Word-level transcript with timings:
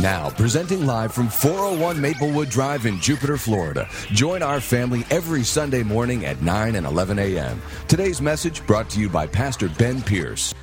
Now, 0.00 0.30
presenting 0.30 0.86
live 0.86 1.12
from 1.12 1.28
401 1.28 2.00
Maplewood 2.00 2.50
Drive 2.50 2.86
in 2.86 3.00
Jupiter, 3.00 3.36
Florida. 3.36 3.88
Join 4.12 4.44
our 4.44 4.60
family 4.60 5.04
every 5.10 5.42
Sunday 5.42 5.82
morning 5.82 6.24
at 6.24 6.40
9 6.40 6.76
and 6.76 6.86
11 6.86 7.18
a.m. 7.18 7.60
Today's 7.88 8.22
message 8.22 8.64
brought 8.64 8.88
to 8.90 9.00
you 9.00 9.08
by 9.08 9.26
Pastor 9.26 9.68
Ben 9.70 10.00
Pierce. 10.00 10.54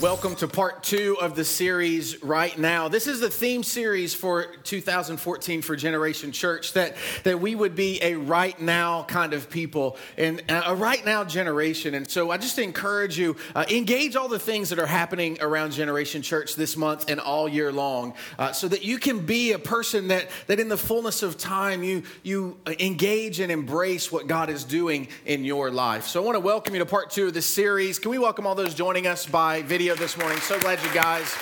Welcome 0.00 0.34
to 0.36 0.48
part 0.48 0.82
two 0.82 1.18
of 1.20 1.36
the 1.36 1.44
series 1.44 2.22
right 2.22 2.58
now. 2.58 2.88
This 2.88 3.06
is 3.06 3.20
the 3.20 3.28
theme 3.28 3.62
series 3.62 4.14
for 4.14 4.46
2014 4.64 5.60
for 5.60 5.76
Generation 5.76 6.32
Church 6.32 6.72
that, 6.72 6.96
that 7.24 7.38
we 7.38 7.54
would 7.54 7.76
be 7.76 8.02
a 8.02 8.14
right 8.14 8.58
now 8.58 9.02
kind 9.02 9.34
of 9.34 9.50
people 9.50 9.98
and 10.16 10.42
a 10.48 10.74
right 10.74 11.04
now 11.04 11.24
generation. 11.24 11.92
And 11.92 12.10
so 12.10 12.30
I 12.30 12.38
just 12.38 12.58
encourage 12.58 13.18
you, 13.18 13.36
uh, 13.54 13.66
engage 13.68 14.16
all 14.16 14.28
the 14.28 14.38
things 14.38 14.70
that 14.70 14.78
are 14.78 14.86
happening 14.86 15.36
around 15.42 15.72
Generation 15.72 16.22
Church 16.22 16.56
this 16.56 16.78
month 16.78 17.10
and 17.10 17.20
all 17.20 17.46
year 17.46 17.70
long 17.70 18.14
uh, 18.38 18.52
so 18.52 18.68
that 18.68 18.82
you 18.82 18.96
can 18.96 19.26
be 19.26 19.52
a 19.52 19.58
person 19.58 20.08
that, 20.08 20.30
that 20.46 20.58
in 20.58 20.70
the 20.70 20.78
fullness 20.78 21.22
of 21.22 21.36
time 21.36 21.82
you, 21.82 22.04
you 22.22 22.56
engage 22.66 23.38
and 23.38 23.52
embrace 23.52 24.10
what 24.10 24.26
God 24.26 24.48
is 24.48 24.64
doing 24.64 25.08
in 25.26 25.44
your 25.44 25.70
life. 25.70 26.06
So 26.06 26.22
I 26.22 26.24
want 26.24 26.36
to 26.36 26.40
welcome 26.40 26.74
you 26.74 26.78
to 26.78 26.86
part 26.86 27.10
two 27.10 27.26
of 27.26 27.34
this 27.34 27.44
series. 27.44 27.98
Can 27.98 28.10
we 28.10 28.18
welcome 28.18 28.46
all 28.46 28.54
those 28.54 28.72
joining 28.72 29.06
us 29.06 29.26
by 29.26 29.60
video? 29.60 29.89
This 29.96 30.16
morning. 30.16 30.38
So 30.40 30.58
glad 30.60 30.82
you 30.82 30.92
guys 30.92 31.32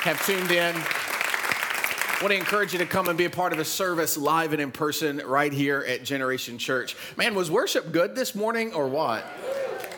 have 0.00 0.24
tuned 0.24 0.50
in. 0.50 0.74
I 0.74 2.18
want 2.20 2.32
to 2.32 2.36
encourage 2.36 2.72
you 2.72 2.78
to 2.80 2.86
come 2.86 3.08
and 3.08 3.16
be 3.16 3.26
a 3.26 3.30
part 3.30 3.52
of 3.52 3.58
the 3.58 3.64
service 3.64 4.16
live 4.16 4.52
and 4.52 4.60
in 4.60 4.72
person 4.72 5.22
right 5.24 5.52
here 5.52 5.84
at 5.86 6.02
Generation 6.02 6.58
Church. 6.58 6.96
Man, 7.16 7.34
was 7.34 7.50
worship 7.50 7.92
good 7.92 8.14
this 8.14 8.34
morning 8.34 8.72
or 8.72 8.88
what? 8.88 9.24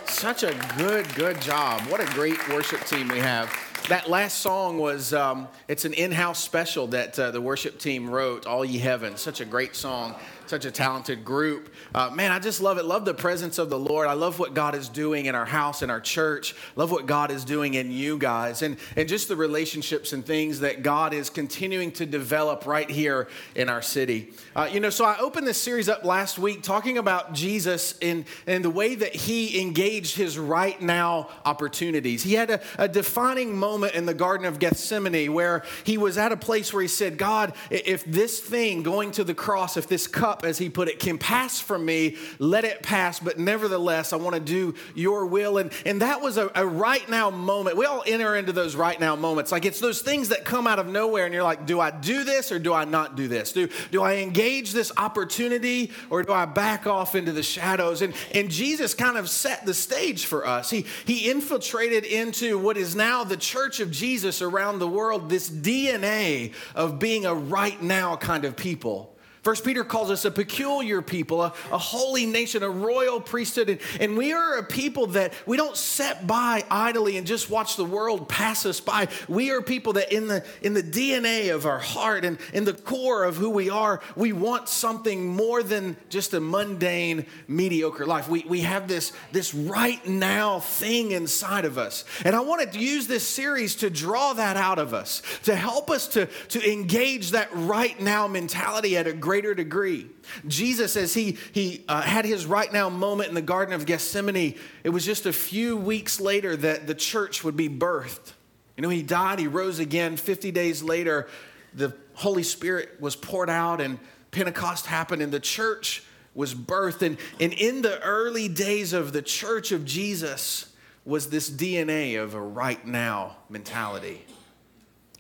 Such 0.07 0.43
a 0.43 0.55
good, 0.77 1.13
good 1.15 1.41
job. 1.41 1.81
What 1.83 2.01
a 2.01 2.13
great 2.13 2.49
worship 2.49 2.85
team 2.85 3.09
we 3.09 3.19
have. 3.19 3.55
That 3.89 4.11
last 4.11 4.39
song 4.39 4.79
was, 4.79 5.15
um, 5.15 5.49
it's 5.69 5.85
an 5.85 5.93
in 5.95 6.13
house 6.13 6.43
special 6.43 6.89
that 6.89 7.19
uh, 7.19 7.31
the 7.31 7.41
worship 7.41 7.79
team 7.79 8.11
wrote, 8.11 8.47
All 8.47 8.65
Ye 8.65 8.79
Heaven. 8.79 9.17
Such 9.17 9.41
a 9.41 9.45
great 9.45 9.75
song 9.77 10.15
such 10.49 10.65
a 10.65 10.71
talented 10.71 11.25
group. 11.25 11.73
Uh, 11.95 12.11
man, 12.11 12.33
I 12.33 12.39
just 12.39 12.61
love 12.61 12.79
it. 12.79 12.85
Love 12.85 13.05
the 13.05 13.15
presence 13.15 13.59
of 13.59 13.71
the 13.71 13.79
Lord. 13.79 14.09
I 14.09 14.15
love 14.15 14.39
what 14.39 14.55
God 14.55 14.75
is 14.75 14.89
doing 14.89 15.27
in 15.27 15.35
our 15.35 15.45
house, 15.45 15.83
in 15.83 15.91
our 15.91 16.01
church. 16.01 16.55
Love 16.77 16.91
what 16.91 17.07
God 17.07 17.31
is 17.31 17.45
doing 17.45 17.75
in 17.75 17.91
you 17.91 18.19
guys, 18.19 18.63
and 18.63 18.77
and 18.97 19.09
just 19.09 19.29
the 19.29 19.37
relationships 19.37 20.13
and 20.13 20.25
things 20.25 20.61
that 20.61 20.83
God 20.83 21.13
is 21.13 21.31
continuing 21.31 21.93
to 21.93 22.07
develop 22.07 22.67
right 22.67 22.89
here 22.89 23.29
in 23.55 23.69
our 23.69 23.83
city. 23.83 24.33
Uh, 24.57 24.69
you 24.71 24.81
know, 24.81 24.91
so 24.91 25.05
I 25.05 25.19
opened 25.19 25.47
this 25.47 25.59
series 25.59 25.89
up 25.89 26.05
last 26.05 26.39
week 26.39 26.63
talking 26.63 26.99
about 26.99 27.33
Jesus 27.33 27.99
and 28.01 28.25
and 28.47 28.65
the 28.65 28.71
way 28.71 28.95
that 28.95 29.15
He 29.15 29.61
engaged 29.61 30.17
His 30.17 30.39
right 30.39 30.81
now 30.81 31.29
opportunities. 31.45 32.23
He 32.23 32.35
had 32.35 32.51
a, 32.51 32.61
a 32.79 32.89
defining 32.89 33.57
moment 33.57 33.95
in 33.95 34.07
the 34.07 34.15
Garden 34.15 34.47
of 34.47 34.59
Gethsemane 34.59 35.33
where 35.33 35.65
He 35.85 35.99
was 35.99 36.19
at 36.19 36.33
a 36.33 36.37
place 36.37 36.73
where 36.73 36.83
He 36.83 36.89
said, 36.89 37.19
"God, 37.19 37.53
if 37.71 38.05
this 38.05 38.41
thing 38.41 38.83
going 38.83 39.11
to 39.13 39.25
the 39.25 39.35
cross, 39.35 39.77
if 39.77 39.87
this 39.87 40.07
cup 40.07 40.38
cup, 40.39 40.49
as 40.49 40.59
he 40.59 40.69
put 40.69 40.89
it, 40.89 40.99
can 40.99 41.19
pass 41.19 41.61
from 41.61 41.85
me, 41.85 42.17
let 42.39 42.65
it 42.65 42.83
pass, 42.83 43.19
but 43.19 43.39
nevertheless, 43.39 44.13
I 44.13 44.17
want 44.17 44.35
to 44.35 44.41
do 44.41 44.75
your 44.95 45.27
will. 45.27 45.59
And, 45.59 45.73
and 45.85 46.03
that 46.03 46.21
was 46.21 46.37
a, 46.37 46.51
a 46.55 46.67
right 46.67 47.09
now 47.09 47.31
moment. 47.31 47.77
We 47.77 47.87
all 47.87 48.03
enter 48.07 48.37
into 48.37 48.53
those 48.53 48.77
right 48.77 48.99
now 48.99 49.17
moments. 49.17 49.53
Like 49.53 49.65
it's 49.65 49.81
those 49.81 50.03
things 50.03 50.29
that 50.29 50.45
come 50.45 50.67
out 50.67 50.79
of 50.79 50.87
nowhere, 50.87 51.25
and 51.25 51.35
you're 51.35 51.43
like, 51.43 51.67
do 51.67 51.81
I 51.81 51.91
do 51.91 52.25
this 52.25 52.53
or 52.53 52.59
do 52.59 52.73
I 52.73 52.85
not 52.85 53.17
do 53.17 53.29
this? 53.29 53.53
Do, 53.53 53.69
do 53.91 54.03
I 54.03 54.17
engage 54.17 54.73
this 54.73 54.93
opportunity 54.97 55.91
or 56.11 56.23
do 56.23 56.33
I 56.33 56.45
back 56.45 56.87
off 56.87 57.15
into 57.15 57.33
the 57.33 57.43
shadows? 57.43 58.03
And, 58.03 58.15
and 58.35 58.51
Jesus 58.51 58.95
kind 58.95 59.17
of 59.17 59.29
set 59.29 59.67
the 59.67 59.75
stage 59.75 60.27
for 60.27 60.47
us. 60.47 60.71
He, 60.71 60.87
he 61.05 61.31
infiltrated 61.31 62.05
into 62.05 62.59
what 62.59 62.77
is 62.77 62.95
now 62.95 63.25
the 63.25 63.37
church 63.37 63.81
of 63.81 63.91
Jesus 63.91 64.43
around 64.43 64.79
the 64.79 64.89
world, 64.89 65.29
this 65.29 65.51
DNA 65.51 66.53
of 66.75 66.99
being 66.99 67.27
a 67.27 67.35
right 67.35 67.81
now 67.83 68.17
kind 68.17 68.45
of 68.45 68.57
people. 68.57 69.18
First 69.49 69.65
Peter 69.65 69.83
calls 69.83 70.11
us 70.11 70.27
a 70.27 70.31
peculiar 70.31 71.01
people, 71.01 71.43
a, 71.43 71.55
a 71.73 71.79
holy 71.79 72.27
nation, 72.27 72.63
a 72.63 72.69
royal 72.69 73.19
priesthood. 73.19 73.71
And, 73.71 73.81
and, 73.99 74.19
we 74.19 74.35
are 74.35 74.59
a 74.59 74.63
people 74.63 75.07
that 75.07 75.33
we 75.47 75.57
don't 75.57 75.75
set 75.75 76.27
by 76.27 76.67
idly 76.71 77.17
and 77.17 77.27
just 77.27 77.49
watch 77.49 77.77
the 77.77 77.85
world 77.87 78.29
pass 78.29 78.67
us 78.67 78.79
by. 78.79 79.09
We 79.27 79.51
are 79.51 79.63
people 79.63 79.95
that 79.95 80.13
in 80.13 80.29
the 80.29 80.45
in 80.61 80.75
the 80.75 80.83
DNA 80.83 81.55
of 81.55 81.65
our 81.65 81.79
heart 81.79 82.27
and 82.27 82.37
in 82.53 82.67
the 82.67 82.75
core 82.75 83.25
of 83.25 83.39
who 83.39 83.49
we 83.49 83.71
are, 83.71 84.03
we 84.17 84.35
want 84.35 84.69
something 84.69 85.27
more 85.27 85.63
than 85.63 85.97
just 86.11 86.35
a 86.35 86.41
mundane, 86.41 87.25
mediocre 87.47 88.05
life. 88.05 88.29
We, 88.29 88.45
we 88.47 88.61
have 88.61 88.87
this, 88.87 89.15
this 89.33 89.55
right 89.55 90.07
now 90.07 90.61
thing 90.61 91.13
inside 91.13 91.65
of 91.65 91.79
us. 91.79 92.05
And 92.23 92.37
I 92.37 92.41
wanted 92.41 92.75
to 92.75 92.81
use 92.81 93.07
this 93.07 93.27
series 93.27 93.77
to 93.77 93.89
draw 93.89 94.35
that 94.35 94.59
out 94.59 94.79
of 94.79 94.93
us, 94.93 95.23
to 95.45 95.57
help 95.57 95.91
us 95.91 96.07
to, 96.09 96.27
to 96.27 96.71
engage 96.71 97.31
that 97.31 97.49
right 97.55 97.99
now 97.99 98.29
mentality 98.29 98.95
at 98.99 99.07
a 99.07 99.15
great 99.15 99.38
greater 99.39 99.55
degree. 99.55 100.05
Jesus, 100.49 100.97
as 100.97 101.15
he, 101.15 101.39
he 101.53 101.85
uh, 101.87 102.03
had 102.03 102.25
his 102.25 102.45
right 102.45 102.73
now 102.73 102.89
moment 102.89 103.29
in 103.29 103.37
the 103.37 103.41
Garden 103.41 103.73
of 103.73 103.87
Gethsemane, 103.87 104.57
it 104.83 104.89
was 104.89 105.05
just 105.05 105.27
a 105.27 105.33
few 105.33 105.77
weeks 105.77 106.21
later 106.21 106.57
that 106.57 106.89
the 106.89 106.95
church 106.95 107.45
would 107.45 107.57
be 107.57 107.69
birthed. 107.69 108.33
You 108.77 108.83
know, 108.83 108.89
he 108.89 109.01
died, 109.01 109.39
he 109.39 109.47
rose 109.47 109.79
again. 109.79 110.17
50 110.17 110.51
days 110.51 110.83
later, 110.83 111.29
the 111.73 111.95
Holy 112.15 112.43
Spirit 112.43 113.01
was 113.01 113.15
poured 113.15 113.49
out, 113.49 113.81
and 113.81 114.01
Pentecost 114.33 114.87
happened, 114.87 115.23
and 115.23 115.33
the 115.33 115.39
church 115.39 116.03
was 116.35 116.53
birthed. 116.53 117.03
And, 117.03 117.17
and 117.39 117.53
in 117.53 117.83
the 117.83 118.03
early 118.03 118.49
days 118.49 118.93
of 118.93 119.13
the 119.13 119.23
church 119.23 119.71
of 119.71 119.85
Jesus 119.85 120.73
was 121.05 121.31
this 121.31 121.49
DNA 121.49 122.21
of 122.21 122.35
a 122.35 122.41
right 122.41 122.85
now 122.85 123.37
mentality. 123.49 124.27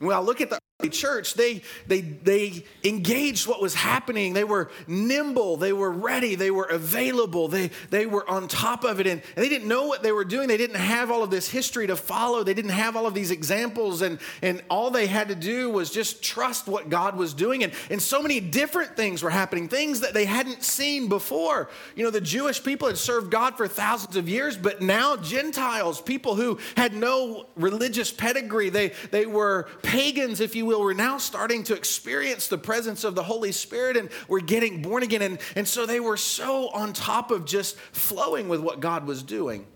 Well, 0.00 0.24
look 0.24 0.40
at 0.40 0.50
the 0.50 0.57
church 0.86 1.34
they 1.34 1.60
they 1.88 2.02
they 2.02 2.64
engaged 2.84 3.48
what 3.48 3.60
was 3.60 3.74
happening. 3.74 4.32
They 4.32 4.44
were 4.44 4.70
nimble. 4.86 5.56
They 5.56 5.72
were 5.72 5.90
ready. 5.90 6.36
They 6.36 6.52
were 6.52 6.66
available. 6.66 7.48
They 7.48 7.72
they 7.90 8.06
were 8.06 8.28
on 8.30 8.46
top 8.46 8.84
of 8.84 9.00
it. 9.00 9.08
And, 9.08 9.20
and, 9.34 9.44
they 9.44 9.48
didn't 9.48 9.66
know 9.66 9.88
what 9.88 10.04
they 10.04 10.12
were 10.12 10.24
doing. 10.24 10.46
They 10.46 10.56
didn't 10.56 10.76
have 10.76 11.10
all 11.10 11.24
of 11.24 11.30
this 11.30 11.48
history 11.48 11.88
to 11.88 11.96
follow. 11.96 12.44
They 12.44 12.54
didn't 12.54 12.70
have 12.70 12.94
all 12.94 13.08
of 13.08 13.14
these 13.14 13.32
examples. 13.32 14.02
And 14.02 14.20
and 14.40 14.62
all 14.70 14.92
they 14.92 15.08
had 15.08 15.26
to 15.30 15.34
do 15.34 15.68
was 15.68 15.90
just 15.90 16.22
trust 16.22 16.68
what 16.68 16.88
god 16.88 17.16
was 17.16 17.34
doing. 17.34 17.64
And 17.64 17.72
and 17.90 18.00
so 18.00 18.22
many 18.22 18.38
different 18.38 18.96
things 18.96 19.20
were 19.20 19.30
happening 19.30 19.66
things 19.66 19.98
that 19.98 20.14
they 20.14 20.26
hadn't 20.26 20.62
seen 20.62 21.08
before. 21.08 21.70
You 21.96 22.04
know 22.04 22.10
the 22.10 22.20
jewish 22.20 22.62
people 22.62 22.86
had 22.86 22.98
served 22.98 23.32
god 23.32 23.56
for 23.56 23.66
thousands 23.66 24.14
of 24.14 24.28
years 24.28 24.56
but 24.56 24.80
now 24.80 25.16
gentiles 25.16 26.00
people 26.00 26.36
who 26.36 26.58
had 26.76 26.94
no 26.94 27.46
religious 27.56 28.12
pedigree 28.12 28.68
they 28.70 28.92
they 29.10 29.26
were 29.26 29.68
pagans 29.82 30.40
if 30.40 30.54
you 30.54 30.67
were 30.76 30.94
now 30.94 31.18
starting 31.18 31.62
to 31.64 31.74
experience 31.74 32.48
the 32.48 32.58
presence 32.58 33.04
of 33.04 33.14
the 33.14 33.22
Holy 33.22 33.52
Spirit 33.52 33.96
and 33.96 34.10
we're 34.26 34.40
getting 34.40 34.82
born 34.82 35.02
again. 35.02 35.22
And, 35.22 35.38
and 35.56 35.66
so 35.66 35.86
they 35.86 36.00
were 36.00 36.16
so 36.16 36.68
on 36.70 36.92
top 36.92 37.30
of 37.30 37.44
just 37.44 37.76
flowing 37.76 38.48
with 38.48 38.60
what 38.60 38.80
God 38.80 39.06
was 39.06 39.22
doing. 39.22 39.66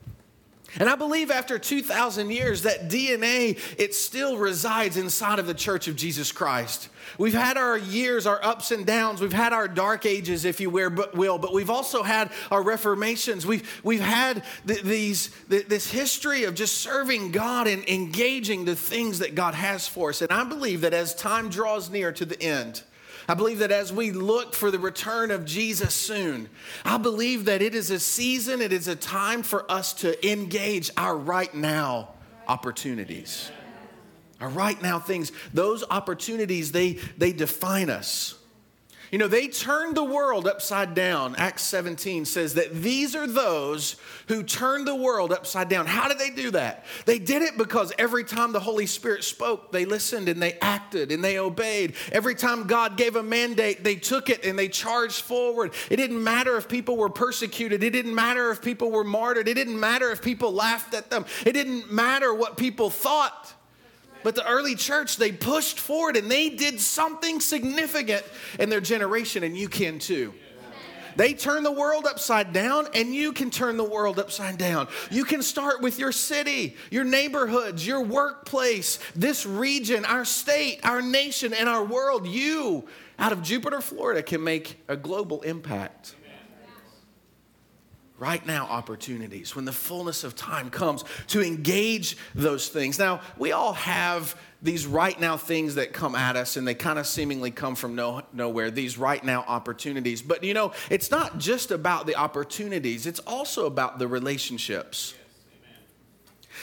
And 0.78 0.88
I 0.88 0.96
believe 0.96 1.30
after 1.30 1.58
2,000 1.58 2.30
years, 2.30 2.62
that 2.62 2.88
DNA, 2.88 3.58
it 3.78 3.94
still 3.94 4.38
resides 4.38 4.96
inside 4.96 5.38
of 5.38 5.46
the 5.46 5.54
church 5.54 5.86
of 5.86 5.96
Jesus 5.96 6.32
Christ. 6.32 6.88
We've 7.18 7.34
had 7.34 7.58
our 7.58 7.76
years, 7.76 8.26
our 8.26 8.42
ups 8.42 8.70
and 8.70 8.86
downs. 8.86 9.20
We've 9.20 9.32
had 9.32 9.52
our 9.52 9.68
dark 9.68 10.06
ages, 10.06 10.44
if 10.44 10.60
you 10.60 10.70
will, 10.70 11.38
but 11.38 11.52
we've 11.52 11.70
also 11.70 12.02
had 12.02 12.30
our 12.50 12.62
reformations. 12.62 13.44
We've, 13.44 13.80
we've 13.84 14.00
had 14.00 14.44
these, 14.64 15.28
this 15.48 15.90
history 15.90 16.44
of 16.44 16.54
just 16.54 16.78
serving 16.78 17.32
God 17.32 17.66
and 17.66 17.86
engaging 17.88 18.64
the 18.64 18.76
things 18.76 19.18
that 19.18 19.34
God 19.34 19.54
has 19.54 19.86
for 19.86 20.08
us. 20.08 20.22
And 20.22 20.32
I 20.32 20.44
believe 20.44 20.80
that 20.82 20.94
as 20.94 21.14
time 21.14 21.50
draws 21.50 21.90
near 21.90 22.12
to 22.12 22.24
the 22.24 22.40
end, 22.42 22.82
I 23.28 23.34
believe 23.34 23.60
that 23.60 23.70
as 23.70 23.92
we 23.92 24.10
look 24.10 24.54
for 24.54 24.70
the 24.70 24.78
return 24.78 25.30
of 25.30 25.44
Jesus 25.44 25.94
soon, 25.94 26.48
I 26.84 26.98
believe 26.98 27.44
that 27.44 27.62
it 27.62 27.74
is 27.74 27.90
a 27.90 28.00
season, 28.00 28.60
it 28.60 28.72
is 28.72 28.88
a 28.88 28.96
time 28.96 29.42
for 29.42 29.70
us 29.70 29.92
to 29.94 30.30
engage 30.30 30.90
our 30.96 31.16
right 31.16 31.54
now 31.54 32.14
opportunities. 32.48 33.50
Our 34.40 34.48
right 34.48 34.80
now 34.82 34.98
things, 34.98 35.30
those 35.54 35.84
opportunities, 35.88 36.72
they, 36.72 36.94
they 37.16 37.32
define 37.32 37.90
us. 37.90 38.36
You 39.12 39.18
know, 39.18 39.28
they 39.28 39.46
turned 39.46 39.94
the 39.94 40.02
world 40.02 40.46
upside 40.46 40.94
down. 40.94 41.36
Acts 41.36 41.64
17 41.64 42.24
says 42.24 42.54
that 42.54 42.74
these 42.74 43.14
are 43.14 43.26
those 43.26 43.96
who 44.28 44.42
turned 44.42 44.88
the 44.88 44.94
world 44.94 45.32
upside 45.32 45.68
down. 45.68 45.84
How 45.84 46.08
did 46.08 46.18
they 46.18 46.30
do 46.30 46.50
that? 46.52 46.86
They 47.04 47.18
did 47.18 47.42
it 47.42 47.58
because 47.58 47.92
every 47.98 48.24
time 48.24 48.52
the 48.52 48.60
Holy 48.60 48.86
Spirit 48.86 49.22
spoke, 49.22 49.70
they 49.70 49.84
listened 49.84 50.30
and 50.30 50.40
they 50.40 50.54
acted 50.62 51.12
and 51.12 51.22
they 51.22 51.38
obeyed. 51.38 51.92
Every 52.10 52.34
time 52.34 52.66
God 52.66 52.96
gave 52.96 53.16
a 53.16 53.22
mandate, 53.22 53.84
they 53.84 53.96
took 53.96 54.30
it 54.30 54.46
and 54.46 54.58
they 54.58 54.68
charged 54.68 55.20
forward. 55.20 55.74
It 55.90 55.96
didn't 55.96 56.24
matter 56.24 56.56
if 56.56 56.66
people 56.66 56.96
were 56.96 57.10
persecuted, 57.10 57.84
it 57.84 57.90
didn't 57.90 58.14
matter 58.14 58.50
if 58.50 58.62
people 58.62 58.90
were 58.90 59.04
martyred, 59.04 59.46
it 59.46 59.54
didn't 59.54 59.78
matter 59.78 60.10
if 60.10 60.22
people 60.22 60.54
laughed 60.54 60.94
at 60.94 61.10
them, 61.10 61.26
it 61.44 61.52
didn't 61.52 61.92
matter 61.92 62.32
what 62.32 62.56
people 62.56 62.88
thought. 62.88 63.52
But 64.22 64.34
the 64.34 64.46
early 64.46 64.74
church, 64.74 65.16
they 65.16 65.32
pushed 65.32 65.80
forward 65.80 66.16
and 66.16 66.30
they 66.30 66.48
did 66.48 66.80
something 66.80 67.40
significant 67.40 68.24
in 68.58 68.70
their 68.70 68.80
generation, 68.80 69.42
and 69.42 69.56
you 69.56 69.68
can 69.68 69.98
too. 69.98 70.34
They 71.16 71.34
turn 71.34 71.62
the 71.62 71.72
world 71.72 72.06
upside 72.06 72.52
down, 72.52 72.88
and 72.94 73.14
you 73.14 73.32
can 73.32 73.50
turn 73.50 73.76
the 73.76 73.84
world 73.84 74.18
upside 74.18 74.56
down. 74.56 74.88
You 75.10 75.24
can 75.24 75.42
start 75.42 75.82
with 75.82 75.98
your 75.98 76.12
city, 76.12 76.76
your 76.90 77.04
neighborhoods, 77.04 77.86
your 77.86 78.00
workplace, 78.02 78.98
this 79.14 79.44
region, 79.44 80.04
our 80.04 80.24
state, 80.24 80.80
our 80.84 81.02
nation, 81.02 81.52
and 81.52 81.68
our 81.68 81.84
world. 81.84 82.26
You, 82.26 82.88
out 83.18 83.32
of 83.32 83.42
Jupiter, 83.42 83.80
Florida, 83.80 84.22
can 84.22 84.42
make 84.42 84.82
a 84.88 84.96
global 84.96 85.42
impact 85.42 86.14
right 88.22 88.46
now 88.46 88.66
opportunities 88.66 89.56
when 89.56 89.64
the 89.64 89.72
fullness 89.72 90.22
of 90.22 90.36
time 90.36 90.70
comes 90.70 91.02
to 91.26 91.42
engage 91.42 92.16
those 92.36 92.68
things. 92.68 92.96
Now, 92.96 93.20
we 93.36 93.50
all 93.50 93.72
have 93.72 94.40
these 94.62 94.86
right 94.86 95.18
now 95.20 95.36
things 95.36 95.74
that 95.74 95.92
come 95.92 96.14
at 96.14 96.36
us 96.36 96.56
and 96.56 96.64
they 96.64 96.74
kind 96.74 97.00
of 97.00 97.06
seemingly 97.08 97.50
come 97.50 97.74
from 97.74 97.96
no, 97.96 98.22
nowhere, 98.32 98.70
these 98.70 98.96
right 98.96 99.24
now 99.24 99.44
opportunities. 99.48 100.22
But 100.22 100.44
you 100.44 100.54
know, 100.54 100.72
it's 100.88 101.10
not 101.10 101.38
just 101.38 101.72
about 101.72 102.06
the 102.06 102.14
opportunities, 102.14 103.06
it's 103.06 103.18
also 103.20 103.66
about 103.66 103.98
the 103.98 104.06
relationships. 104.06 105.14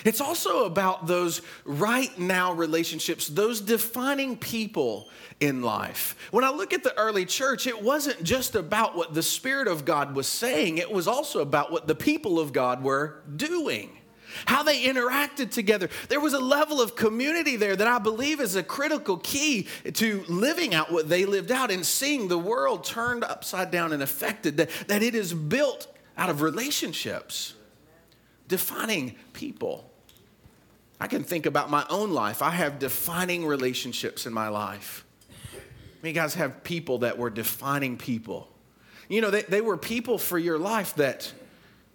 It's 0.06 0.22
also 0.22 0.66
about 0.66 1.08
those 1.08 1.42
right 1.66 2.18
now 2.18 2.54
relationships, 2.54 3.28
those 3.28 3.62
defining 3.62 4.38
people 4.38 5.10
in 5.40 5.62
life. 5.62 6.16
When 6.32 6.44
I 6.44 6.50
look 6.50 6.74
at 6.74 6.84
the 6.84 6.98
early 6.98 7.26
church, 7.26 7.68
it 7.68 7.82
wasn't 7.82 8.24
just 8.24 8.56
about 8.56 8.96
what 8.96 9.14
the 9.14 9.24
Spirit 9.24 9.68
of 9.68 9.86
God 9.86 10.16
was 10.16 10.28
saying, 10.28 10.78
it 10.78 10.92
was 10.92 11.08
also 11.08 11.42
about 11.42 11.72
what 11.72 11.88
the 11.88 11.96
people 11.96 12.40
of 12.40 12.54
God 12.54 12.84
were 12.84 13.22
doing. 13.36 13.96
How 14.46 14.62
they 14.62 14.84
interacted 14.84 15.50
together. 15.50 15.90
There 16.08 16.20
was 16.20 16.34
a 16.34 16.40
level 16.40 16.82
of 16.82 16.96
community 16.96 17.56
there 17.56 17.76
that 17.76 17.88
I 17.88 17.98
believe 17.98 18.40
is 18.40 18.56
a 18.56 18.62
critical 18.62 19.18
key 19.18 19.68
to 19.92 20.24
living 20.28 20.76
out 20.76 20.92
what 20.92 21.10
they 21.10 21.26
lived 21.26 21.52
out 21.52 21.72
and 21.72 21.84
seeing 21.84 22.28
the 22.28 22.38
world 22.38 22.84
turned 22.84 23.24
upside 23.24 23.72
down 23.72 23.92
and 23.92 24.04
affected. 24.04 24.58
That, 24.58 24.70
that 24.88 25.02
it 25.02 25.16
is 25.16 25.34
built 25.34 25.88
out 26.16 26.30
of 26.30 26.42
relationships, 26.42 27.56
defining 28.48 29.16
people. 29.34 29.89
I 31.00 31.08
can 31.08 31.24
think 31.24 31.46
about 31.46 31.70
my 31.70 31.86
own 31.90 32.12
life. 32.12 32.42
I 32.42 32.50
have 32.50 32.78
defining 32.78 33.46
relationships 33.46 34.26
in 34.26 34.34
my 34.34 34.50
life. 34.50 35.06
You 36.04 36.12
guys 36.14 36.36
have 36.36 36.64
people 36.64 37.00
that 37.00 37.18
were 37.18 37.30
defining 37.30 37.98
people. 37.98 38.50
You 39.08 39.22
know, 39.22 39.30
they, 39.30 39.42
they 39.44 39.62
were 39.62 39.78
people 39.78 40.18
for 40.18 40.38
your 40.38 40.58
life 40.58 40.96
that 40.96 41.32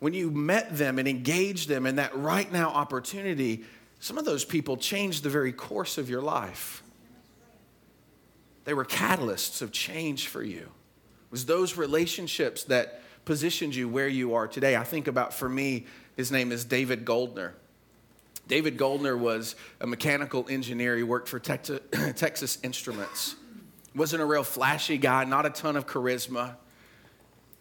when 0.00 0.12
you 0.12 0.30
met 0.30 0.76
them 0.76 0.98
and 0.98 1.06
engaged 1.08 1.68
them 1.68 1.86
in 1.86 1.96
that 1.96 2.14
right 2.16 2.50
now 2.50 2.70
opportunity, 2.70 3.64
some 4.00 4.18
of 4.18 4.24
those 4.24 4.44
people 4.44 4.76
changed 4.76 5.22
the 5.22 5.30
very 5.30 5.52
course 5.52 5.96
of 5.96 6.10
your 6.10 6.20
life. 6.20 6.82
They 8.64 8.74
were 8.74 8.84
catalysts 8.84 9.62
of 9.62 9.72
change 9.72 10.28
for 10.28 10.42
you. 10.42 10.60
It 10.62 11.30
was 11.30 11.46
those 11.46 11.76
relationships 11.76 12.64
that 12.64 13.02
positioned 13.24 13.74
you 13.74 13.88
where 13.88 14.08
you 14.08 14.34
are 14.34 14.46
today. 14.46 14.76
I 14.76 14.84
think 14.84 15.06
about 15.06 15.32
for 15.32 15.48
me, 15.48 15.86
his 16.16 16.30
name 16.30 16.52
is 16.52 16.64
David 16.64 17.04
Goldner. 17.04 17.54
David 18.48 18.76
Goldner 18.76 19.16
was 19.16 19.56
a 19.80 19.86
mechanical 19.86 20.46
engineer. 20.48 20.96
He 20.96 21.02
worked 21.02 21.28
for 21.28 21.38
Texas 21.38 22.58
Instruments. 22.62 23.36
Wasn't 23.94 24.20
a 24.20 24.24
real 24.24 24.44
flashy 24.44 24.98
guy, 24.98 25.24
not 25.24 25.46
a 25.46 25.50
ton 25.50 25.76
of 25.76 25.86
charisma, 25.86 26.56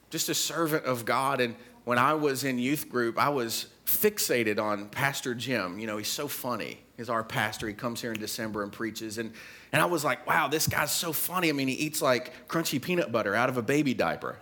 just 0.10 0.30
a 0.30 0.34
servant 0.34 0.86
of 0.86 1.06
God. 1.06 1.42
And 1.42 1.56
when 1.86 1.98
I 1.98 2.14
was 2.16 2.44
in 2.44 2.58
youth 2.58 2.90
group, 2.90 3.20
I 3.20 3.30
was 3.30 3.68
fixated 3.86 4.60
on 4.60 4.90
Pastor 4.90 5.36
Jim. 5.36 5.80
You 5.80 5.88
know, 5.88 5.98
he's 5.98 6.08
so 6.08 6.28
funny. 6.28 6.80
He's 6.98 7.10
our 7.10 7.24
pastor. 7.24 7.68
He 7.68 7.74
comes 7.74 8.02
here 8.02 8.12
in 8.12 8.20
December 8.20 8.64
and 8.64 8.72
preaches. 8.72 9.18
And, 9.18 9.32
and 9.72 9.82
I 9.82 9.86
was 9.86 10.04
like, 10.04 10.26
wow, 10.28 10.48
this 10.48 10.68
guy's 10.68 10.92
so 10.92 11.12
funny. 11.12 11.50
I 11.50 11.52
mean, 11.52 11.68
he 11.68 11.76
eats 11.76 12.02
like 12.02 12.48
crunchy 12.48 12.82
peanut 12.82 13.12
butter 13.12 13.36
out 13.36 13.50
of 13.50 13.58
a 13.58 13.62
baby 13.62 13.94
diaper. 13.94 14.38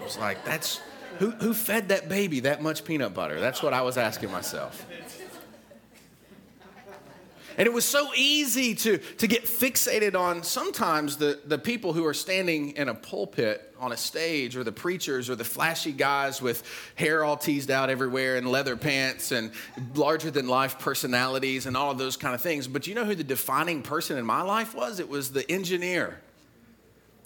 I 0.00 0.04
was 0.04 0.18
like, 0.18 0.44
that's 0.44 0.80
who, 1.18 1.30
who 1.30 1.54
fed 1.54 1.88
that 1.88 2.08
baby 2.08 2.40
that 2.40 2.62
much 2.62 2.84
peanut 2.84 3.14
butter? 3.14 3.40
That's 3.40 3.62
what 3.62 3.72
I 3.72 3.82
was 3.82 3.96
asking 3.96 4.30
myself. 4.30 4.86
And 7.56 7.66
it 7.66 7.72
was 7.72 7.84
so 7.84 8.10
easy 8.16 8.74
to, 8.76 8.98
to 8.98 9.26
get 9.26 9.44
fixated 9.44 10.18
on 10.18 10.42
sometimes 10.42 11.16
the, 11.16 11.40
the 11.44 11.58
people 11.58 11.92
who 11.92 12.06
are 12.06 12.14
standing 12.14 12.70
in 12.76 12.88
a 12.88 12.94
pulpit 12.94 13.74
on 13.78 13.90
a 13.90 13.96
stage, 13.96 14.56
or 14.56 14.62
the 14.62 14.72
preachers, 14.72 15.28
or 15.28 15.34
the 15.34 15.44
flashy 15.44 15.90
guys 15.90 16.40
with 16.40 16.62
hair 16.94 17.24
all 17.24 17.36
teased 17.36 17.70
out 17.70 17.90
everywhere 17.90 18.36
and 18.36 18.46
leather 18.46 18.76
pants 18.76 19.32
and 19.32 19.50
larger 19.94 20.30
than 20.30 20.46
life 20.46 20.78
personalities 20.78 21.66
and 21.66 21.76
all 21.76 21.90
of 21.90 21.98
those 21.98 22.16
kind 22.16 22.34
of 22.34 22.40
things. 22.40 22.68
But 22.68 22.86
you 22.86 22.94
know 22.94 23.04
who 23.04 23.16
the 23.16 23.24
defining 23.24 23.82
person 23.82 24.18
in 24.18 24.24
my 24.24 24.42
life 24.42 24.72
was? 24.74 25.00
It 25.00 25.08
was 25.08 25.32
the 25.32 25.50
engineer. 25.50 26.20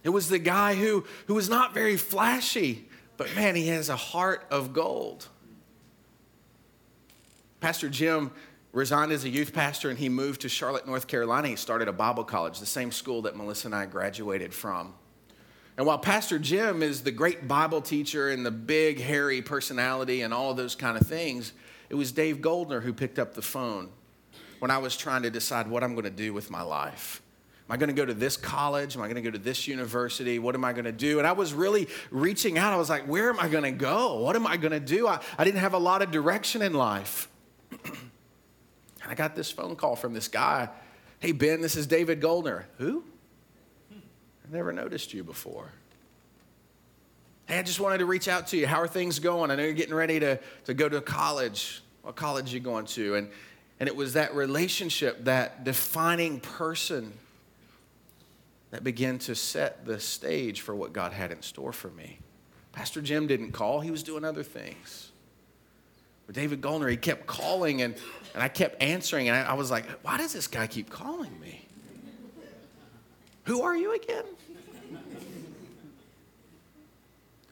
It 0.03 0.11
was 0.11 0.29
the 0.29 0.39
guy 0.39 0.77
who, 0.77 1.05
who 1.27 1.35
was 1.35 1.51
not 1.51 1.75
very 1.75 1.97
flashy, 1.97 2.89
but 3.17 3.35
man, 3.35 3.55
he 3.55 3.67
has 3.69 3.89
a 3.89 3.97
heart 3.97 4.47
of 4.51 4.73
gold. 4.73 5.27
Pastor 7.61 7.89
Jim 7.89 8.31
resigned 8.73 9.13
as 9.13 9.25
a 9.25 9.29
youth 9.29 9.53
pastor 9.53 9.89
and 9.91 9.99
he 9.99 10.09
moved 10.09 10.43
to 10.43 10.49
Charlotte, 10.49 10.87
North 10.87 11.07
Carolina. 11.07 11.49
He 11.49 11.57
started 11.57 11.89
a 11.89 11.93
Bible 11.93 12.25
college, 12.25 12.61
the 12.61 12.67
same 12.67 12.93
school 12.93 13.23
that 13.23 13.37
Melissa 13.37 13.69
and 13.69 13.75
I 13.75 13.87
graduated 13.87 14.53
from. 14.53 14.95
And 15.77 15.87
while 15.87 15.99
Pastor 15.99 16.39
Jim 16.39 16.83
is 16.83 17.03
the 17.03 17.11
great 17.11 17.47
Bible 17.47 17.83
teacher 17.83 18.31
and 18.31 18.47
the 18.47 18.51
big, 18.51 19.01
hairy 19.01 19.43
personality 19.43 20.23
and 20.23 20.33
all 20.33 20.55
those 20.55 20.75
kind 20.75 20.97
of 20.97 21.07
things, 21.07 21.53
it 21.91 21.95
was 21.95 22.13
Dave 22.13 22.41
Goldner 22.41 22.81
who 22.81 22.93
picked 22.93 23.19
up 23.19 23.35
the 23.35 23.43
phone 23.43 23.91
when 24.59 24.71
I 24.71 24.79
was 24.79 24.97
trying 24.97 25.23
to 25.23 25.31
decide 25.31 25.69
what 25.69 25.85
I'm 25.85 25.93
going 25.93 26.05
to 26.05 26.11
do 26.11 26.33
with 26.33 26.51
my 26.51 26.63
life. 26.63 27.21
Am 27.69 27.75
I 27.75 27.77
going 27.77 27.89
to 27.89 27.95
go 27.95 28.07
to 28.07 28.15
this 28.15 28.37
college? 28.37 28.97
Am 28.97 29.03
I 29.03 29.07
going 29.07 29.17
to 29.17 29.23
go 29.23 29.31
to 29.31 29.39
this 29.39 29.67
university? 29.67 30.39
What 30.39 30.55
am 30.55 30.65
I 30.65 30.73
going 30.73 30.85
to 30.85 30.93
do? 30.93 31.19
And 31.19 31.27
I 31.27 31.33
was 31.33 31.53
really 31.53 31.89
reaching 32.11 32.59
out. 32.59 32.73
I 32.73 32.77
was 32.77 32.89
like, 32.89 33.07
where 33.09 33.29
am 33.29 33.41
I 33.41 33.49
going 33.49 33.65
to 33.65 33.73
go? 33.73 34.21
What 34.21 34.37
am 34.37 34.47
I 34.47 34.57
going 34.57 34.73
to 34.73 34.81
do? 34.81 35.09
I, 35.09 35.21
I 35.37 35.45
didn't 35.45 35.61
have 35.61 35.75
a 35.75 35.79
lot 35.79 36.01
of 36.01 36.11
direction 36.11 36.63
in 36.63 36.75
life. 36.75 37.29
And 39.07 39.13
I 39.13 39.15
got 39.15 39.37
this 39.37 39.53
phone 39.53 39.77
call 39.77 39.95
from 39.95 40.15
this 40.15 40.27
guy. 40.27 40.69
Hey, 41.21 41.31
Ben, 41.31 41.61
this 41.61 41.77
is 41.77 41.87
David 41.87 42.21
Goldner. 42.21 42.67
Who? 42.79 43.05
I've 43.93 44.53
never 44.53 44.73
noticed 44.73 45.15
you 45.15 45.23
before. 45.23 45.71
Hey, 47.47 47.61
I 47.61 47.63
just 47.63 47.79
wanted 47.79 47.99
to 47.99 48.05
reach 48.05 48.27
out 48.27 48.49
to 48.49 48.57
you. 48.57 48.67
How 48.67 48.81
are 48.81 48.89
things 48.89 49.21
going? 49.21 49.53
I 49.53 49.55
know 49.55 49.63
you're 49.63 49.75
getting 49.75 49.95
ready 49.95 50.19
to, 50.19 50.41
to 50.65 50.75
go 50.75 50.89
to 50.89 51.01
college. 51.01 51.83
What 52.03 52.17
college 52.17 52.53
you 52.53 52.59
going 52.59 52.87
to? 52.87 53.15
And, 53.15 53.31
and 53.79 53.89
it 53.89 53.95
was 53.95 54.15
that 54.15 54.35
relationship, 54.35 55.25
that 55.27 55.63
defining 55.63 56.41
person 56.41 57.13
that 58.73 58.83
began 58.83 59.21
to 59.21 59.37
set 59.37 59.87
the 59.87 60.01
stage 60.01 60.63
for 60.63 60.75
what 60.75 60.93
God 60.93 61.13
had 61.13 61.31
in 61.31 61.43
store 61.43 61.73
for 61.73 61.91
me. 61.91 62.19
Pastor 62.73 63.01
Jim 63.01 63.29
didn't 63.29 63.53
call, 63.53 63.83
he 63.83 63.93
was 63.93 64.03
doing 64.03 64.25
other 64.25 64.43
things. 64.43 65.13
But 66.27 66.35
David 66.35 66.61
Goldner, 66.61 66.89
he 66.89 66.97
kept 66.97 67.27
calling 67.27 67.83
and, 67.83 67.95
and 68.37 68.43
I 68.43 68.49
kept 68.49 68.83
answering. 68.83 69.31
And 69.31 69.37
I, 69.37 69.53
I 69.53 69.55
was 69.55 69.71
like, 69.71 69.87
why 70.03 70.19
does 70.19 70.35
this 70.35 70.47
guy 70.47 70.67
keep 70.67 70.91
calling 70.91 71.41
me? 71.41 71.67
Who 73.45 73.63
are 73.63 73.75
you 73.75 73.95
again? 73.95 74.25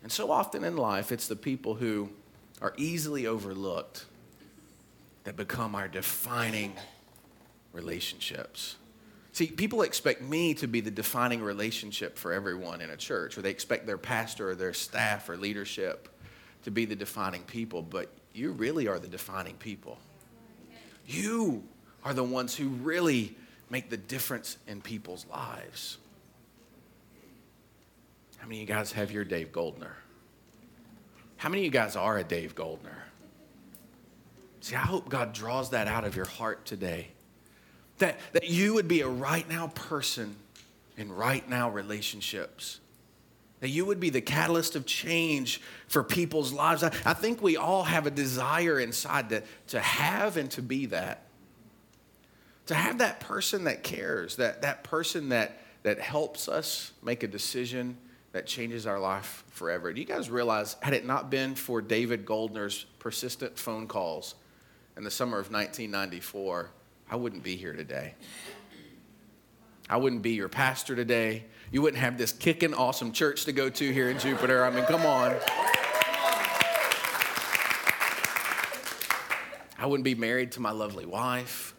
And 0.03 0.12
so 0.12 0.31
often 0.31 0.62
in 0.62 0.76
life, 0.76 1.11
it's 1.11 1.26
the 1.26 1.37
people 1.37 1.75
who 1.75 2.11
are 2.61 2.75
easily 2.76 3.26
overlooked 3.26 4.05
that 5.25 5.37
become 5.37 5.75
our 5.75 5.88
defining 5.88 6.75
relationships. 7.73 8.76
See, 9.33 9.47
people 9.47 9.81
expect 9.81 10.21
me 10.21 10.53
to 10.55 10.67
be 10.67 10.83
the 10.83 10.91
defining 10.91 11.43
relationship 11.43 12.19
for 12.19 12.31
everyone 12.31 12.83
in 12.83 12.91
a 12.91 12.97
church, 12.99 13.38
or 13.38 13.43
they 13.43 13.50
expect 13.50 13.87
their 13.87 13.97
pastor 13.97 14.50
or 14.50 14.55
their 14.55 14.75
staff 14.75 15.31
or 15.31 15.38
leadership 15.38 16.11
to 16.64 16.71
be 16.71 16.85
the 16.85 16.95
defining 16.95 17.43
people, 17.45 17.81
but 17.81 18.12
you 18.35 18.53
really 18.53 18.87
are 18.87 18.99
the 18.99 19.09
defining 19.09 19.55
people. 19.55 19.97
You 21.06 21.62
are 22.04 22.14
the 22.14 22.25
ones 22.25 22.54
who 22.56 22.68
really 22.68 23.37
make 23.70 23.90
the 23.90 23.96
difference 23.96 24.56
in 24.66 24.80
people's 24.80 25.26
lives. 25.30 25.99
How 28.38 28.46
many 28.46 28.62
of 28.62 28.68
you 28.68 28.75
guys 28.75 28.92
have 28.92 29.11
your 29.11 29.25
Dave 29.25 29.52
Goldner? 29.52 29.96
How 31.37 31.49
many 31.49 31.62
of 31.62 31.64
you 31.64 31.70
guys 31.70 31.96
are 31.96 32.18
a 32.18 32.25
Dave 32.25 32.54
Goldner? 32.54 33.04
See, 34.61 34.76
I 34.76 34.80
hope 34.80 35.08
God 35.08 35.32
draws 35.32 35.70
that 35.70 35.88
out 35.88 36.04
of 36.04 36.16
your 36.16 36.25
heart 36.25 36.64
today. 36.64 37.08
That, 37.99 38.18
that 38.32 38.49
you 38.49 38.75
would 38.75 38.88
be 38.88 39.02
a 39.02 39.08
right 39.08 39.49
now 39.49 39.68
person 39.68 40.37
in 40.96 41.12
right 41.12 41.46
now 41.49 41.70
relationships 41.70 42.80
that 43.64 43.71
you 43.71 43.87
would 43.87 43.99
be 43.99 44.11
the 44.11 44.21
catalyst 44.21 44.76
of 44.76 44.85
change 44.85 45.59
for 45.88 46.04
people's 46.04 46.52
lives. 46.52 46.83
I, 46.83 46.88
I 47.06 47.14
think 47.14 47.40
we 47.40 47.56
all 47.56 47.83
have 47.83 48.06
a 48.06 48.11
desire 48.11 48.78
inside 48.78 49.30
to, 49.30 49.42
to 49.68 49.80
have 49.80 50.37
and 50.37 50.50
to 50.50 50.61
be 50.61 50.85
that. 50.85 51.23
To 52.66 52.75
have 52.75 52.99
that 52.99 53.21
person 53.21 53.64
that 53.64 53.83
cares, 53.83 54.37
that, 54.37 54.61
that 54.61 54.85
person 54.85 55.30
that, 55.30 55.62
that 55.83 55.99
helps 55.99 56.47
us 56.47 56.92
make 57.02 57.23
a 57.23 57.26
decision 57.26 57.97
that 58.33 58.47
changes 58.47 58.87
our 58.87 59.00
life 59.00 59.44
forever. 59.49 59.94
Do 59.94 59.99
you 59.99 60.06
guys 60.06 60.28
realize, 60.28 60.76
had 60.83 60.92
it 60.92 61.06
not 61.06 61.30
been 61.30 61.54
for 61.54 61.80
David 61.80 62.26
Goldner's 62.26 62.85
persistent 62.99 63.59
phone 63.59 63.87
calls 63.87 64.35
in 64.99 65.04
the 65.04 65.11
summer 65.11 65.38
of 65.38 65.50
1994, 65.50 66.68
I 67.11 67.16
wouldn't 67.16 67.42
be 67.42 67.56
here 67.56 67.73
today. 67.73 68.12
I 69.88 69.97
wouldn't 69.97 70.21
be 70.21 70.33
your 70.33 70.50
pastor 70.50 70.94
today. 70.94 71.44
You 71.75 71.83
wouldn't 71.83 72.00
have 72.00 72.16
this 72.16 72.31
kicking 72.31 72.73
awesome 72.73 73.11
church 73.11 73.47
to 73.47 73.52
go 73.52 73.69
to 73.69 73.93
here 73.93 74.09
in 74.09 74.16
Jupiter. 74.21 74.64
I 74.64 74.71
mean, 74.71 74.85
come 74.85 75.04
on. 75.04 75.35
I 79.76 79.85
wouldn't 79.85 80.04
be 80.04 80.14
married 80.14 80.52
to 80.52 80.61
my 80.61 80.71
lovely 80.71 81.04
wife. 81.04 81.75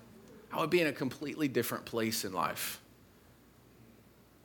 I 0.51 0.59
would 0.59 0.69
be 0.69 0.81
in 0.81 0.87
a 0.87 0.91
completely 0.91 1.47
different 1.47 1.85
place 1.85 2.25
in 2.25 2.33
life. 2.33 2.81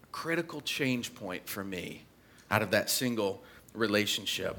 A 0.05 0.07
critical 0.13 0.61
change 0.61 1.17
point 1.17 1.49
for 1.49 1.65
me 1.65 2.05
out 2.49 2.63
of 2.63 2.71
that 2.71 2.89
single 2.89 3.43
relationship. 3.75 4.57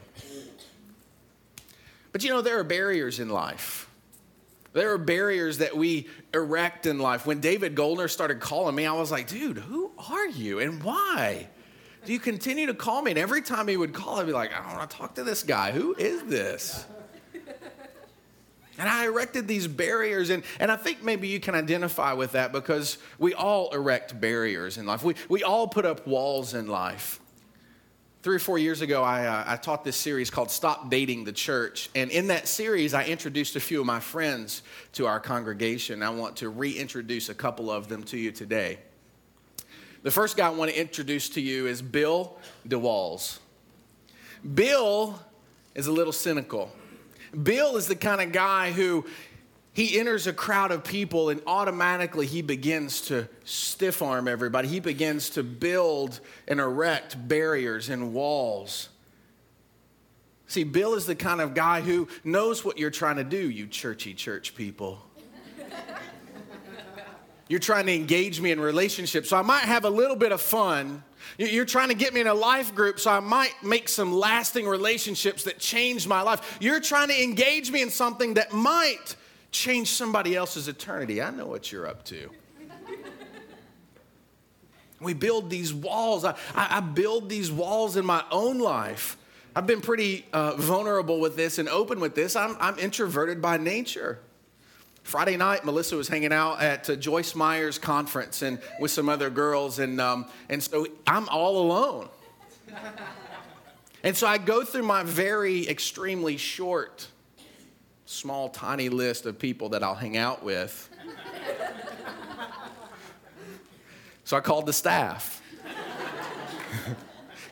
But 2.12 2.22
you 2.26 2.32
know, 2.32 2.42
there 2.42 2.60
are 2.60 2.66
barriers 2.66 3.22
in 3.22 3.30
life. 3.30 3.90
There 4.74 4.94
are 4.94 4.98
barriers 4.98 5.58
that 5.58 5.76
we 5.76 6.08
erect 6.34 6.86
in 6.86 7.00
life. 7.00 7.26
When 7.26 7.42
David 7.42 7.76
Goldner 7.76 8.08
started 8.08 8.40
calling 8.40 8.76
me, 8.76 8.86
I 8.86 8.94
was 8.94 9.12
like, 9.12 9.28
dude, 9.28 9.58
who 9.58 9.92
are 10.10 10.28
you 10.28 10.60
and 10.60 10.82
why? 10.82 11.48
Do 12.06 12.14
you 12.14 12.20
continue 12.20 12.68
to 12.68 12.74
call 12.74 13.02
me? 13.02 13.12
And 13.12 13.20
every 13.20 13.42
time 13.42 13.68
he 13.68 13.78
would 13.78 13.94
call, 13.94 14.20
I'd 14.20 14.26
be 14.26 14.32
like, 14.32 14.54
I 14.54 14.64
don't 14.64 14.78
want 14.78 14.90
to 14.90 14.98
talk 14.98 15.16
to 15.16 15.24
this 15.24 15.44
guy. 15.44 15.72
Who 15.72 15.94
is 15.96 16.24
this? 16.24 16.86
And 18.78 18.90
I 18.90 19.06
erected 19.06 19.48
these 19.48 19.68
barriers, 19.68 20.32
and, 20.32 20.42
and 20.60 20.72
I 20.72 20.76
think 20.76 21.04
maybe 21.04 21.28
you 21.28 21.40
can 21.40 21.54
identify 21.54 22.14
with 22.14 22.32
that 22.32 22.52
because 22.52 22.98
we 23.20 23.34
all 23.36 23.70
erect 23.76 24.20
barriers 24.20 24.78
in 24.78 24.88
life. 24.88 25.04
We, 25.04 25.14
we 25.30 25.44
all 25.44 25.68
put 25.68 25.86
up 25.86 26.08
walls 26.08 26.56
in 26.56 26.68
life. 26.68 27.20
Three 28.24 28.36
or 28.36 28.40
four 28.40 28.60
years 28.60 28.82
ago, 28.82 29.02
I, 29.02 29.26
uh, 29.26 29.44
I 29.48 29.56
taught 29.56 29.84
this 29.84 29.96
series 29.96 30.30
called 30.30 30.52
Stop 30.52 30.92
Dating 30.92 31.24
the 31.24 31.32
Church. 31.32 31.90
And 31.96 32.12
in 32.12 32.28
that 32.28 32.48
series, 32.48 32.94
I 32.94 33.06
introduced 33.06 33.56
a 33.56 33.60
few 33.60 33.80
of 33.80 33.88
my 33.88 34.00
friends 34.00 34.62
to 34.94 35.08
our 35.08 35.20
congregation. 35.20 36.04
I 36.04 36.12
want 36.12 36.36
to 36.38 36.50
reintroduce 36.50 37.30
a 37.30 37.34
couple 37.34 37.72
of 37.72 37.88
them 37.88 38.04
to 38.04 38.18
you 38.20 38.32
today. 38.32 38.78
The 40.04 40.12
first 40.12 40.38
guy 40.38 40.46
I 40.46 40.50
want 40.52 40.70
to 40.70 40.80
introduce 40.80 41.30
to 41.30 41.42
you 41.42 41.66
is 41.66 41.82
Bill 41.82 42.38
DeWalls. 42.68 43.40
Bill 44.54 45.20
is 45.74 45.88
a 45.88 45.92
little 45.92 46.14
cynical. 46.14 46.72
Bill 47.42 47.76
is 47.76 47.88
the 47.88 47.96
kind 47.96 48.22
of 48.22 48.32
guy 48.32 48.72
who 48.72 49.04
he 49.74 49.98
enters 49.98 50.28
a 50.28 50.34
crowd 50.34 50.72
of 50.72 50.84
people 50.84 51.30
and 51.30 51.42
automatically 51.48 52.26
he 52.26 52.42
begins 52.42 53.02
to 53.02 53.30
stiff 53.46 54.02
arm 54.02 54.28
everybody. 54.28 54.68
He 54.68 54.82
begins 54.82 55.30
to 55.32 55.44
build 55.44 56.20
and 56.48 56.60
erect 56.60 57.28
barriers 57.28 57.90
and 57.90 58.14
walls. 58.14 58.90
See, 60.48 60.66
Bill 60.66 60.96
is 60.96 61.06
the 61.06 61.16
kind 61.16 61.40
of 61.40 61.54
guy 61.54 61.80
who 61.80 62.10
knows 62.26 62.66
what 62.66 62.78
you're 62.78 62.90
trying 62.90 63.16
to 63.16 63.24
do, 63.24 63.50
you 63.50 63.66
churchy 63.68 64.14
church 64.14 64.54
people. 64.56 65.00
you're 67.48 67.62
trying 67.62 67.86
to 67.86 67.96
engage 67.96 68.42
me 68.42 68.52
in 68.52 68.60
relationships, 68.60 69.30
so 69.30 69.38
I 69.38 69.42
might 69.42 69.64
have 69.64 69.86
a 69.86 69.90
little 69.90 70.18
bit 70.18 70.34
of 70.34 70.42
fun. 70.42 71.02
You're 71.38 71.64
trying 71.64 71.88
to 71.88 71.96
get 71.96 72.14
me 72.14 72.20
in 72.20 72.28
a 72.28 72.34
life 72.34 72.76
group 72.76 73.00
so 73.00 73.10
I 73.10 73.22
might 73.22 73.54
make 73.64 73.88
some 73.88 74.12
lasting 74.12 74.68
relationships 74.68 75.46
that 75.46 75.60
change 75.60 76.06
my 76.06 76.22
life. 76.22 76.58
You're 76.60 76.82
trying 76.82 77.08
to 77.08 77.24
engage 77.24 77.72
me 77.72 77.82
in 77.82 77.90
something 77.90 78.34
that 78.34 78.52
might 78.52 79.16
change 79.52 79.90
somebody 79.90 80.36
else's 80.36 80.68
eternity. 80.68 81.22
I 81.22 81.30
know 81.30 81.46
what 81.46 81.72
you're 81.72 81.88
up 81.88 82.04
to. 82.06 82.30
we 85.00 85.14
build 85.14 85.50
these 85.50 85.74
walls. 85.74 86.24
I, 86.24 86.32
I, 86.56 86.78
I, 86.78 86.80
build 86.80 87.30
these 87.30 87.52
walls 87.52 87.98
in 87.98 88.06
my 88.06 88.24
own 88.32 88.60
life. 88.60 89.18
I've 89.56 89.68
been 89.68 89.82
pretty 89.82 90.26
uh, 90.32 90.56
vulnerable 90.56 91.20
with 91.20 91.36
this 91.36 91.58
and 91.58 91.68
open 91.68 92.00
with 92.00 92.16
this. 92.16 92.36
I'm, 92.36 92.56
I'm 92.60 92.80
introverted 92.80 93.42
by 93.42 93.58
nature. 93.58 94.20
Friday 95.04 95.36
night, 95.36 95.66
Melissa 95.66 95.98
was 95.98 96.08
hanging 96.08 96.32
out 96.32 96.62
at 96.62 96.90
uh, 96.90 96.96
Joyce 96.96 97.36
Meyer's 97.36 97.78
conference 97.78 98.44
and 98.44 98.60
with 98.80 98.92
some 98.92 99.10
other 99.10 99.30
girls, 99.30 99.80
and, 99.80 100.00
um, 100.00 100.26
and 100.48 100.64
so 100.64 100.88
I'm 101.08 101.28
all 101.28 101.58
alone. 101.58 102.08
and 104.04 104.16
so 104.16 104.28
I 104.28 104.38
go 104.38 104.64
through 104.64 104.84
my 104.84 105.04
very 105.04 105.68
extremely 105.68 106.38
short 106.38 107.08
small, 108.12 108.50
tiny 108.50 108.90
list 108.90 109.26
of 109.26 109.40
people 109.40 109.70
that 109.70 109.84
I'll 109.84 109.96
hang 109.96 110.18
out 110.18 110.44
with. 110.44 110.90
so 114.24 114.38
I 114.38 114.42
called 114.42 114.66
the 114.66 114.74
staff. 114.74 115.42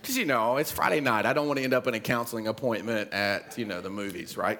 Because, 0.01 0.17
you 0.17 0.25
know, 0.25 0.57
it's 0.57 0.71
Friday 0.71 1.01
night. 1.01 1.25
I 1.25 1.33
don't 1.33 1.45
want 1.45 1.57
to 1.57 1.63
end 1.63 1.73
up 1.73 1.85
in 1.85 1.93
a 1.93 1.99
counseling 1.99 2.47
appointment 2.47 3.11
at, 3.11 3.57
you 3.57 3.65
know, 3.65 3.81
the 3.81 3.89
movies, 3.89 4.37
right? 4.37 4.59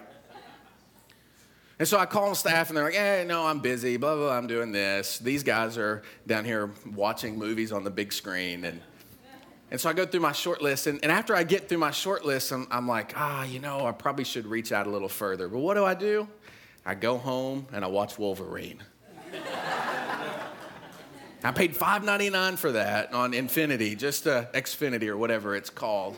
And 1.79 1.87
so 1.87 1.97
I 1.97 2.05
call 2.05 2.29
the 2.29 2.35
staff 2.35 2.67
and 2.67 2.77
they're 2.77 2.83
like, 2.83 2.93
hey, 2.93 3.23
no, 3.25 3.47
I'm 3.47 3.59
busy, 3.59 3.95
blah, 3.95 4.15
blah, 4.15 4.25
blah, 4.25 4.37
I'm 4.37 4.47
doing 4.47 4.73
this. 4.73 5.17
These 5.17 5.43
guys 5.43 5.77
are 5.77 6.03
down 6.27 6.43
here 6.43 6.71
watching 6.93 7.37
movies 7.37 7.71
on 7.71 7.85
the 7.85 7.89
big 7.89 8.11
screen. 8.11 8.65
And 8.65 8.81
and 9.71 9.79
so 9.79 9.89
I 9.89 9.93
go 9.93 10.05
through 10.05 10.21
my 10.21 10.31
short 10.31 10.61
list, 10.61 10.87
and, 10.87 10.99
and 11.03 11.11
after 11.11 11.35
I 11.35 11.43
get 11.43 11.69
through 11.69 11.77
my 11.77 11.91
short 11.91 12.25
list, 12.25 12.51
I'm, 12.51 12.67
I'm 12.71 12.87
like, 12.87 13.13
ah, 13.15 13.43
you 13.43 13.59
know, 13.59 13.85
I 13.85 13.91
probably 13.91 14.23
should 14.23 14.47
reach 14.47 14.71
out 14.71 14.87
a 14.87 14.89
little 14.89 15.09
further. 15.09 15.47
But 15.47 15.59
what 15.59 15.75
do 15.75 15.85
I 15.85 15.93
do? 15.93 16.27
I 16.85 16.95
go 16.95 17.17
home 17.17 17.67
and 17.71 17.85
I 17.85 17.87
watch 17.87 18.17
Wolverine. 18.17 18.81
I 21.43 21.51
paid 21.51 21.75
$5.99 21.75 22.57
for 22.57 22.71
that 22.73 23.13
on 23.13 23.33
Infinity, 23.33 23.95
just 23.95 24.27
uh, 24.27 24.45
Xfinity 24.53 25.07
or 25.07 25.17
whatever 25.17 25.55
it's 25.55 25.69
called. 25.69 26.17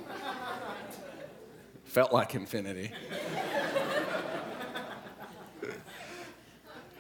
Felt 1.84 2.14
like 2.14 2.34
Infinity. 2.36 2.92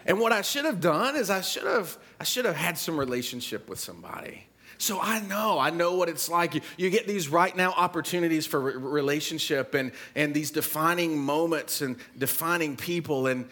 and 0.05 0.19
what 0.19 0.33
I 0.33 0.41
should 0.41 0.65
have 0.65 0.81
done 0.81 1.15
is 1.15 1.29
I 1.29 1.39
should 1.39 1.63
have 1.63 1.97
I 2.19 2.23
should 2.23 2.45
have 2.45 2.57
had 2.57 2.77
some 2.77 2.99
relationship 2.99 3.69
with 3.69 3.79
somebody. 3.79 4.47
So 4.81 4.99
I 4.99 5.19
know, 5.19 5.59
I 5.59 5.69
know 5.69 5.93
what 5.93 6.09
it's 6.09 6.27
like. 6.27 6.55
You, 6.55 6.61
you 6.75 6.89
get 6.89 7.05
these 7.05 7.29
right 7.29 7.55
now 7.55 7.71
opportunities 7.71 8.47
for 8.47 8.59
re- 8.59 8.73
relationship 8.75 9.75
and, 9.75 9.91
and 10.15 10.33
these 10.33 10.49
defining 10.49 11.19
moments 11.19 11.81
and 11.81 11.97
defining 12.17 12.75
people. 12.75 13.27
And, 13.27 13.47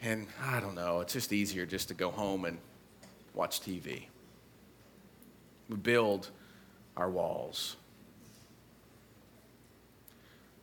and 0.00 0.28
I 0.40 0.60
don't 0.60 0.76
know, 0.76 1.00
it's 1.00 1.14
just 1.14 1.32
easier 1.32 1.66
just 1.66 1.88
to 1.88 1.94
go 1.94 2.12
home 2.12 2.44
and 2.44 2.58
watch 3.34 3.60
TV. 3.60 4.04
We 5.68 5.76
build 5.78 6.30
our 6.96 7.10
walls. 7.10 7.74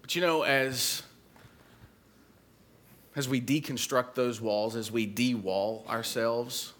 But 0.01 0.15
you 0.15 0.21
know, 0.21 0.43
as, 0.43 1.03
as 3.17 3.27
we 3.27 3.41
deconstruct 3.41 4.13
those 4.13 4.39
walls, 4.39 4.77
as 4.77 4.89
we 4.89 5.07
de 5.07 5.35
wall 5.35 5.85
ourselves, 5.89 6.71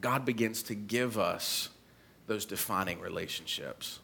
God 0.00 0.24
begins 0.24 0.62
to 0.64 0.74
give 0.74 1.18
us 1.18 1.68
those 2.26 2.44
defining 2.44 3.00
relationships. 3.00 4.00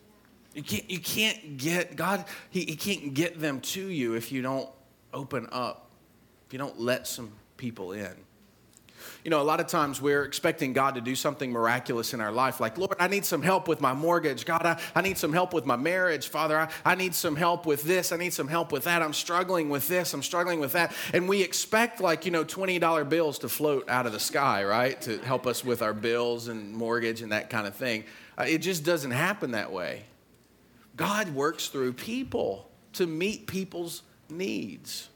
You 0.54 0.62
can't, 0.62 0.90
you 0.90 0.98
can't 0.98 1.56
get, 1.56 1.96
God, 1.96 2.24
he, 2.50 2.60
he 2.60 2.76
can't 2.76 3.14
get 3.14 3.40
them 3.40 3.60
to 3.60 3.86
you 3.86 4.14
if 4.14 4.32
you 4.32 4.42
don't 4.42 4.68
open 5.12 5.48
up, 5.52 5.90
if 6.46 6.52
you 6.52 6.58
don't 6.58 6.78
let 6.80 7.06
some 7.06 7.30
people 7.56 7.92
in. 7.92 8.14
You 9.24 9.30
know, 9.30 9.40
a 9.40 9.44
lot 9.44 9.60
of 9.60 9.66
times 9.66 10.00
we're 10.00 10.24
expecting 10.24 10.72
God 10.72 10.94
to 10.94 11.00
do 11.00 11.14
something 11.14 11.50
miraculous 11.50 12.14
in 12.14 12.20
our 12.20 12.32
life, 12.32 12.60
like, 12.60 12.78
Lord, 12.78 12.96
I 12.98 13.08
need 13.08 13.24
some 13.24 13.42
help 13.42 13.68
with 13.68 13.80
my 13.80 13.92
mortgage. 13.92 14.44
God, 14.44 14.64
I, 14.64 14.80
I 14.94 15.02
need 15.02 15.18
some 15.18 15.32
help 15.32 15.52
with 15.52 15.66
my 15.66 15.76
marriage. 15.76 16.28
Father, 16.28 16.58
I, 16.58 16.70
I 16.84 16.94
need 16.94 17.14
some 17.14 17.36
help 17.36 17.66
with 17.66 17.82
this. 17.82 18.12
I 18.12 18.16
need 18.16 18.32
some 18.32 18.48
help 18.48 18.72
with 18.72 18.84
that. 18.84 19.02
I'm 19.02 19.12
struggling 19.12 19.68
with 19.68 19.88
this. 19.88 20.14
I'm 20.14 20.22
struggling 20.22 20.60
with 20.60 20.72
that. 20.72 20.94
And 21.12 21.28
we 21.28 21.42
expect, 21.42 22.00
like, 22.00 22.24
you 22.24 22.30
know, 22.30 22.44
$20 22.44 23.08
bills 23.08 23.38
to 23.40 23.48
float 23.48 23.88
out 23.88 24.06
of 24.06 24.12
the 24.12 24.20
sky, 24.20 24.64
right? 24.64 25.00
To 25.02 25.18
help 25.18 25.46
us 25.46 25.64
with 25.64 25.82
our 25.82 25.94
bills 25.94 26.48
and 26.48 26.72
mortgage 26.74 27.22
and 27.22 27.32
that 27.32 27.50
kind 27.50 27.66
of 27.66 27.74
thing. 27.74 28.04
Uh, 28.38 28.44
it 28.44 28.58
just 28.58 28.84
doesn't 28.84 29.10
happen 29.12 29.52
that 29.52 29.72
way. 29.72 30.04
God 30.96 31.34
works 31.34 31.68
through 31.68 31.94
people 31.94 32.68
to 32.94 33.06
meet 33.06 33.46
people's 33.46 34.02
needs 34.28 35.08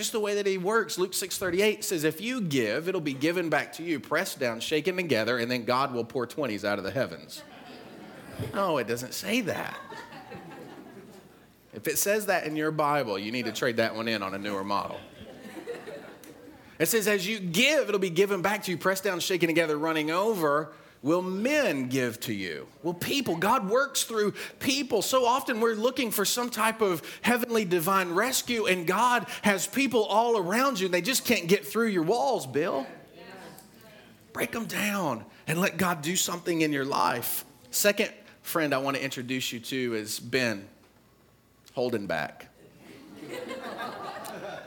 just 0.00 0.12
the 0.12 0.20
way 0.20 0.34
that 0.36 0.46
he 0.46 0.56
works 0.56 0.96
luke 0.96 1.12
6.38 1.12 1.84
says 1.84 2.04
if 2.04 2.22
you 2.22 2.40
give 2.40 2.88
it'll 2.88 3.02
be 3.02 3.12
given 3.12 3.50
back 3.50 3.70
to 3.74 3.82
you. 3.82 4.00
Pressed 4.00 4.40
down 4.40 4.58
shaken 4.58 4.96
together 4.96 5.36
and 5.36 5.50
then 5.50 5.66
god 5.66 5.92
will 5.92 6.06
pour 6.06 6.26
20s 6.26 6.64
out 6.64 6.78
of 6.78 6.84
the 6.84 6.90
heavens. 6.90 7.42
No 8.54 8.78
it 8.78 8.88
doesn't 8.88 9.12
say 9.12 9.42
that. 9.42 9.78
If 11.74 11.86
it 11.86 11.98
says 11.98 12.24
that 12.26 12.46
in 12.46 12.56
your 12.56 12.70
bible 12.70 13.18
you 13.18 13.30
need 13.30 13.44
to 13.44 13.52
trade 13.52 13.76
that 13.76 13.94
one 13.94 14.08
in 14.08 14.22
on 14.22 14.32
a 14.32 14.38
newer 14.38 14.64
model. 14.64 14.98
It 16.78 16.86
says 16.86 17.06
as 17.06 17.28
you 17.28 17.38
give 17.38 17.90
it'll 17.90 18.00
be 18.00 18.08
given 18.08 18.40
back 18.40 18.62
to 18.62 18.70
you. 18.70 18.78
Pressed 18.78 19.04
down 19.04 19.20
shaken 19.20 19.48
together 19.48 19.76
running 19.78 20.10
over 20.10 20.72
Will 21.02 21.22
men 21.22 21.88
give 21.88 22.20
to 22.20 22.34
you? 22.34 22.66
Will 22.82 22.92
people? 22.92 23.36
God 23.36 23.70
works 23.70 24.02
through 24.04 24.34
people. 24.58 25.00
So 25.00 25.24
often 25.24 25.60
we're 25.60 25.74
looking 25.74 26.10
for 26.10 26.26
some 26.26 26.50
type 26.50 26.82
of 26.82 27.02
heavenly 27.22 27.64
divine 27.64 28.10
rescue, 28.10 28.66
and 28.66 28.86
God 28.86 29.26
has 29.42 29.66
people 29.66 30.04
all 30.04 30.36
around 30.36 30.78
you, 30.78 30.86
and 30.86 30.94
they 30.94 31.00
just 31.00 31.24
can't 31.24 31.48
get 31.48 31.66
through 31.66 31.88
your 31.88 32.02
walls, 32.02 32.46
Bill. 32.46 32.86
Break 34.34 34.52
them 34.52 34.66
down 34.66 35.24
and 35.46 35.58
let 35.58 35.78
God 35.78 36.02
do 36.02 36.16
something 36.16 36.60
in 36.60 36.72
your 36.72 36.84
life. 36.84 37.44
Second 37.70 38.12
friend 38.42 38.74
I 38.74 38.78
want 38.78 38.96
to 38.96 39.02
introduce 39.02 39.52
you 39.52 39.60
to 39.60 39.94
is 39.94 40.20
Ben 40.20 40.68
Holdenback. 41.74 42.42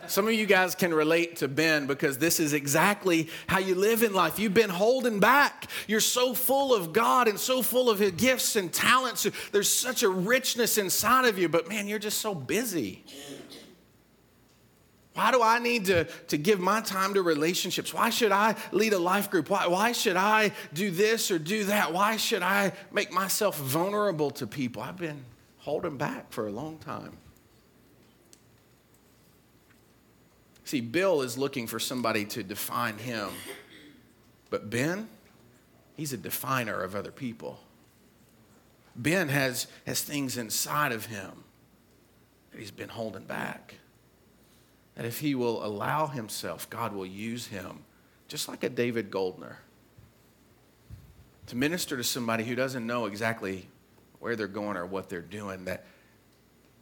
Some 0.08 0.28
of 0.28 0.34
you 0.34 0.46
guys 0.46 0.76
can 0.76 0.94
relate 0.94 1.38
to 1.38 1.48
Ben 1.48 1.88
because 1.88 2.18
this 2.18 2.40
is 2.40 2.54
exactly 2.54 3.30
how 3.48 3.60
you 3.60 3.76
live 3.76 4.04
in 4.04 4.14
life. 4.14 4.40
You've 4.40 4.54
been 4.54 4.70
holding 4.70 5.20
back. 5.20 5.70
You're 5.88 6.00
so 6.00 6.34
full 6.34 6.74
of 6.74 6.94
God 6.94 7.28
and 7.28 7.40
so 7.40 7.62
full 7.62 7.90
of 7.90 8.00
His 8.00 8.12
gifts 8.12 8.56
and 8.56 8.72
talents. 8.72 9.28
There's 9.52 9.70
such 9.70 10.04
a 10.04 10.10
richness 10.10 10.78
inside 10.78 11.26
of 11.26 11.38
you, 11.38 11.50
but 11.50 11.68
man, 11.68 11.88
you're 11.88 12.00
just 12.00 12.20
so 12.20 12.36
busy. 12.36 13.04
Why 15.14 15.32
do 15.32 15.44
I 15.44 15.60
need 15.60 15.86
to, 15.86 16.06
to 16.06 16.38
give 16.38 16.60
my 16.60 16.82
time 16.82 17.14
to 17.14 17.22
relationships? 17.22 17.94
Why 17.94 18.10
should 18.10 18.32
I 18.32 18.56
lead 18.72 18.94
a 18.94 19.00
life 19.00 19.30
group? 19.30 19.50
Why, 19.50 19.68
why 19.68 19.92
should 19.92 20.16
I 20.16 20.52
do 20.74 20.90
this 20.90 21.30
or 21.30 21.38
do 21.38 21.66
that? 21.66 21.94
Why 21.94 22.18
should 22.18 22.42
I 22.42 22.74
make 22.92 23.12
myself 23.12 23.58
vulnerable 23.60 24.32
to 24.32 24.48
people? 24.48 24.82
I've 24.82 24.98
been 24.98 25.24
holding 25.60 25.98
back 25.98 26.32
for 26.32 26.48
a 26.48 26.52
long 26.52 26.80
time. 26.80 27.18
See, 30.66 30.82
Bill 30.82 31.22
is 31.22 31.38
looking 31.38 31.68
for 31.68 31.80
somebody 31.80 32.26
to 32.26 32.44
define 32.44 32.98
him, 32.98 33.30
but 34.50 34.70
Ben, 34.70 35.10
he's 35.96 36.14
a 36.14 36.18
definer 36.18 36.82
of 36.82 36.96
other 36.96 37.12
people. 37.12 37.60
Ben 38.96 39.30
has, 39.30 39.68
has 39.86 40.02
things 40.02 40.38
inside 40.38 40.92
of 40.92 41.08
him 41.08 41.44
that 42.52 42.60
he's 42.60 42.72
been 42.72 42.90
holding 42.90 43.26
back. 43.26 43.76
That 44.96 45.06
if 45.06 45.20
he 45.20 45.34
will 45.36 45.66
allow 45.66 46.08
himself, 46.08 46.70
God 46.70 46.94
will 46.94 47.06
use 47.06 47.48
him, 47.48 47.80
just 48.28 48.48
like 48.48 48.64
a 48.64 48.70
David 48.70 49.10
Goldner, 49.10 49.60
to 51.48 51.56
minister 51.56 51.98
to 51.98 52.04
somebody 52.04 52.44
who 52.44 52.56
doesn't 52.56 52.86
know 52.86 53.08
exactly 53.08 53.68
where 54.20 54.36
they're 54.36 54.48
going 54.48 54.78
or 54.78 54.86
what 54.86 55.10
they're 55.10 55.22
doing. 55.22 55.66
That, 55.66 55.86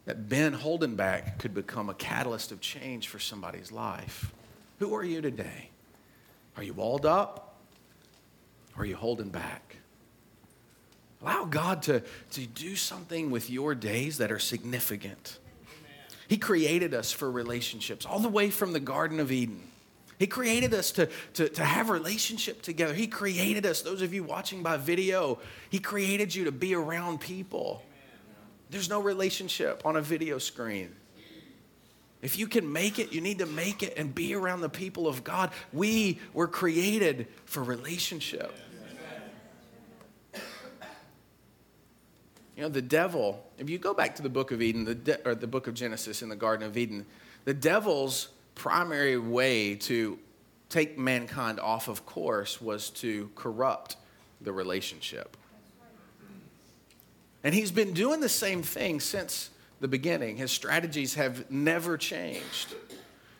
that 0.04 0.28
Ben 0.28 0.54
Holdenback 0.54 1.38
could 1.38 1.54
become 1.54 1.88
a 1.88 1.94
catalyst 1.94 2.52
of 2.52 2.60
change 2.60 3.08
for 3.08 3.18
somebody's 3.18 3.70
life. 3.70 4.32
Who 4.78 4.94
are 4.94 5.04
you 5.04 5.20
today? 5.20 5.70
Are 6.56 6.62
you 6.62 6.74
walled 6.74 7.06
up? 7.06 7.56
Or 8.76 8.82
are 8.82 8.86
you 8.86 8.96
holding 8.96 9.28
back? 9.28 9.76
Allow 11.22 11.44
God 11.44 11.82
to, 11.82 12.02
to 12.32 12.46
do 12.46 12.74
something 12.74 13.30
with 13.30 13.48
your 13.48 13.74
days 13.74 14.18
that 14.18 14.32
are 14.32 14.40
significant. 14.40 15.38
He 16.26 16.36
created 16.36 16.94
us 16.94 17.12
for 17.12 17.30
relationships, 17.30 18.04
all 18.04 18.18
the 18.18 18.28
way 18.28 18.50
from 18.50 18.72
the 18.72 18.80
Garden 18.80 19.20
of 19.20 19.30
Eden. 19.30 19.68
He 20.18 20.26
created 20.26 20.72
us 20.72 20.90
to, 20.92 21.08
to, 21.34 21.48
to 21.48 21.64
have 21.64 21.90
relationship 21.90 22.62
together. 22.62 22.94
He 22.94 23.06
created 23.06 23.66
us, 23.66 23.82
those 23.82 24.02
of 24.02 24.14
you 24.14 24.24
watching 24.24 24.62
by 24.62 24.78
video, 24.78 25.38
He 25.70 25.78
created 25.78 26.34
you 26.34 26.44
to 26.44 26.52
be 26.52 26.74
around 26.74 27.20
people. 27.20 27.84
There's 28.72 28.88
no 28.88 29.00
relationship 29.00 29.82
on 29.84 29.96
a 29.96 30.00
video 30.00 30.38
screen. 30.38 30.96
If 32.22 32.38
you 32.38 32.46
can 32.46 32.72
make 32.72 32.98
it, 32.98 33.12
you 33.12 33.20
need 33.20 33.40
to 33.40 33.46
make 33.46 33.82
it 33.82 33.98
and 33.98 34.14
be 34.14 34.34
around 34.34 34.62
the 34.62 34.70
people 34.70 35.06
of 35.06 35.22
God. 35.22 35.50
We 35.74 36.18
were 36.32 36.48
created 36.48 37.26
for 37.44 37.62
relationship. 37.62 38.50
You 42.56 42.62
know, 42.62 42.70
the 42.70 42.80
devil, 42.80 43.46
if 43.58 43.68
you 43.68 43.76
go 43.76 43.92
back 43.92 44.14
to 44.16 44.22
the 44.22 44.30
book 44.30 44.52
of 44.52 44.62
Eden, 44.62 44.86
the 44.86 44.94
de- 44.94 45.28
or 45.28 45.34
the 45.34 45.46
book 45.46 45.66
of 45.66 45.74
Genesis 45.74 46.22
in 46.22 46.30
the 46.30 46.36
Garden 46.36 46.66
of 46.66 46.78
Eden, 46.78 47.04
the 47.44 47.54
devil's 47.54 48.28
primary 48.54 49.18
way 49.18 49.74
to 49.74 50.18
take 50.70 50.96
mankind 50.96 51.60
off 51.60 51.88
of 51.88 52.06
course 52.06 52.58
was 52.58 52.88
to 52.88 53.30
corrupt 53.34 53.96
the 54.40 54.52
relationship. 54.52 55.36
And 57.44 57.54
he's 57.54 57.72
been 57.72 57.92
doing 57.92 58.20
the 58.20 58.28
same 58.28 58.62
thing 58.62 59.00
since 59.00 59.50
the 59.80 59.88
beginning. 59.88 60.36
His 60.36 60.52
strategies 60.52 61.14
have 61.14 61.50
never 61.50 61.96
changed. 61.96 62.74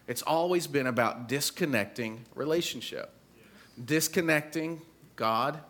It's 0.08 0.22
always 0.22 0.66
been 0.66 0.86
about 0.86 1.28
disconnecting 1.28 2.24
relationship, 2.34 3.10
disconnecting 3.82 4.82
God 5.14 5.60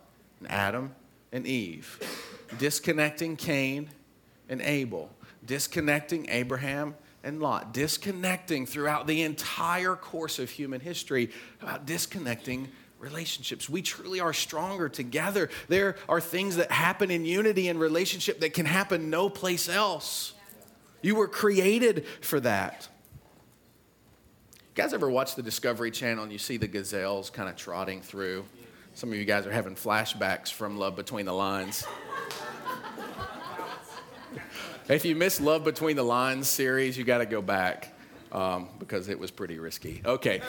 and 0.41 0.51
Adam 0.51 0.95
and 1.31 1.47
Eve 1.47 1.99
disconnecting 2.59 3.37
Cain 3.37 3.91
and 4.49 4.61
Abel, 4.63 5.11
disconnecting 5.45 6.29
Abraham 6.29 6.95
and 7.25 7.41
Lot, 7.41 7.73
disconnecting 7.73 8.67
throughout 8.67 9.07
the 9.07 9.23
entire 9.23 9.95
course 9.95 10.39
of 10.39 10.51
human 10.51 10.81
history 10.81 11.31
about 11.61 11.87
disconnecting 11.87 12.69
relationships. 13.03 13.69
We 13.69 13.83
truly 13.83 14.21
are 14.21 14.33
stronger 14.33 14.89
together. 14.89 15.51
There 15.69 15.97
are 16.09 16.21
things 16.21 16.57
that 16.57 16.71
happen 16.71 17.11
in 17.11 17.25
unity 17.25 17.69
and 17.69 17.79
relationship 17.79 18.41
that 18.41 18.55
can 18.55 18.65
happen 18.65 19.11
no 19.11 19.29
place 19.29 19.69
else. 19.69 20.33
You 21.03 21.17
were 21.17 21.29
created 21.29 22.07
for 22.21 22.41
that. 22.41 22.89
You 24.55 24.83
guys 24.83 24.95
ever 24.95 25.11
watch 25.11 25.35
the 25.35 25.43
Discovery 25.43 25.91
Channel 25.91 26.23
and 26.23 26.33
you 26.33 26.39
see 26.39 26.57
the 26.57 26.69
gazelles 26.69 27.29
kind 27.29 27.49
of 27.49 27.57
trotting 27.57 28.01
through? 28.01 28.45
Some 28.95 29.11
of 29.11 29.19
you 29.19 29.25
guys 29.25 29.47
are 29.47 29.53
having 29.53 29.75
flashbacks 29.75 30.53
from 30.53 30.79
Love 30.79 30.97
Between 30.97 31.27
the 31.27 31.35
Lines. 31.35 31.85
If 34.89 35.05
you 35.05 35.15
missed 35.15 35.41
Love 35.41 35.63
Between 35.63 35.95
the 35.95 36.03
Lines 36.03 36.49
series, 36.49 36.99
you 36.99 37.05
got 37.05 37.19
to 37.19 37.27
go 37.27 37.41
back 37.41 37.95
um, 38.33 38.69
because 38.81 39.09
it 39.09 39.19
was 39.19 39.31
pretty 39.31 39.59
risky. 39.59 40.03
Okay. 40.05 40.43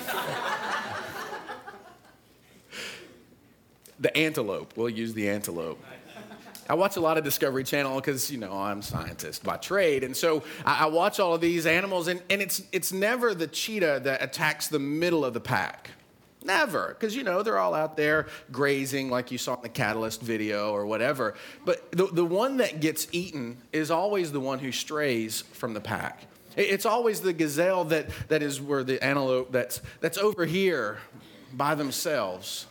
The 4.03 4.15
antelope. 4.15 4.73
We'll 4.75 4.89
use 4.89 5.13
the 5.13 5.29
antelope. 5.29 5.83
I 6.69 6.75
watch 6.75 6.95
a 6.95 7.01
lot 7.01 7.17
of 7.17 7.23
Discovery 7.23 7.63
Channel 7.63 7.95
because 7.95 8.31
you 8.31 8.37
know 8.37 8.53
I'm 8.53 8.79
a 8.79 8.83
scientist 8.83 9.43
by 9.43 9.57
trade, 9.57 10.03
and 10.03 10.15
so 10.15 10.43
I, 10.65 10.83
I 10.83 10.85
watch 10.85 11.19
all 11.19 11.33
of 11.33 11.41
these 11.41 11.65
animals, 11.65 12.07
and, 12.07 12.21
and 12.29 12.41
it's 12.41 12.61
it's 12.71 12.93
never 12.93 13.33
the 13.33 13.47
cheetah 13.47 14.01
that 14.03 14.23
attacks 14.23 14.67
the 14.67 14.79
middle 14.79 15.25
of 15.25 15.33
the 15.33 15.41
pack. 15.41 15.89
Never, 16.45 16.89
because 16.89 17.15
you 17.15 17.23
know 17.23 17.41
they're 17.41 17.57
all 17.57 17.73
out 17.73 17.95
there 17.95 18.27
grazing 18.51 19.09
like 19.09 19.31
you 19.31 19.37
saw 19.37 19.55
in 19.55 19.61
the 19.61 19.69
Catalyst 19.69 20.21
video 20.21 20.73
or 20.73 20.85
whatever. 20.85 21.35
But 21.63 21.89
the, 21.91 22.07
the 22.07 22.25
one 22.25 22.57
that 22.57 22.81
gets 22.81 23.07
eaten 23.13 23.61
is 23.71 23.89
always 23.89 24.33
the 24.33 24.41
one 24.41 24.59
who 24.59 24.73
strays 24.73 25.41
from 25.53 25.73
the 25.73 25.79
pack. 25.79 26.25
It's 26.57 26.85
always 26.85 27.21
the 27.21 27.31
gazelle 27.31 27.85
that, 27.85 28.09
that 28.27 28.43
is 28.43 28.61
where 28.61 28.83
the 28.83 29.01
antelope 29.03 29.53
that's, 29.53 29.81
that's 30.01 30.17
over 30.17 30.45
here 30.45 30.99
by 31.53 31.75
themselves. 31.75 32.67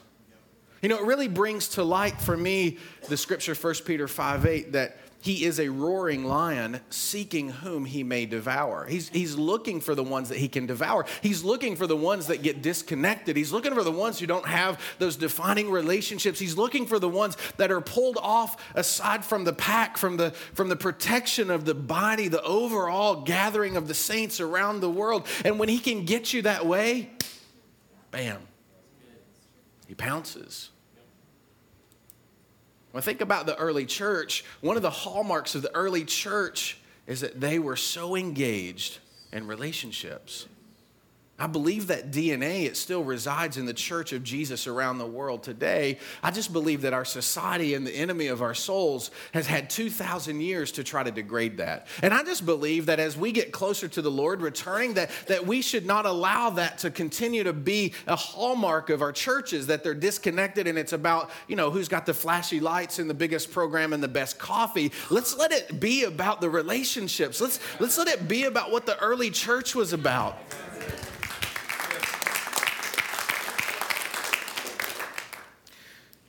You 0.83 0.88
know, 0.88 0.99
it 0.99 1.05
really 1.05 1.29
brings 1.29 1.68
to 1.68 1.85
light 1.85 2.21
for 2.21 2.37
me 2.37 2.79
the 3.09 3.16
scripture 3.16 3.55
1 3.55 3.75
Peter 3.87 4.09
5 4.09 4.47
8 4.47 4.73
that 4.73 4.99
he 5.23 5.45
is 5.45 5.61
a 5.61 5.68
roaring 5.68 6.25
lion 6.25 6.81
seeking 6.90 7.49
whom 7.49 7.85
he 7.85 8.03
may 8.03 8.27
devour. 8.27 8.87
He's, 8.87 9.09
he's 9.11 9.37
looking 9.37 9.81
for 9.81 9.95
the 9.95 10.03
ones 10.03 10.29
that 10.31 10.38
he 10.38 10.49
can 10.49 10.66
devour. 10.66 11.07
He's 11.21 11.45
looking 11.45 11.77
for 11.77 11.87
the 11.87 11.97
ones 11.97 12.27
that 12.27 12.42
get 12.42 12.61
disconnected. 12.61 13.37
He's 13.37 13.53
looking 13.53 13.73
for 13.73 13.85
the 13.85 13.92
ones 13.92 14.18
who 14.18 14.27
don't 14.27 14.47
have 14.47 14.81
those 14.99 15.14
defining 15.14 15.71
relationships. 15.71 16.40
He's 16.40 16.59
looking 16.59 16.87
for 16.87 16.99
the 16.99 17.09
ones 17.09 17.37
that 17.57 17.71
are 17.71 17.81
pulled 17.81 18.18
off 18.21 18.61
aside 18.75 19.25
from 19.25 19.45
the 19.45 19.53
pack, 19.53 19.97
from 19.97 20.16
the, 20.16 20.33
from 20.55 20.68
the 20.68 20.75
protection 20.75 21.53
of 21.53 21.66
the 21.66 21.75
body, 21.75 22.27
the 22.27 22.42
overall 22.42 23.23
gathering 23.23 23.77
of 23.77 23.87
the 23.87 23.95
saints 23.95 24.40
around 24.40 24.81
the 24.81 24.90
world. 24.90 25.29
And 25.45 25.61
when 25.61 25.68
he 25.68 25.79
can 25.79 26.05
get 26.05 26.33
you 26.33 26.42
that 26.42 26.66
way, 26.66 27.11
bam, 28.11 28.40
he 29.87 29.95
pounces. 29.95 30.71
When 32.92 33.00
I 33.00 33.05
think 33.05 33.22
about 33.22 33.46
the 33.46 33.57
early 33.57 33.87
church, 33.87 34.44
one 34.61 34.76
of 34.76 34.83
the 34.83 34.90
hallmarks 34.90 35.55
of 35.55 35.62
the 35.62 35.74
early 35.74 36.05
church 36.05 36.78
is 37.07 37.22
that 37.22 37.40
they 37.40 37.59
were 37.59 37.76
so 37.76 38.14
engaged 38.16 38.98
in 39.33 39.46
relationships. 39.46 40.46
I 41.42 41.48
believe 41.48 41.88
that 41.88 42.12
DNA, 42.12 42.66
it 42.66 42.76
still 42.76 43.02
resides 43.02 43.57
in 43.57 43.66
the 43.66 43.74
church 43.74 44.12
of 44.12 44.22
Jesus 44.22 44.68
around 44.68 44.98
the 44.98 45.07
world 45.07 45.42
today. 45.42 45.98
I 46.22 46.31
just 46.31 46.52
believe 46.52 46.83
that 46.83 46.92
our 46.92 47.05
society 47.05 47.74
and 47.74 47.85
the 47.85 47.90
enemy 47.90 48.28
of 48.28 48.42
our 48.42 48.55
souls 48.55 49.11
has 49.35 49.48
had 49.48 49.68
2,000 49.68 50.40
years 50.40 50.70
to 50.70 50.85
try 50.85 51.02
to 51.02 51.11
degrade 51.11 51.57
that. 51.57 51.88
And 52.00 52.14
I 52.14 52.22
just 52.22 52.46
believe 52.46 52.87
that 52.87 53.00
as 53.00 53.16
we 53.16 53.33
get 53.33 53.50
closer 53.50 53.88
to 53.88 54.00
the 54.00 54.11
Lord 54.11 54.40
returning, 54.40 54.94
that, 54.94 55.11
that 55.26 55.44
we 55.44 55.62
should 55.62 55.85
not 55.85 56.07
allow 56.07 56.50
that 56.50 56.78
to 56.78 56.92
continue 56.92 57.42
to 57.42 57.52
be 57.52 57.92
a 58.07 58.14
hallmark 58.14 58.88
of 58.88 59.02
our 59.02 59.11
churches, 59.11 59.66
that 59.66 59.83
they're 59.83 59.94
disconnected 59.94 60.68
and 60.68 60.78
it's 60.78 60.92
about, 60.92 61.28
you 61.48 61.57
know, 61.57 61.72
who's 61.72 61.88
got 61.88 62.07
the 62.07 62.14
flashy 62.14 62.61
lights 62.61 63.00
and 63.00 63.11
the 63.11 63.14
biggest 63.14 63.50
program 63.50 63.92
and 63.92 64.00
the 64.00 64.07
best 64.07 64.38
coffee. 64.38 64.92
Let's 65.11 65.37
let 65.37 65.50
it 65.50 65.81
be 65.81 66.05
about 66.05 66.40
the 66.40 66.48
relationships. 66.48 67.40
Let's, 67.40 67.59
let's 67.81 67.98
let 67.98 68.07
it 68.07 68.28
be 68.28 68.44
about 68.44 68.70
what 68.70 68.87
the 68.87 68.96
early 69.00 69.31
church 69.31 69.74
was 69.74 69.92
about. 69.92 70.38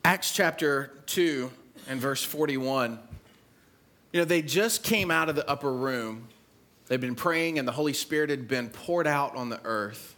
Acts 0.06 0.32
chapter 0.32 0.92
2 1.06 1.50
and 1.88 1.98
verse 1.98 2.22
41. 2.22 2.98
You 4.12 4.20
know, 4.20 4.26
they 4.26 4.42
just 4.42 4.82
came 4.82 5.10
out 5.10 5.30
of 5.30 5.34
the 5.34 5.48
upper 5.48 5.72
room. 5.72 6.28
They'd 6.88 7.00
been 7.00 7.14
praying, 7.14 7.58
and 7.58 7.66
the 7.66 7.72
Holy 7.72 7.94
Spirit 7.94 8.28
had 8.28 8.46
been 8.46 8.68
poured 8.68 9.06
out 9.06 9.34
on 9.34 9.48
the 9.48 9.60
earth. 9.64 10.14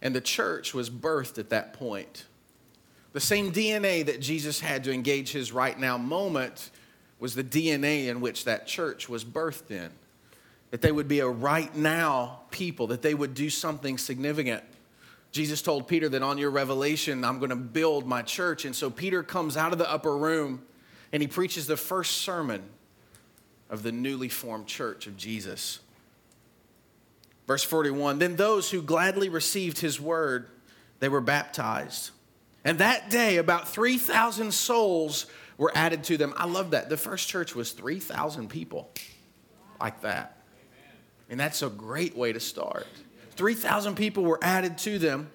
And 0.00 0.14
the 0.14 0.22
church 0.22 0.72
was 0.72 0.88
birthed 0.88 1.38
at 1.38 1.50
that 1.50 1.74
point. 1.74 2.24
The 3.12 3.20
same 3.20 3.52
DNA 3.52 4.06
that 4.06 4.22
Jesus 4.22 4.60
had 4.60 4.84
to 4.84 4.92
engage 4.92 5.32
his 5.32 5.52
right 5.52 5.78
now 5.78 5.98
moment 5.98 6.70
was 7.18 7.34
the 7.34 7.44
DNA 7.44 8.08
in 8.08 8.22
which 8.22 8.46
that 8.46 8.66
church 8.66 9.06
was 9.06 9.22
birthed 9.22 9.70
in. 9.70 9.90
that 10.70 10.80
they 10.80 10.92
would 10.92 11.08
be 11.08 11.20
a 11.20 11.28
right 11.28 11.74
now 11.76 12.40
people, 12.50 12.86
that 12.88 13.02
they 13.02 13.14
would 13.14 13.34
do 13.34 13.50
something 13.50 13.98
significant. 13.98 14.62
Jesus 15.32 15.62
told 15.62 15.86
Peter 15.86 16.08
that 16.08 16.22
on 16.22 16.38
your 16.38 16.50
revelation, 16.50 17.24
I'm 17.24 17.38
going 17.38 17.50
to 17.50 17.56
build 17.56 18.06
my 18.06 18.22
church. 18.22 18.64
And 18.64 18.74
so 18.74 18.90
Peter 18.90 19.22
comes 19.22 19.56
out 19.56 19.72
of 19.72 19.78
the 19.78 19.90
upper 19.90 20.16
room 20.16 20.62
and 21.12 21.22
he 21.22 21.28
preaches 21.28 21.66
the 21.66 21.76
first 21.76 22.18
sermon 22.18 22.62
of 23.68 23.82
the 23.82 23.92
newly 23.92 24.28
formed 24.28 24.66
church 24.66 25.06
of 25.06 25.16
Jesus. 25.16 25.78
Verse 27.46 27.62
41 27.62 28.18
Then 28.18 28.36
those 28.36 28.70
who 28.70 28.82
gladly 28.82 29.28
received 29.28 29.78
his 29.78 30.00
word, 30.00 30.48
they 30.98 31.08
were 31.08 31.20
baptized. 31.20 32.10
And 32.64 32.78
that 32.78 33.08
day, 33.08 33.38
about 33.38 33.68
3,000 33.68 34.52
souls 34.52 35.26
were 35.56 35.72
added 35.74 36.04
to 36.04 36.16
them. 36.16 36.34
I 36.36 36.46
love 36.46 36.72
that. 36.72 36.90
The 36.90 36.96
first 36.96 37.28
church 37.28 37.54
was 37.54 37.72
3,000 37.72 38.48
people 38.50 38.90
like 39.80 40.02
that. 40.02 40.42
And 41.30 41.40
that's 41.40 41.62
a 41.62 41.70
great 41.70 42.16
way 42.16 42.32
to 42.32 42.40
start. 42.40 42.86
3,000 43.40 43.94
people 43.94 44.22
were 44.22 44.38
added 44.42 44.76
to 44.76 44.98
them. 44.98 45.30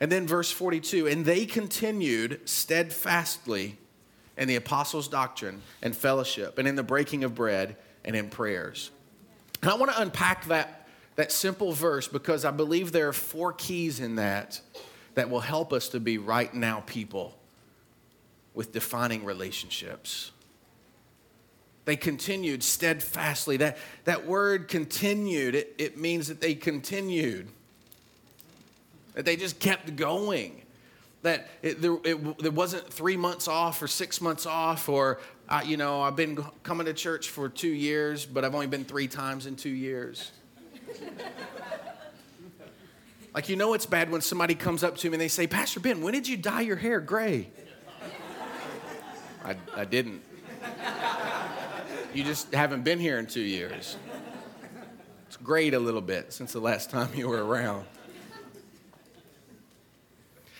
And 0.00 0.10
then 0.10 0.26
verse 0.26 0.50
42 0.50 1.06
and 1.06 1.22
they 1.22 1.44
continued 1.44 2.40
steadfastly 2.48 3.76
in 4.38 4.48
the 4.48 4.56
apostles' 4.56 5.06
doctrine 5.06 5.60
and 5.82 5.94
fellowship 5.94 6.56
and 6.56 6.66
in 6.66 6.76
the 6.76 6.82
breaking 6.82 7.24
of 7.24 7.34
bread 7.34 7.76
and 8.06 8.16
in 8.16 8.30
prayers. 8.30 8.90
And 9.60 9.70
I 9.70 9.74
want 9.74 9.92
to 9.92 10.00
unpack 10.00 10.46
that, 10.46 10.88
that 11.16 11.30
simple 11.30 11.72
verse 11.72 12.08
because 12.08 12.46
I 12.46 12.52
believe 12.52 12.90
there 12.90 13.08
are 13.08 13.12
four 13.12 13.52
keys 13.52 14.00
in 14.00 14.14
that 14.14 14.58
that 15.12 15.28
will 15.28 15.40
help 15.40 15.74
us 15.74 15.90
to 15.90 16.00
be 16.00 16.16
right 16.16 16.54
now 16.54 16.82
people 16.86 17.38
with 18.54 18.72
defining 18.72 19.26
relationships. 19.26 20.32
They 21.84 21.96
continued 21.96 22.62
steadfastly. 22.62 23.56
That, 23.58 23.76
that 24.04 24.26
word 24.26 24.68
continued, 24.68 25.54
it, 25.54 25.74
it 25.78 25.98
means 25.98 26.28
that 26.28 26.40
they 26.40 26.54
continued, 26.54 27.48
that 29.14 29.24
they 29.24 29.36
just 29.36 29.58
kept 29.58 29.96
going. 29.96 30.62
That 31.22 31.48
it, 31.62 31.80
there, 31.80 31.96
it, 32.04 32.52
wasn't 32.52 32.92
three 32.92 33.16
months 33.16 33.46
off 33.46 33.80
or 33.80 33.88
six 33.88 34.20
months 34.20 34.44
off, 34.44 34.88
or, 34.88 35.20
you 35.64 35.76
know, 35.76 36.02
I've 36.02 36.16
been 36.16 36.44
coming 36.62 36.86
to 36.86 36.92
church 36.92 37.28
for 37.28 37.48
two 37.48 37.68
years, 37.68 38.26
but 38.26 38.44
I've 38.44 38.54
only 38.54 38.66
been 38.66 38.84
three 38.84 39.06
times 39.06 39.46
in 39.46 39.54
two 39.54 39.68
years. 39.70 40.32
like, 43.34 43.48
you 43.48 43.54
know, 43.54 43.74
it's 43.74 43.86
bad 43.86 44.10
when 44.10 44.20
somebody 44.20 44.56
comes 44.56 44.82
up 44.82 44.96
to 44.98 45.10
me 45.10 45.14
and 45.14 45.20
they 45.20 45.28
say, 45.28 45.46
Pastor 45.46 45.78
Ben, 45.78 46.00
when 46.00 46.12
did 46.12 46.26
you 46.26 46.36
dye 46.36 46.62
your 46.62 46.76
hair 46.76 46.98
gray? 47.00 47.50
I, 49.44 49.56
I 49.76 49.84
didn't. 49.84 50.22
You 52.14 52.24
just 52.24 52.52
haven't 52.52 52.84
been 52.84 52.98
here 52.98 53.18
in 53.18 53.26
two 53.26 53.40
years. 53.40 53.96
It's 55.26 55.38
grayed 55.38 55.72
a 55.72 55.78
little 55.78 56.02
bit 56.02 56.30
since 56.32 56.52
the 56.52 56.60
last 56.60 56.90
time 56.90 57.08
you 57.14 57.26
were 57.26 57.42
around. 57.42 57.86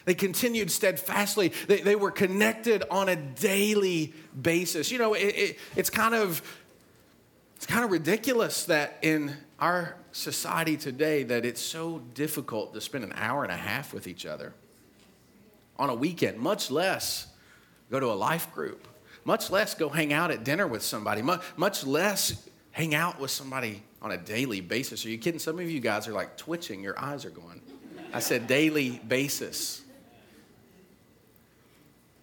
They 0.07 0.15
continued 0.15 0.71
steadfastly. 0.71 1.53
They, 1.69 1.83
they 1.83 1.95
were 1.95 2.11
connected 2.11 2.83
on 2.91 3.11
a 3.11 3.17
daily 3.17 4.15
basis. 4.41 4.91
You 4.91 4.99
know, 4.99 5.13
it, 5.13 5.21
it, 5.21 5.59
it's 5.77 5.91
kind 5.91 6.15
of 6.15 6.43
it's 7.57 7.67
kind 7.67 7.85
of 7.85 7.91
ridiculous 7.91 8.65
that 8.65 8.99
in 9.03 9.37
our 9.61 9.97
society 10.11 10.77
today 10.77 11.23
that 11.23 11.45
it's 11.45 11.61
so 11.61 12.01
difficult 12.15 12.75
to 12.75 12.81
spend 12.81 13.05
an 13.05 13.13
hour 13.15 13.45
and 13.45 13.53
a 13.53 13.57
half 13.57 13.95
with 13.95 14.09
each 14.09 14.27
other 14.27 14.55
on 15.79 15.91
a 15.91 15.95
weekend, 15.95 16.39
much 16.39 16.71
less 16.71 17.29
go 17.91 18.01
to 18.01 18.07
a 18.07 18.15
life 18.15 18.53
group 18.53 18.89
much 19.25 19.51
less 19.51 19.75
go 19.75 19.89
hang 19.89 20.13
out 20.13 20.31
at 20.31 20.45
dinner 20.45 20.67
with 20.67 20.83
somebody, 20.83 21.23
much, 21.23 21.87
less 21.87 22.49
hang 22.73 22.95
out 22.95 23.21
with 23.21 23.31
somebody 23.31 23.83
on 24.01 24.13
a 24.13 24.17
daily 24.17 24.61
basis. 24.61 25.05
Are 25.07 25.11
you 25.11 25.19
kidding? 25.19 25.39
Some 25.39 25.59
of 25.59 25.71
you 25.71 25.81
guys 25.81 26.09
are 26.09 26.13
like 26.13 26.37
twitching, 26.37 26.83
your 26.83 26.99
eyes 26.99 27.25
are 27.25 27.31
going. 27.31 27.61
I 28.13 28.21
said 28.21 28.47
daily 28.47 29.01
basis. 29.07 29.83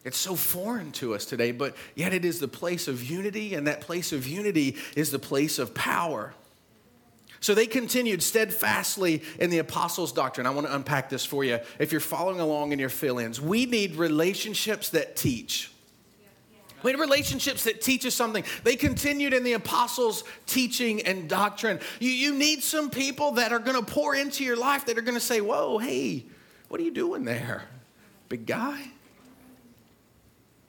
It's 0.06 0.18
so 0.18 0.36
foreign 0.36 0.92
to 0.94 1.14
us 1.14 1.26
today, 1.26 1.52
but 1.52 1.76
yet 1.96 2.14
it 2.14 2.24
is 2.24 2.40
the 2.40 2.48
place 2.48 2.88
of 2.88 3.04
unity, 3.04 3.54
and 3.54 3.68
that 3.68 3.82
place 3.82 4.12
of 4.12 4.28
unity 4.28 4.78
is 4.96 5.12
the 5.12 5.20
place 5.20 5.60
of 5.60 5.74
power. 5.74 6.34
So 7.42 7.54
they 7.54 7.68
continued 7.68 8.22
steadfastly 8.22 9.24
in 9.40 9.50
the 9.50 9.60
apostles' 9.60 10.12
doctrine. 10.12 10.46
I 10.46 10.50
want 10.50 10.68
to 10.68 10.76
unpack 10.76 11.10
this 11.10 11.26
for 11.26 11.44
you. 11.44 11.60
If 11.80 11.92
you're 11.92 12.02
following 12.02 12.40
along 12.40 12.72
in 12.72 12.80
your 12.80 12.90
fill 12.90 13.20
ins, 13.20 13.40
we 13.40 13.66
need 13.66 13.96
relationships 13.96 14.90
that 14.90 15.16
teach. 15.16 15.72
We 16.84 16.92
had 16.92 17.00
relationships 17.00 17.64
that 17.66 17.82
teach 17.82 18.06
us 18.06 18.16
something. 18.16 18.44
They 18.64 18.76
continued 18.76 19.34
in 19.34 19.44
the 19.44 19.54
apostles' 19.54 20.24
teaching 20.46 21.02
and 21.02 21.30
doctrine. 21.30 21.80
You, 22.00 22.10
you 22.10 22.34
need 22.34 22.64
some 22.64 22.90
people 22.90 23.32
that 23.32 23.52
are 23.52 23.60
going 23.60 23.84
to 23.84 23.92
pour 23.92 24.16
into 24.16 24.44
your 24.44 24.58
life 24.58 24.86
that 24.86 24.98
are 24.98 25.02
going 25.02 25.18
to 25.18 25.24
say, 25.24 25.42
Whoa, 25.42 25.78
hey, 25.78 26.26
what 26.68 26.80
are 26.80 26.84
you 26.84 26.92
doing 26.92 27.26
there, 27.26 27.64
big 28.30 28.46
guy? 28.46 28.82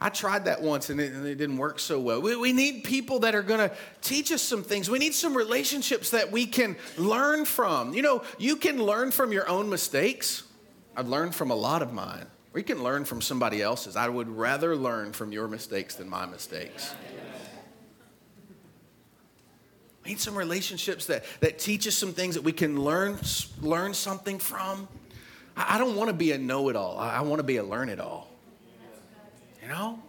I 0.03 0.09
tried 0.09 0.47
that 0.47 0.63
once 0.63 0.89
and 0.89 0.99
it, 0.99 1.13
and 1.13 1.27
it 1.27 1.35
didn't 1.35 1.59
work 1.59 1.79
so 1.79 2.01
well. 2.01 2.23
We, 2.23 2.35
we 2.35 2.53
need 2.55 2.85
people 2.85 3.19
that 3.21 3.35
are 3.35 3.43
going 3.43 3.69
to 3.69 3.77
teach 4.01 4.33
us 4.33 4.41
some 4.41 4.63
things. 4.63 4.89
We 4.89 4.99
need 4.99 5.13
some 5.13 5.37
relationships 5.37 6.11
that 6.11 6.33
we 6.33 6.47
can 6.47 6.77
learn 6.97 7.45
from. 7.45 7.93
You 7.93 8.01
know, 8.01 8.23
you 8.39 8.57
can 8.57 8.83
learn 8.83 9.11
from 9.11 9.31
your 9.31 9.47
own 9.47 9.69
mistakes. 9.69 10.45
I've 10.97 11.09
learned 11.09 11.35
from 11.35 11.51
a 11.51 11.55
lot 11.55 11.83
of 11.83 11.93
mine. 11.93 12.27
We 12.53 12.63
can 12.63 12.83
learn 12.83 13.05
from 13.05 13.21
somebody 13.21 13.63
else's. 13.63 13.97
I 13.97 14.09
would 14.09 14.29
rather 14.29 14.75
learn 14.75 15.13
from 15.13 15.33
your 15.33 15.47
mistakes 15.47 15.95
than 15.95 16.09
my 16.09 16.27
mistakes. 16.27 16.95
We 20.05 20.11
need 20.11 20.21
some 20.21 20.35
relationships 20.35 21.07
that, 21.07 21.25
that 21.41 21.59
teach 21.59 21.87
us 21.87 21.95
some 21.95 22.13
things 22.13 22.35
that 22.35 22.43
we 22.43 22.53
can 22.53 22.83
learn, 22.83 23.19
learn 23.61 23.95
something 23.95 24.39
from. 24.39 24.89
I, 25.57 25.77
I 25.77 25.79
don't 25.79 25.95
want 25.95 26.09
to 26.09 26.15
be 26.15 26.33
a 26.33 26.39
know 26.39 26.69
it 26.71 26.77
all, 26.77 26.99
I, 26.99 27.17
I 27.17 27.21
want 27.21 27.39
to 27.39 27.45
be 27.45 27.59
a 27.59 27.63
learn 27.63 27.89
it 27.89 28.01
all. 28.01 28.29
You 29.63 29.69
know? 29.69 30.03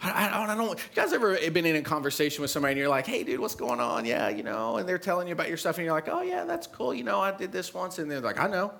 I, 0.00 0.28
I, 0.28 0.52
I, 0.52 0.54
don't. 0.54 0.78
You 0.78 0.84
guys 0.94 1.12
ever 1.12 1.36
been 1.50 1.66
in 1.66 1.74
a 1.74 1.82
conversation 1.82 2.42
with 2.42 2.52
somebody 2.52 2.72
and 2.72 2.78
you're 2.78 2.88
like, 2.88 3.06
"Hey, 3.06 3.24
dude, 3.24 3.40
what's 3.40 3.56
going 3.56 3.80
on?" 3.80 4.04
Yeah, 4.04 4.28
you 4.28 4.44
know, 4.44 4.76
and 4.76 4.88
they're 4.88 4.98
telling 4.98 5.26
you 5.26 5.32
about 5.32 5.48
your 5.48 5.56
stuff, 5.56 5.76
and 5.78 5.84
you're 5.84 5.94
like, 5.94 6.08
"Oh 6.08 6.22
yeah, 6.22 6.44
that's 6.44 6.68
cool." 6.68 6.94
You 6.94 7.02
know, 7.02 7.18
I 7.18 7.36
did 7.36 7.50
this 7.50 7.74
once, 7.74 7.98
and 7.98 8.08
they're 8.08 8.20
like, 8.20 8.38
"I 8.38 8.46
know." 8.46 8.72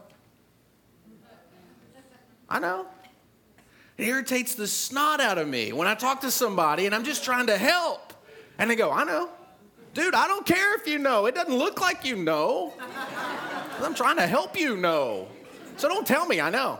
I 2.48 2.58
know. 2.58 2.86
It 3.96 4.06
irritates 4.06 4.54
the 4.54 4.66
snot 4.66 5.20
out 5.20 5.38
of 5.38 5.48
me 5.48 5.72
when 5.72 5.88
I 5.88 5.94
talk 5.94 6.20
to 6.22 6.30
somebody 6.30 6.86
and 6.86 6.94
I'm 6.94 7.04
just 7.04 7.24
trying 7.24 7.46
to 7.48 7.58
help. 7.58 8.12
And 8.58 8.70
they 8.70 8.76
go, 8.76 8.90
I 8.90 9.04
know. 9.04 9.30
Dude, 9.94 10.14
I 10.14 10.28
don't 10.28 10.46
care 10.46 10.76
if 10.76 10.86
you 10.86 10.98
know. 10.98 11.26
It 11.26 11.34
doesn't 11.34 11.56
look 11.56 11.80
like 11.80 12.04
you 12.04 12.16
know. 12.16 12.72
I'm 13.82 13.94
trying 13.94 14.16
to 14.16 14.26
help 14.26 14.58
you 14.58 14.76
know. 14.76 15.28
So 15.76 15.88
don't 15.88 16.06
tell 16.06 16.26
me 16.26 16.40
I 16.40 16.50
know. 16.50 16.78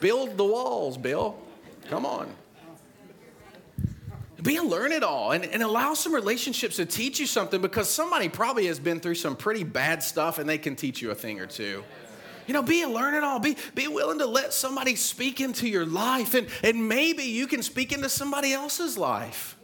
Build 0.00 0.36
the 0.36 0.44
walls, 0.44 0.98
Bill. 0.98 1.38
Come 1.88 2.04
on 2.04 2.43
be 4.44 4.56
a 4.56 4.62
learn 4.62 4.92
it 4.92 5.02
all 5.02 5.32
and, 5.32 5.44
and 5.44 5.62
allow 5.62 5.94
some 5.94 6.14
relationships 6.14 6.76
to 6.76 6.84
teach 6.84 7.18
you 7.18 7.26
something 7.26 7.62
because 7.62 7.88
somebody 7.88 8.28
probably 8.28 8.66
has 8.66 8.78
been 8.78 9.00
through 9.00 9.14
some 9.14 9.36
pretty 9.36 9.64
bad 9.64 10.02
stuff 10.02 10.38
and 10.38 10.46
they 10.46 10.58
can 10.58 10.76
teach 10.76 11.00
you 11.00 11.10
a 11.10 11.14
thing 11.14 11.40
or 11.40 11.46
two. 11.46 11.82
You 12.46 12.52
know, 12.52 12.62
be 12.62 12.82
a 12.82 12.88
learn 12.88 13.14
it 13.14 13.24
all. 13.24 13.40
Be, 13.40 13.56
be 13.74 13.88
willing 13.88 14.18
to 14.18 14.26
let 14.26 14.52
somebody 14.52 14.96
speak 14.96 15.40
into 15.40 15.66
your 15.66 15.86
life. 15.86 16.34
And, 16.34 16.46
and 16.62 16.86
maybe 16.86 17.22
you 17.22 17.46
can 17.46 17.62
speak 17.62 17.90
into 17.90 18.10
somebody 18.10 18.52
else's 18.52 18.98
life. 18.98 19.56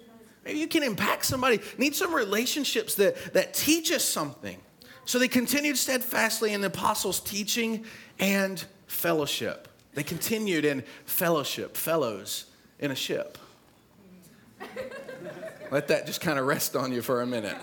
Maybe 0.46 0.58
you 0.58 0.66
can 0.66 0.82
impact 0.82 1.26
somebody. 1.26 1.60
Need 1.76 1.94
some 1.94 2.14
relationships 2.14 2.94
that, 2.94 3.34
that 3.34 3.52
teach 3.52 3.92
us 3.92 4.02
something. 4.02 4.58
So 5.04 5.18
they 5.18 5.28
continued 5.28 5.76
steadfastly 5.76 6.54
in 6.54 6.62
the 6.62 6.68
apostles' 6.68 7.20
teaching 7.20 7.84
and 8.18 8.64
fellowship. 8.86 9.68
They 9.92 10.02
continued 10.02 10.64
in 10.64 10.84
fellowship, 11.04 11.76
fellows 11.76 12.46
in 12.78 12.90
a 12.90 12.94
ship. 12.94 13.36
Let 15.70 15.88
that 15.88 16.06
just 16.06 16.20
kind 16.20 16.38
of 16.38 16.46
rest 16.46 16.76
on 16.76 16.92
you 16.92 17.02
for 17.02 17.22
a 17.22 17.26
minute. 17.26 17.56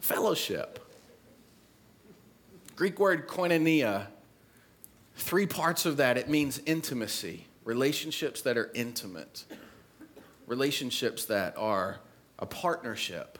Fellowship. 0.00 0.80
Greek 2.76 2.98
word 2.98 3.28
koinonia, 3.28 4.08
three 5.16 5.46
parts 5.46 5.86
of 5.86 5.98
that. 5.98 6.18
It 6.18 6.28
means 6.28 6.60
intimacy, 6.66 7.46
relationships 7.64 8.42
that 8.42 8.58
are 8.58 8.70
intimate, 8.74 9.44
relationships 10.46 11.24
that 11.26 11.54
are 11.56 12.00
a 12.38 12.46
partnership. 12.46 13.38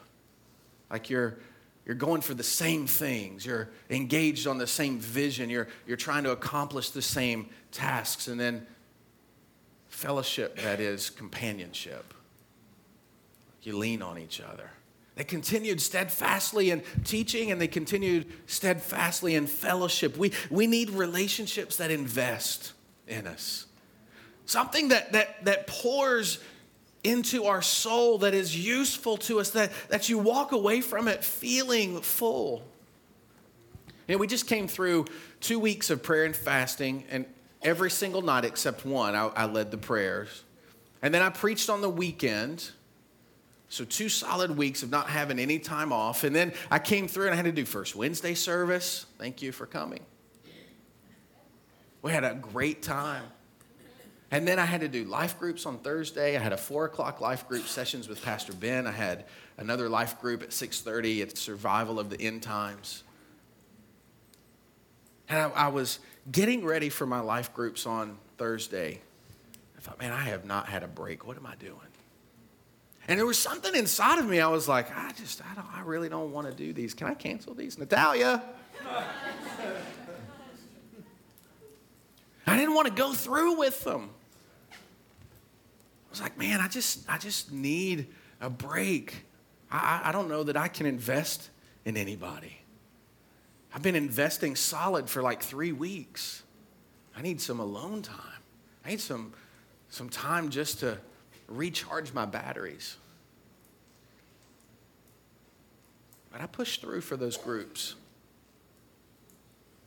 Like 0.88 1.10
you're, 1.10 1.38
you're 1.84 1.96
going 1.96 2.20
for 2.20 2.34
the 2.34 2.44
same 2.44 2.86
things, 2.86 3.44
you're 3.44 3.68
engaged 3.90 4.46
on 4.46 4.58
the 4.58 4.66
same 4.66 4.98
vision, 4.98 5.50
you're, 5.50 5.68
you're 5.86 5.96
trying 5.96 6.24
to 6.24 6.30
accomplish 6.30 6.90
the 6.90 7.02
same 7.02 7.48
tasks. 7.72 8.28
And 8.28 8.40
then 8.40 8.66
Fellowship, 9.94 10.58
that 10.58 10.80
is 10.80 11.08
companionship. 11.08 12.12
You 13.62 13.78
lean 13.78 14.02
on 14.02 14.18
each 14.18 14.40
other. 14.40 14.70
They 15.14 15.22
continued 15.22 15.80
steadfastly 15.80 16.72
in 16.72 16.82
teaching 17.04 17.52
and 17.52 17.60
they 17.60 17.68
continued 17.68 18.26
steadfastly 18.46 19.36
in 19.36 19.46
fellowship. 19.46 20.16
We, 20.16 20.32
we 20.50 20.66
need 20.66 20.90
relationships 20.90 21.76
that 21.76 21.92
invest 21.92 22.72
in 23.06 23.28
us. 23.28 23.66
something 24.46 24.88
that, 24.88 25.12
that, 25.12 25.44
that 25.44 25.68
pours 25.68 26.40
into 27.04 27.44
our 27.44 27.62
soul 27.62 28.18
that 28.18 28.34
is 28.34 28.56
useful 28.66 29.16
to 29.18 29.38
us, 29.38 29.50
that, 29.50 29.70
that 29.90 30.08
you 30.08 30.18
walk 30.18 30.50
away 30.50 30.80
from 30.80 31.06
it 31.06 31.22
feeling 31.22 32.00
full. 32.00 32.64
You 34.08 34.16
know, 34.16 34.18
we 34.18 34.26
just 34.26 34.48
came 34.48 34.66
through 34.66 35.06
two 35.40 35.60
weeks 35.60 35.88
of 35.88 36.02
prayer 36.02 36.24
and 36.24 36.34
fasting, 36.34 37.04
and 37.10 37.26
every 37.64 37.90
single 37.90 38.22
night 38.22 38.44
except 38.44 38.84
one, 38.84 39.14
I, 39.14 39.26
I 39.28 39.46
led 39.46 39.70
the 39.70 39.78
prayers. 39.78 40.44
And 41.02 41.12
then 41.12 41.22
I 41.22 41.30
preached 41.30 41.68
on 41.68 41.80
the 41.80 41.90
weekend. 41.90 42.70
So, 43.68 43.84
two 43.84 44.08
solid 44.08 44.56
weeks 44.56 44.82
of 44.82 44.90
not 44.90 45.08
having 45.08 45.38
any 45.38 45.58
time 45.58 45.92
off. 45.92 46.22
And 46.22 46.34
then 46.34 46.52
I 46.70 46.78
came 46.78 47.08
through 47.08 47.26
and 47.26 47.32
I 47.32 47.36
had 47.36 47.46
to 47.46 47.52
do 47.52 47.64
First 47.64 47.96
Wednesday 47.96 48.34
service. 48.34 49.06
Thank 49.18 49.42
you 49.42 49.50
for 49.50 49.66
coming. 49.66 50.04
We 52.02 52.12
had 52.12 52.24
a 52.24 52.34
great 52.34 52.82
time. 52.82 53.24
And 54.30 54.48
then 54.48 54.58
I 54.58 54.64
had 54.64 54.80
to 54.80 54.88
do 54.88 55.04
life 55.04 55.38
groups 55.38 55.64
on 55.64 55.78
Thursday. 55.78 56.36
I 56.36 56.40
had 56.40 56.52
a 56.52 56.56
four 56.56 56.86
o'clock 56.86 57.20
life 57.20 57.46
group 57.46 57.66
sessions 57.66 58.08
with 58.08 58.22
Pastor 58.22 58.52
Ben. 58.52 58.86
I 58.86 58.90
had 58.90 59.26
another 59.58 59.88
life 59.88 60.20
group 60.20 60.42
at 60.42 60.50
6:30 60.50 61.22
at 61.22 61.38
Survival 61.38 62.00
of 62.00 62.10
the 62.10 62.20
End 62.20 62.42
Times. 62.42 63.04
And 65.28 65.38
I, 65.38 65.48
I 65.50 65.68
was 65.68 65.98
getting 66.30 66.64
ready 66.64 66.88
for 66.88 67.06
my 67.06 67.20
life 67.20 67.52
groups 67.54 67.86
on 67.86 68.18
Thursday. 68.38 69.00
I 69.76 69.80
thought, 69.80 69.98
man, 69.98 70.12
I 70.12 70.22
have 70.22 70.44
not 70.44 70.68
had 70.68 70.82
a 70.82 70.88
break. 70.88 71.26
What 71.26 71.36
am 71.36 71.46
I 71.46 71.54
doing? 71.56 71.78
And 73.06 73.18
there 73.18 73.26
was 73.26 73.38
something 73.38 73.74
inside 73.74 74.18
of 74.18 74.26
me. 74.26 74.40
I 74.40 74.48
was 74.48 74.66
like, 74.66 74.96
I 74.96 75.12
just, 75.12 75.42
I 75.42 75.54
don't, 75.54 75.66
I 75.74 75.82
really 75.82 76.08
don't 76.08 76.32
want 76.32 76.46
to 76.46 76.54
do 76.54 76.72
these. 76.72 76.94
Can 76.94 77.06
I 77.06 77.14
cancel 77.14 77.54
these, 77.54 77.78
Natalia? 77.78 78.42
I 82.46 82.56
didn't 82.56 82.74
want 82.74 82.88
to 82.88 82.94
go 82.94 83.12
through 83.12 83.58
with 83.58 83.84
them 83.84 84.10
I 86.14 86.16
was 86.16 86.20
like, 86.20 86.38
man, 86.38 86.60
I 86.60 86.68
just, 86.68 87.10
I 87.10 87.18
just 87.18 87.50
need 87.50 88.06
a 88.40 88.48
break. 88.48 89.24
I, 89.68 90.02
I 90.04 90.12
don't 90.12 90.28
know 90.28 90.44
that 90.44 90.56
I 90.56 90.68
can 90.68 90.86
invest 90.86 91.50
in 91.84 91.96
anybody. 91.96 92.60
I've 93.74 93.82
been 93.82 93.96
investing 93.96 94.54
solid 94.54 95.10
for 95.10 95.20
like 95.20 95.42
three 95.42 95.72
weeks. 95.72 96.44
I 97.16 97.22
need 97.22 97.40
some 97.40 97.58
alone 97.58 98.02
time. 98.02 98.18
I 98.84 98.90
need 98.90 99.00
some, 99.00 99.32
some 99.88 100.08
time 100.08 100.50
just 100.50 100.78
to 100.80 100.98
recharge 101.48 102.12
my 102.12 102.24
batteries. 102.24 102.96
But 106.30 106.40
I 106.40 106.46
pushed 106.46 106.82
through 106.82 107.00
for 107.00 107.16
those 107.16 107.36
groups. 107.36 107.96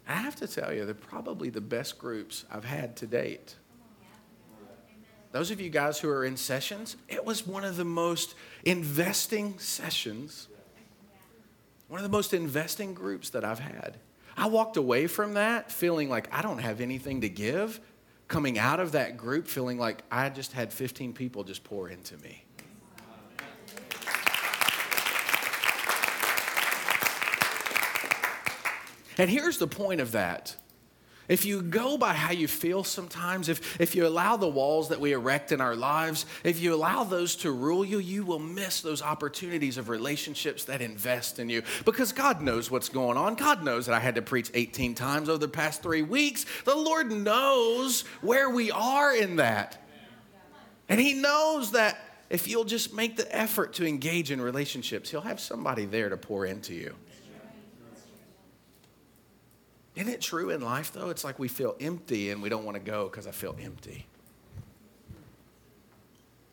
I 0.05 0.15
have 0.15 0.35
to 0.37 0.47
tell 0.47 0.73
you, 0.73 0.85
they're 0.85 0.93
probably 0.93 1.49
the 1.49 1.61
best 1.61 1.97
groups 1.97 2.45
I've 2.51 2.65
had 2.65 2.97
to 2.97 3.07
date. 3.07 3.55
Those 5.31 5.51
of 5.51 5.61
you 5.61 5.69
guys 5.69 5.99
who 5.99 6.09
are 6.09 6.25
in 6.25 6.37
sessions, 6.37 6.95
it 7.07 7.23
was 7.23 7.45
one 7.45 7.63
of 7.63 7.77
the 7.77 7.85
most 7.85 8.35
investing 8.63 9.59
sessions, 9.59 10.47
one 11.87 11.99
of 11.99 12.03
the 12.03 12.09
most 12.09 12.33
investing 12.33 12.93
groups 12.93 13.29
that 13.29 13.45
I've 13.45 13.59
had. 13.59 13.97
I 14.35 14.47
walked 14.47 14.77
away 14.77 15.07
from 15.07 15.33
that 15.33 15.71
feeling 15.71 16.09
like 16.09 16.27
I 16.31 16.41
don't 16.41 16.59
have 16.59 16.81
anything 16.81 17.21
to 17.21 17.29
give, 17.29 17.79
coming 18.27 18.59
out 18.59 18.79
of 18.79 18.91
that 18.91 19.17
group 19.17 19.47
feeling 19.47 19.77
like 19.77 20.03
I 20.11 20.29
just 20.29 20.51
had 20.51 20.71
15 20.71 21.13
people 21.13 21.43
just 21.43 21.63
pour 21.63 21.89
into 21.89 22.17
me. 22.17 22.43
And 29.17 29.29
here's 29.29 29.57
the 29.57 29.67
point 29.67 29.99
of 29.99 30.11
that 30.11 30.55
if 31.27 31.45
you 31.45 31.61
go 31.61 31.97
by 31.97 32.13
how 32.13 32.31
you 32.31 32.47
feel 32.47 32.85
sometimes, 32.85 33.49
if, 33.49 33.81
if 33.81 33.95
you 33.95 34.07
allow 34.07 34.37
the 34.37 34.47
walls 34.47 34.89
that 34.89 34.99
we 34.99 35.11
erect 35.11 35.51
in 35.51 35.59
our 35.59 35.75
lives, 35.75 36.25
if 36.45 36.61
you 36.61 36.73
allow 36.73 37.03
those 37.03 37.35
to 37.37 37.51
rule 37.51 37.83
you, 37.83 37.99
you 37.99 38.23
will 38.23 38.39
miss 38.39 38.79
those 38.79 39.01
opportunities 39.01 39.77
of 39.77 39.89
relationships 39.89 40.63
that 40.65 40.81
invest 40.81 41.37
in 41.37 41.49
you. 41.49 41.63
Because 41.83 42.13
God 42.13 42.41
knows 42.41 42.71
what's 42.71 42.87
going 42.87 43.17
on. 43.17 43.35
God 43.35 43.61
knows 43.61 43.87
that 43.87 43.95
I 43.95 43.99
had 43.99 44.15
to 44.15 44.21
preach 44.21 44.49
18 44.53 44.95
times 44.95 45.27
over 45.27 45.37
the 45.37 45.49
past 45.49 45.83
three 45.83 46.01
weeks. 46.01 46.45
The 46.63 46.75
Lord 46.75 47.11
knows 47.11 48.01
where 48.21 48.49
we 48.49 48.71
are 48.71 49.13
in 49.13 49.35
that. 49.35 49.83
And 50.87 51.01
He 51.01 51.13
knows 51.13 51.71
that 51.71 51.97
if 52.29 52.47
you'll 52.47 52.63
just 52.63 52.93
make 52.93 53.17
the 53.17 53.35
effort 53.35 53.73
to 53.73 53.85
engage 53.85 54.31
in 54.31 54.39
relationships, 54.39 55.11
He'll 55.11 55.21
have 55.21 55.41
somebody 55.41 55.85
there 55.85 56.07
to 56.07 56.15
pour 56.15 56.45
into 56.45 56.73
you. 56.73 56.95
Isn't 59.97 60.13
it 60.13 60.21
true 60.21 60.51
in 60.51 60.61
life, 60.61 60.93
though? 60.93 61.09
It's 61.09 61.23
like 61.23 61.39
we 61.39 61.47
feel 61.47 61.75
empty 61.79 62.29
and 62.29 62.39
we 62.39 62.49
don't 62.49 62.63
want 62.63 62.75
to 62.75 62.83
go 62.83 63.05
because 63.05 63.25
I 63.25 63.31
feel 63.31 63.57
empty. 63.59 64.05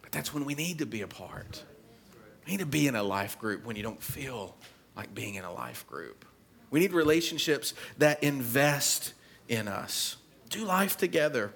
But 0.01 0.13
that's 0.13 0.33
when 0.33 0.47
we 0.47 0.55
need 0.55 0.79
to 0.79 0.87
be 0.87 1.03
apart. 1.03 1.63
We 2.47 2.53
need 2.53 2.61
to 2.61 2.67
be 2.67 2.87
in 2.87 2.97
a 2.97 3.03
life 3.03 3.39
group 3.39 3.67
when 3.67 3.77
you 3.77 3.83
don't 3.83 4.03
feel 4.03 4.57
like 4.97 5.15
being 5.15 5.35
in 5.35 5.45
a 5.45 5.53
life 5.53 5.87
group. 5.87 6.25
We 6.71 6.81
need 6.81 6.95
relationships 6.95 7.75
that 7.99 8.23
invest 8.23 9.13
in 9.47 9.69
us. 9.69 10.17
Do 10.49 10.65
life 10.65 10.97
together. 10.97 11.53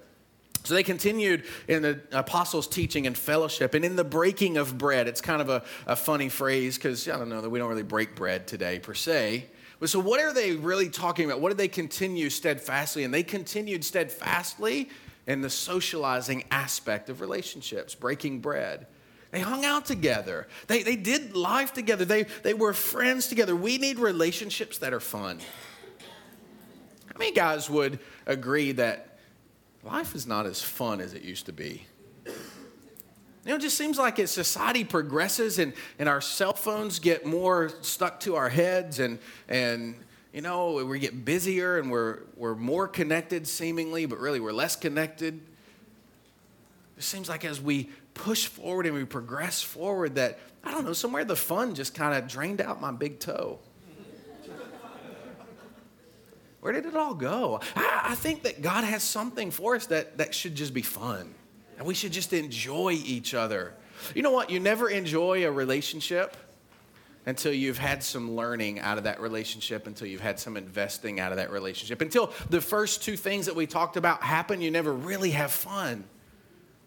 So 0.65 0.75
they 0.75 0.83
continued 0.83 1.43
in 1.67 1.81
the 1.81 2.01
apostles' 2.11 2.67
teaching 2.67 3.07
and 3.07 3.17
fellowship 3.17 3.73
and 3.73 3.83
in 3.83 3.95
the 3.95 4.03
breaking 4.03 4.57
of 4.57 4.77
bread. 4.77 5.07
It's 5.07 5.21
kind 5.21 5.41
of 5.41 5.49
a, 5.49 5.63
a 5.87 5.95
funny 5.95 6.29
phrase 6.29 6.77
because 6.77 7.09
I 7.09 7.17
don't 7.17 7.29
know 7.29 7.41
that 7.41 7.49
we 7.49 7.57
don't 7.57 7.69
really 7.69 7.81
break 7.81 8.15
bread 8.15 8.45
today 8.45 8.77
per 8.77 8.93
se. 8.93 9.47
But 9.79 9.89
so, 9.89 9.99
what 9.99 10.19
are 10.19 10.33
they 10.33 10.53
really 10.53 10.89
talking 10.89 11.25
about? 11.25 11.39
What 11.39 11.49
did 11.49 11.57
they 11.57 11.69
continue 11.69 12.29
steadfastly? 12.29 13.03
And 13.03 13.13
they 13.13 13.23
continued 13.23 13.85
steadfastly 13.85 14.89
in 15.25 15.41
the 15.41 15.49
socializing 15.49 16.43
aspect 16.51 17.09
of 17.09 17.21
relationships, 17.21 17.95
breaking 17.95 18.41
bread. 18.41 18.87
They 19.31 19.41
hung 19.41 19.63
out 19.63 19.85
together. 19.85 20.47
They, 20.67 20.83
they 20.83 20.95
did 20.95 21.35
life 21.35 21.71
together. 21.71 22.03
They, 22.03 22.23
they 22.23 22.55
were 22.55 22.73
friends 22.73 23.27
together. 23.27 23.55
We 23.55 23.77
need 23.77 23.99
relationships 23.99 24.79
that 24.79 24.91
are 24.91 24.99
fun. 24.99 25.39
How 27.13 27.19
many 27.19 27.31
guys 27.31 27.69
would 27.69 27.99
agree 28.25 28.71
that 28.73 29.19
life 29.83 30.15
is 30.15 30.25
not 30.25 30.45
as 30.45 30.61
fun 30.61 30.99
as 30.99 31.13
it 31.13 31.21
used 31.21 31.45
to 31.45 31.53
be? 31.53 31.85
You 33.49 33.53
know, 33.55 33.57
it 33.57 33.61
just 33.63 33.79
seems 33.79 33.97
like 33.97 34.19
as 34.19 34.29
society 34.29 34.83
progresses 34.83 35.57
and, 35.57 35.73
and 35.97 36.07
our 36.07 36.21
cell 36.21 36.53
phones 36.53 36.99
get 36.99 37.25
more 37.25 37.71
stuck 37.81 38.19
to 38.19 38.35
our 38.35 38.47
heads 38.47 38.99
and, 38.99 39.17
and 39.47 39.95
you 40.31 40.41
know, 40.41 40.85
we 40.85 40.99
get 40.99 41.25
busier 41.25 41.79
and 41.79 41.89
we're, 41.89 42.19
we're 42.35 42.53
more 42.53 42.87
connected 42.87 43.47
seemingly, 43.47 44.05
but 44.05 44.19
really 44.19 44.39
we're 44.39 44.51
less 44.51 44.75
connected. 44.75 45.41
It 46.95 47.01
seems 47.01 47.27
like 47.27 47.43
as 47.43 47.59
we 47.59 47.89
push 48.13 48.45
forward 48.45 48.85
and 48.85 48.93
we 48.93 49.03
progress 49.03 49.63
forward 49.63 50.13
that, 50.13 50.37
I 50.63 50.69
don't 50.69 50.85
know, 50.85 50.93
somewhere 50.93 51.25
the 51.25 51.35
fun 51.35 51.73
just 51.73 51.95
kind 51.95 52.15
of 52.15 52.29
drained 52.29 52.61
out 52.61 52.79
my 52.79 52.91
big 52.91 53.19
toe. 53.19 53.57
Where 56.59 56.71
did 56.71 56.85
it 56.85 56.95
all 56.95 57.15
go? 57.15 57.61
I, 57.75 58.09
I 58.09 58.13
think 58.15 58.43
that 58.43 58.61
God 58.61 58.83
has 58.83 59.01
something 59.01 59.49
for 59.49 59.75
us 59.75 59.87
that, 59.87 60.19
that 60.19 60.35
should 60.35 60.53
just 60.53 60.71
be 60.71 60.83
fun. 60.83 61.33
And 61.79 61.87
we 61.87 61.93
should 61.93 62.11
just 62.11 62.33
enjoy 62.33 62.91
each 62.91 63.33
other. 63.33 63.73
You 64.13 64.21
know 64.21 64.31
what? 64.31 64.49
You 64.49 64.59
never 64.59 64.89
enjoy 64.89 65.47
a 65.47 65.51
relationship 65.51 66.35
until 67.25 67.53
you've 67.53 67.77
had 67.77 68.03
some 68.03 68.35
learning 68.35 68.79
out 68.79 68.97
of 68.97 69.05
that 69.05 69.21
relationship, 69.21 69.87
until 69.87 70.07
you've 70.07 70.21
had 70.21 70.39
some 70.39 70.57
investing 70.57 71.19
out 71.19 71.31
of 71.31 71.37
that 71.37 71.51
relationship. 71.51 72.01
Until 72.01 72.33
the 72.49 72.59
first 72.59 73.01
two 73.01 73.15
things 73.15 73.45
that 73.45 73.55
we 73.55 73.65
talked 73.65 73.95
about 73.95 74.21
happen, 74.23 74.61
you 74.61 74.71
never 74.71 74.93
really 74.93 75.31
have 75.31 75.51
fun. 75.51 76.03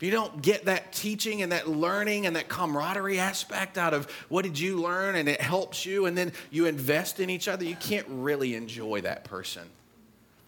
You 0.00 0.10
don't 0.10 0.42
get 0.42 0.64
that 0.64 0.92
teaching 0.92 1.42
and 1.42 1.52
that 1.52 1.68
learning 1.68 2.26
and 2.26 2.34
that 2.34 2.48
camaraderie 2.48 3.20
aspect 3.20 3.78
out 3.78 3.94
of 3.94 4.10
what 4.28 4.42
did 4.42 4.58
you 4.58 4.82
learn 4.82 5.14
and 5.14 5.28
it 5.28 5.40
helps 5.40 5.86
you, 5.86 6.06
and 6.06 6.18
then 6.18 6.32
you 6.50 6.66
invest 6.66 7.20
in 7.20 7.30
each 7.30 7.46
other, 7.48 7.64
you 7.64 7.76
can't 7.76 8.06
really 8.08 8.56
enjoy 8.56 9.00
that 9.02 9.24
person. 9.24 9.62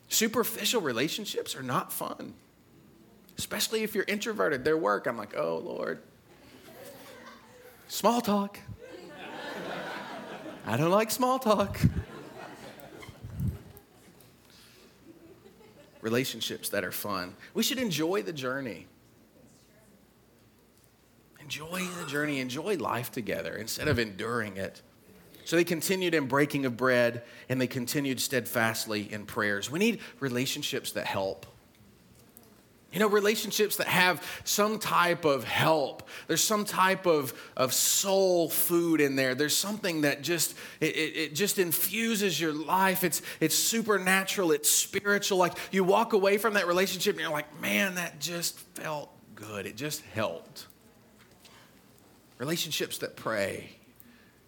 Superficial 0.09 0.83
relationships 0.83 1.54
are 1.54 1.62
not 1.62 1.92
fun 1.92 2.35
especially 3.38 3.83
if 3.83 3.94
you're 3.94 4.05
introverted. 4.07 4.64
Their 4.64 4.77
work, 4.77 5.07
I'm 5.07 5.16
like, 5.16 5.37
oh, 5.37 5.59
Lord. 5.59 6.01
Small 7.88 8.20
talk. 8.20 8.59
I 10.66 10.77
don't 10.77 10.90
like 10.90 11.11
small 11.11 11.38
talk. 11.38 11.79
Relationships 16.01 16.68
that 16.70 16.85
are 16.85 16.92
fun. 16.92 17.35
We 17.55 17.62
should 17.62 17.79
enjoy 17.79 18.23
the 18.23 18.33
journey. 18.33 18.87
Enjoy 21.40 21.87
the 22.01 22.07
journey, 22.07 22.40
enjoy 22.40 22.77
life 22.77 23.12
together 23.12 23.55
instead 23.55 23.87
of 23.87 23.99
enduring 23.99 24.57
it. 24.57 24.81
So 25.44 25.57
they 25.57 25.64
continued 25.64 26.14
in 26.14 26.27
breaking 26.27 26.64
of 26.64 26.77
bread 26.77 27.23
and 27.51 27.61
they 27.61 27.66
continued 27.66 28.18
steadfastly 28.18 29.12
in 29.12 29.27
prayers. 29.27 29.70
We 29.70 29.79
need 29.79 30.01
relationships 30.20 30.92
that 30.92 31.05
help. 31.07 31.44
You 32.94 33.00
know, 33.00 33.09
relationships 33.09 33.74
that 33.76 33.88
have 33.88 34.24
some 34.44 34.78
type 34.78 35.24
of 35.24 35.42
help. 35.42 36.09
There's 36.28 36.44
some 36.44 36.64
type 36.64 37.07
of, 37.07 37.35
of 37.57 37.74
soul 37.74 38.48
food 38.48 39.00
in 39.00 39.16
there. 39.16 39.35
There's 39.35 39.57
something 39.57 40.02
that 40.02 40.22
just 40.22 40.57
it, 40.78 40.94
it, 40.94 41.16
it, 41.16 41.35
just 41.35 41.59
infuses 41.59 42.40
your 42.40 42.52
life. 42.52 43.02
It's 43.02 43.20
it's 43.40 43.57
supernatural, 43.57 44.52
it's 44.52 44.70
spiritual. 44.70 45.38
Like 45.38 45.59
you 45.72 45.83
walk 45.83 46.12
away 46.12 46.38
from 46.38 46.54
that 46.54 46.68
relationship 46.68 47.16
and 47.16 47.22
you're 47.22 47.33
like, 47.33 47.61
man, 47.61 47.96
that 47.96 48.20
just 48.20 48.61
felt 48.76 49.11
good. 49.35 49.66
It 49.66 49.76
just 49.76 50.00
helped. 50.14 50.68
Relationships 52.38 52.98
that 52.98 53.16
pray. 53.16 53.70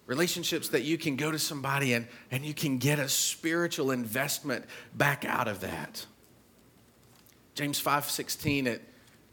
Relationships 0.05 0.69
that 0.69 0.83
you 0.83 0.97
can 0.97 1.17
go 1.17 1.31
to 1.31 1.39
somebody 1.39 1.93
and, 1.93 2.07
and 2.31 2.45
you 2.45 2.53
can 2.53 2.77
get 2.77 2.97
a 2.97 3.09
spiritual 3.09 3.91
investment 3.91 4.63
back 4.93 5.25
out 5.25 5.49
of 5.49 5.59
that. 5.59 6.05
James 7.57 7.81
5:16 7.81 8.79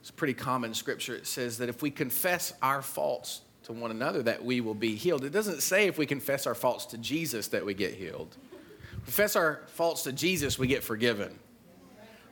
it's 0.01 0.11
pretty 0.11 0.33
common 0.33 0.73
scripture. 0.73 1.15
It 1.15 1.27
says 1.27 1.59
that 1.59 1.69
if 1.69 1.83
we 1.83 1.91
confess 1.91 2.55
our 2.63 2.81
faults 2.81 3.43
to 3.65 3.75
one 3.75 3.91
another 3.91 4.23
that 4.23 4.43
we 4.43 4.63
will 4.63 4.75
be 4.75 4.95
healed. 4.95 5.25
It 5.25 5.31
doesn't 5.31 5.61
say 5.63 5.89
if 5.89 5.99
we 5.99 6.07
confess 6.07 6.47
our 6.47 6.55
faults 6.55 6.87
to 6.87 6.99
Jesus 6.99 7.49
that 7.49 7.67
we 7.67 7.75
get 7.75 7.95
healed. 7.95 8.35
Confess 9.05 9.37
our 9.37 9.61
faults 9.67 10.05
to 10.05 10.13
Jesus, 10.13 10.59
we 10.59 10.67
get 10.67 10.83
forgiven. 10.83 11.39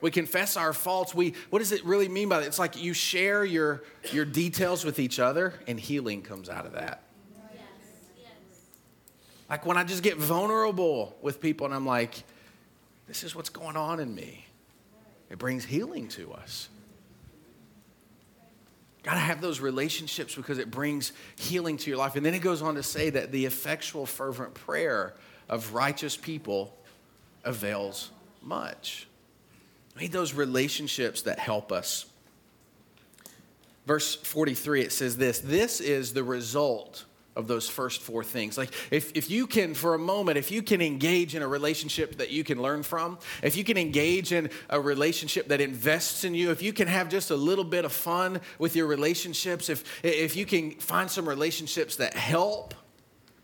We 0.00 0.10
confess 0.10 0.56
our 0.56 0.72
faults. 0.72 1.14
We, 1.14 1.34
what 1.50 1.58
does 1.58 1.72
it 1.72 1.84
really 1.84 2.08
mean 2.08 2.30
by 2.30 2.40
that? 2.40 2.46
It's 2.46 2.58
like 2.58 2.82
you 2.82 2.92
share 2.94 3.44
your, 3.44 3.82
your 4.12 4.24
details 4.24 4.84
with 4.84 4.98
each 4.98 5.20
other, 5.20 5.54
and 5.68 5.78
healing 5.78 6.22
comes 6.22 6.48
out 6.48 6.66
of 6.66 6.72
that. 6.72 7.02
Like 9.48 9.64
when 9.66 9.76
I 9.76 9.84
just 9.84 10.02
get 10.02 10.16
vulnerable 10.16 11.16
with 11.22 11.40
people, 11.40 11.66
and 11.66 11.74
I'm 11.74 11.86
like, 11.86 12.24
this 13.06 13.22
is 13.22 13.34
what's 13.36 13.50
going 13.50 13.76
on 13.76 14.00
in 14.00 14.14
me. 14.14 14.46
It 15.32 15.38
brings 15.38 15.64
healing 15.64 16.08
to 16.08 16.34
us. 16.34 16.68
Got 19.02 19.14
to 19.14 19.18
have 19.18 19.40
those 19.40 19.60
relationships 19.60 20.34
because 20.34 20.58
it 20.58 20.70
brings 20.70 21.12
healing 21.36 21.78
to 21.78 21.90
your 21.90 21.98
life. 21.98 22.16
And 22.16 22.24
then 22.24 22.34
it 22.34 22.40
goes 22.40 22.60
on 22.60 22.74
to 22.74 22.82
say 22.82 23.08
that 23.10 23.32
the 23.32 23.46
effectual, 23.46 24.04
fervent 24.04 24.52
prayer 24.52 25.14
of 25.48 25.72
righteous 25.72 26.18
people 26.18 26.76
avails 27.44 28.10
much. 28.42 29.08
We 29.96 30.02
need 30.02 30.12
those 30.12 30.34
relationships 30.34 31.22
that 31.22 31.38
help 31.38 31.72
us. 31.72 32.04
Verse 33.86 34.14
43, 34.14 34.82
it 34.82 34.92
says 34.92 35.16
this 35.16 35.40
This 35.40 35.80
is 35.80 36.12
the 36.12 36.22
result 36.22 37.06
of 37.34 37.46
those 37.48 37.68
first 37.68 38.02
four 38.02 38.22
things. 38.22 38.58
Like, 38.58 38.70
if, 38.90 39.12
if 39.14 39.30
you 39.30 39.46
can, 39.46 39.74
for 39.74 39.94
a 39.94 39.98
moment, 39.98 40.36
if 40.36 40.50
you 40.50 40.62
can 40.62 40.82
engage 40.82 41.34
in 41.34 41.42
a 41.42 41.48
relationship 41.48 42.16
that 42.18 42.30
you 42.30 42.44
can 42.44 42.60
learn 42.60 42.82
from, 42.82 43.18
if 43.42 43.56
you 43.56 43.64
can 43.64 43.78
engage 43.78 44.32
in 44.32 44.50
a 44.68 44.80
relationship 44.80 45.48
that 45.48 45.60
invests 45.60 46.24
in 46.24 46.34
you, 46.34 46.50
if 46.50 46.62
you 46.62 46.72
can 46.72 46.88
have 46.88 47.08
just 47.08 47.30
a 47.30 47.36
little 47.36 47.64
bit 47.64 47.84
of 47.84 47.92
fun 47.92 48.40
with 48.58 48.76
your 48.76 48.86
relationships, 48.86 49.68
if, 49.68 50.04
if 50.04 50.36
you 50.36 50.44
can 50.44 50.72
find 50.72 51.10
some 51.10 51.26
relationships 51.26 51.96
that 51.96 52.14
help, 52.14 52.74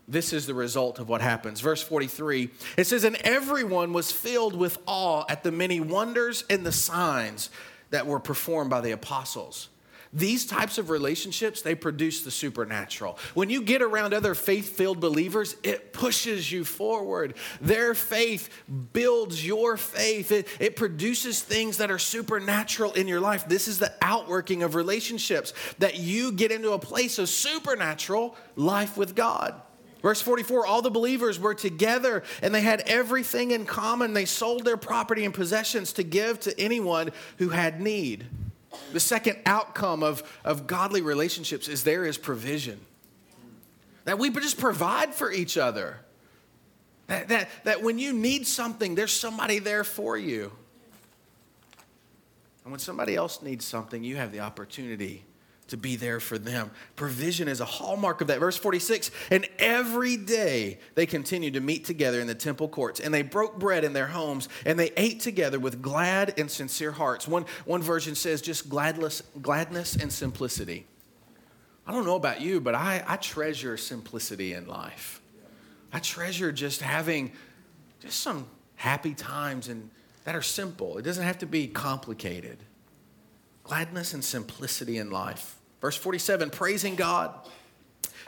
this 0.07 0.33
is 0.33 0.45
the 0.45 0.53
result 0.53 0.99
of 0.99 1.09
what 1.09 1.21
happens. 1.21 1.61
Verse 1.61 1.81
43, 1.81 2.49
it 2.77 2.85
says, 2.85 3.03
And 3.03 3.15
everyone 3.17 3.93
was 3.93 4.11
filled 4.11 4.55
with 4.55 4.77
awe 4.85 5.23
at 5.29 5.43
the 5.43 5.51
many 5.51 5.79
wonders 5.79 6.43
and 6.49 6.65
the 6.65 6.71
signs 6.71 7.49
that 7.91 8.05
were 8.05 8.19
performed 8.19 8.69
by 8.69 8.81
the 8.81 8.91
apostles. 8.91 9.69
These 10.11 10.47
types 10.47 10.79
of 10.79 10.89
relationships, 10.89 11.61
they 11.61 11.75
produce 11.75 12.23
the 12.23 12.31
supernatural. 12.31 13.19
When 13.35 13.51
you 13.51 13.61
get 13.61 13.83
around 13.83 14.13
other 14.13 14.33
faith 14.33 14.75
filled 14.75 14.99
believers, 14.99 15.55
it 15.61 15.93
pushes 15.93 16.51
you 16.51 16.65
forward. 16.65 17.35
Their 17.61 17.93
faith 17.93 18.49
builds 18.91 19.45
your 19.45 19.77
faith, 19.77 20.31
it, 20.31 20.47
it 20.59 20.75
produces 20.75 21.41
things 21.41 21.77
that 21.77 21.91
are 21.91 21.99
supernatural 21.99 22.93
in 22.93 23.07
your 23.07 23.19
life. 23.19 23.47
This 23.47 23.67
is 23.67 23.77
the 23.77 23.93
outworking 24.01 24.63
of 24.63 24.73
relationships 24.73 25.53
that 25.77 25.99
you 25.99 26.31
get 26.31 26.51
into 26.51 26.71
a 26.71 26.79
place 26.79 27.19
of 27.19 27.29
supernatural 27.29 28.35
life 28.55 28.97
with 28.97 29.15
God. 29.15 29.61
Verse 30.01 30.21
44 30.21 30.65
all 30.65 30.81
the 30.81 30.89
believers 30.89 31.39
were 31.39 31.53
together 31.53 32.23
and 32.41 32.55
they 32.55 32.61
had 32.61 32.81
everything 32.87 33.51
in 33.51 33.65
common. 33.65 34.13
They 34.13 34.25
sold 34.25 34.65
their 34.65 34.77
property 34.77 35.25
and 35.25 35.33
possessions 35.33 35.93
to 35.93 36.03
give 36.03 36.39
to 36.41 36.59
anyone 36.59 37.11
who 37.37 37.49
had 37.49 37.79
need. 37.81 38.25
The 38.93 38.99
second 38.99 39.37
outcome 39.45 40.03
of, 40.03 40.23
of 40.43 40.67
godly 40.67 41.01
relationships 41.01 41.67
is 41.67 41.83
there 41.83 42.05
is 42.05 42.17
provision. 42.17 42.79
That 44.05 44.19
we 44.19 44.29
just 44.29 44.59
provide 44.59 45.13
for 45.13 45.31
each 45.31 45.57
other. 45.57 45.99
That, 47.07 47.27
that, 47.29 47.49
that 47.63 47.83
when 47.83 47.99
you 47.99 48.13
need 48.13 48.45
something, 48.47 48.95
there's 48.95 49.11
somebody 49.11 49.59
there 49.59 49.83
for 49.83 50.17
you. 50.17 50.51
And 52.63 52.71
when 52.71 52.79
somebody 52.79 53.15
else 53.15 53.41
needs 53.41 53.65
something, 53.65 54.03
you 54.03 54.15
have 54.17 54.31
the 54.31 54.41
opportunity 54.41 55.25
to 55.69 55.77
be 55.77 55.95
there 55.95 56.19
for 56.19 56.37
them. 56.37 56.71
Provision 56.95 57.47
is 57.47 57.59
a 57.59 57.65
hallmark 57.65 58.21
of 58.21 58.27
that. 58.27 58.39
Verse 58.39 58.57
46 58.57 59.11
And 59.31 59.47
every 59.57 60.17
day 60.17 60.79
they 60.95 61.05
continued 61.05 61.53
to 61.53 61.59
meet 61.59 61.85
together 61.85 62.19
in 62.19 62.27
the 62.27 62.35
temple 62.35 62.67
courts, 62.67 62.99
and 62.99 63.13
they 63.13 63.21
broke 63.21 63.57
bread 63.57 63.83
in 63.83 63.93
their 63.93 64.07
homes, 64.07 64.49
and 64.65 64.79
they 64.79 64.91
ate 64.97 65.19
together 65.19 65.59
with 65.59 65.81
glad 65.81 66.37
and 66.37 66.49
sincere 66.49 66.91
hearts. 66.91 67.27
One, 67.27 67.45
one 67.65 67.81
version 67.81 68.15
says 68.15 68.41
just 68.41 68.69
gladness, 68.69 69.23
gladness 69.41 69.95
and 69.95 70.11
simplicity. 70.11 70.85
I 71.87 71.91
don't 71.91 72.05
know 72.05 72.15
about 72.15 72.41
you, 72.41 72.61
but 72.61 72.75
I, 72.75 73.03
I 73.07 73.15
treasure 73.15 73.75
simplicity 73.77 74.53
in 74.53 74.67
life. 74.67 75.21
I 75.91 75.99
treasure 75.99 76.51
just 76.51 76.81
having 76.81 77.31
just 77.99 78.19
some 78.19 78.45
happy 78.75 79.13
times 79.13 79.67
and 79.67 79.89
that 80.23 80.35
are 80.35 80.41
simple. 80.41 80.97
It 80.97 81.01
doesn't 81.01 81.23
have 81.23 81.39
to 81.39 81.45
be 81.45 81.67
complicated. 81.67 82.59
Gladness 83.63 84.13
and 84.13 84.23
simplicity 84.23 84.97
in 84.97 85.09
life. 85.09 85.58
Verse 85.81 85.95
47 85.95 86.49
praising 86.49 86.95
God 86.95 87.33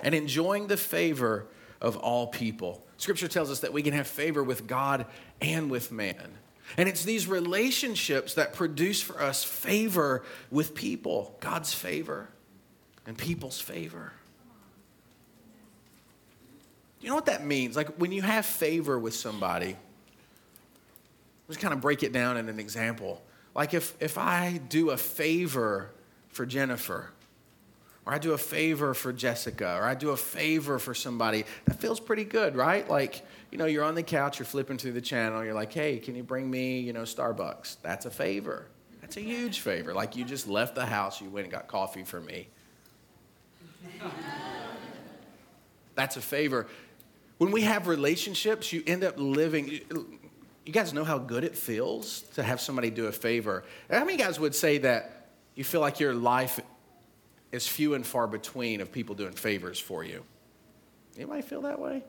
and 0.04 0.16
enjoying 0.16 0.68
the 0.68 0.78
favor 0.78 1.48
of 1.82 1.98
all 1.98 2.28
people. 2.28 2.86
Scripture 2.98 3.28
tells 3.28 3.50
us 3.50 3.62
that 3.62 3.74
we 3.74 3.82
can 3.82 3.94
have 3.94 4.08
favor 4.08 4.44
with 4.44 4.68
God 4.68 5.06
and 5.42 5.72
with 5.72 5.92
man. 5.92 6.38
And 6.78 6.88
it's 6.88 7.04
these 7.04 7.28
relationships 7.28 8.36
that 8.36 8.54
produce 8.54 9.02
for 9.02 9.22
us 9.22 9.44
favor 9.44 10.24
with 10.50 10.76
people, 10.76 11.36
God's 11.40 11.74
favor 11.74 12.30
and 13.06 13.18
people's 13.18 13.60
favor. 13.60 14.14
You 17.02 17.10
know 17.10 17.16
what 17.16 17.26
that 17.26 17.44
means? 17.44 17.76
Like 17.76 17.96
when 17.98 18.12
you 18.12 18.22
have 18.22 18.46
favor 18.46 18.98
with 18.98 19.16
somebody, 19.16 19.76
let's 21.48 21.60
kind 21.60 21.74
of 21.74 21.82
break 21.82 22.04
it 22.04 22.14
down 22.14 22.38
in 22.38 22.48
an 22.48 22.60
example. 22.60 23.22
Like 23.56 23.74
if, 23.74 23.96
if 24.00 24.18
I 24.18 24.62
do 24.70 24.92
a 24.92 24.98
favor 24.98 25.90
for 26.30 26.46
Jennifer, 26.46 27.10
or 28.06 28.14
I 28.14 28.18
do 28.18 28.34
a 28.34 28.38
favor 28.38 28.94
for 28.94 29.14
Jessica, 29.14 29.78
or 29.78 29.84
I 29.84 29.94
do 29.94 30.10
a 30.10 30.18
favor 30.18 30.80
for 30.80 30.94
somebody, 30.96 31.46
that 31.66 31.80
feels 31.80 32.00
pretty 32.00 32.24
good, 32.24 32.56
right? 32.56 32.90
Like, 32.90 33.24
you 33.52 33.58
know, 33.58 33.66
you're 33.66 33.84
on 33.84 33.96
the 33.96 34.04
couch, 34.04 34.40
you're 34.40 34.46
flipping 34.46 34.78
through 34.78 34.94
the 34.94 35.02
channel, 35.02 35.44
you're 35.44 35.54
like, 35.54 35.72
hey, 35.72 36.00
can 36.00 36.16
you 36.16 36.24
bring 36.24 36.50
me, 36.50 36.80
you 36.80 36.94
know, 36.94 37.04
Starbucks? 37.04 37.78
That's 37.84 38.06
a 38.06 38.12
favor. 38.12 38.66
That's 39.02 39.18
a 39.18 39.22
huge 39.22 39.60
favor. 39.60 39.94
Like, 39.94 40.16
you 40.16 40.26
just 40.26 40.48
left 40.48 40.74
the 40.74 40.86
house, 40.86 41.22
you 41.22 41.30
went 41.30 41.46
and 41.46 41.52
got 41.52 41.68
coffee 41.68 42.04
for 42.04 42.20
me. 42.20 42.48
That's 45.96 46.18
a 46.18 46.22
favor. 46.22 46.68
When 47.38 47.52
we 47.52 47.62
have 47.62 47.88
relationships, 47.88 48.72
you 48.72 48.84
end 48.88 49.04
up 49.04 49.16
living. 49.18 49.68
You 50.66 50.72
guys 50.72 50.94
know 50.94 51.04
how 51.04 51.18
good 51.18 51.44
it 51.44 51.56
feels 51.56 52.22
to 52.36 52.44
have 52.44 52.62
somebody 52.62 52.90
do 52.90 53.08
a 53.08 53.12
favor. 53.12 53.64
How 53.90 54.06
many 54.06 54.18
guys 54.18 54.40
would 54.40 54.56
say 54.56 54.78
that 54.80 55.28
you 55.56 55.64
feel 55.64 55.82
like 55.82 56.00
your 56.00 56.14
life 56.14 56.60
is 57.52 57.68
few 57.68 57.94
and 57.94 58.06
far 58.06 58.28
between 58.28 58.82
of 58.82 58.92
people 58.92 59.16
doing 59.16 59.34
favors 59.34 59.80
for 59.80 60.04
you. 60.04 60.24
Anybody 61.16 61.42
feel 61.42 61.62
that 61.62 61.80
way? 61.80 62.04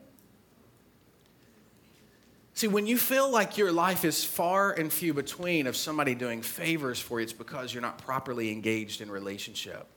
See, 2.55 2.67
when 2.67 2.85
you 2.85 2.97
feel 2.97 3.29
like 3.29 3.57
your 3.57 3.71
life 3.71 4.05
is 4.05 4.23
far 4.23 4.71
and 4.71 4.93
few 4.93 5.13
between 5.13 5.65
of 5.65 5.75
somebody 5.75 6.13
doing 6.13 6.41
favors 6.41 6.99
for 6.99 7.19
you, 7.19 7.23
it's 7.23 7.33
because 7.33 7.73
you're 7.73 7.81
not 7.81 7.97
properly 7.97 8.51
engaged 8.51 9.01
in 9.01 9.09
relationship. 9.09 9.87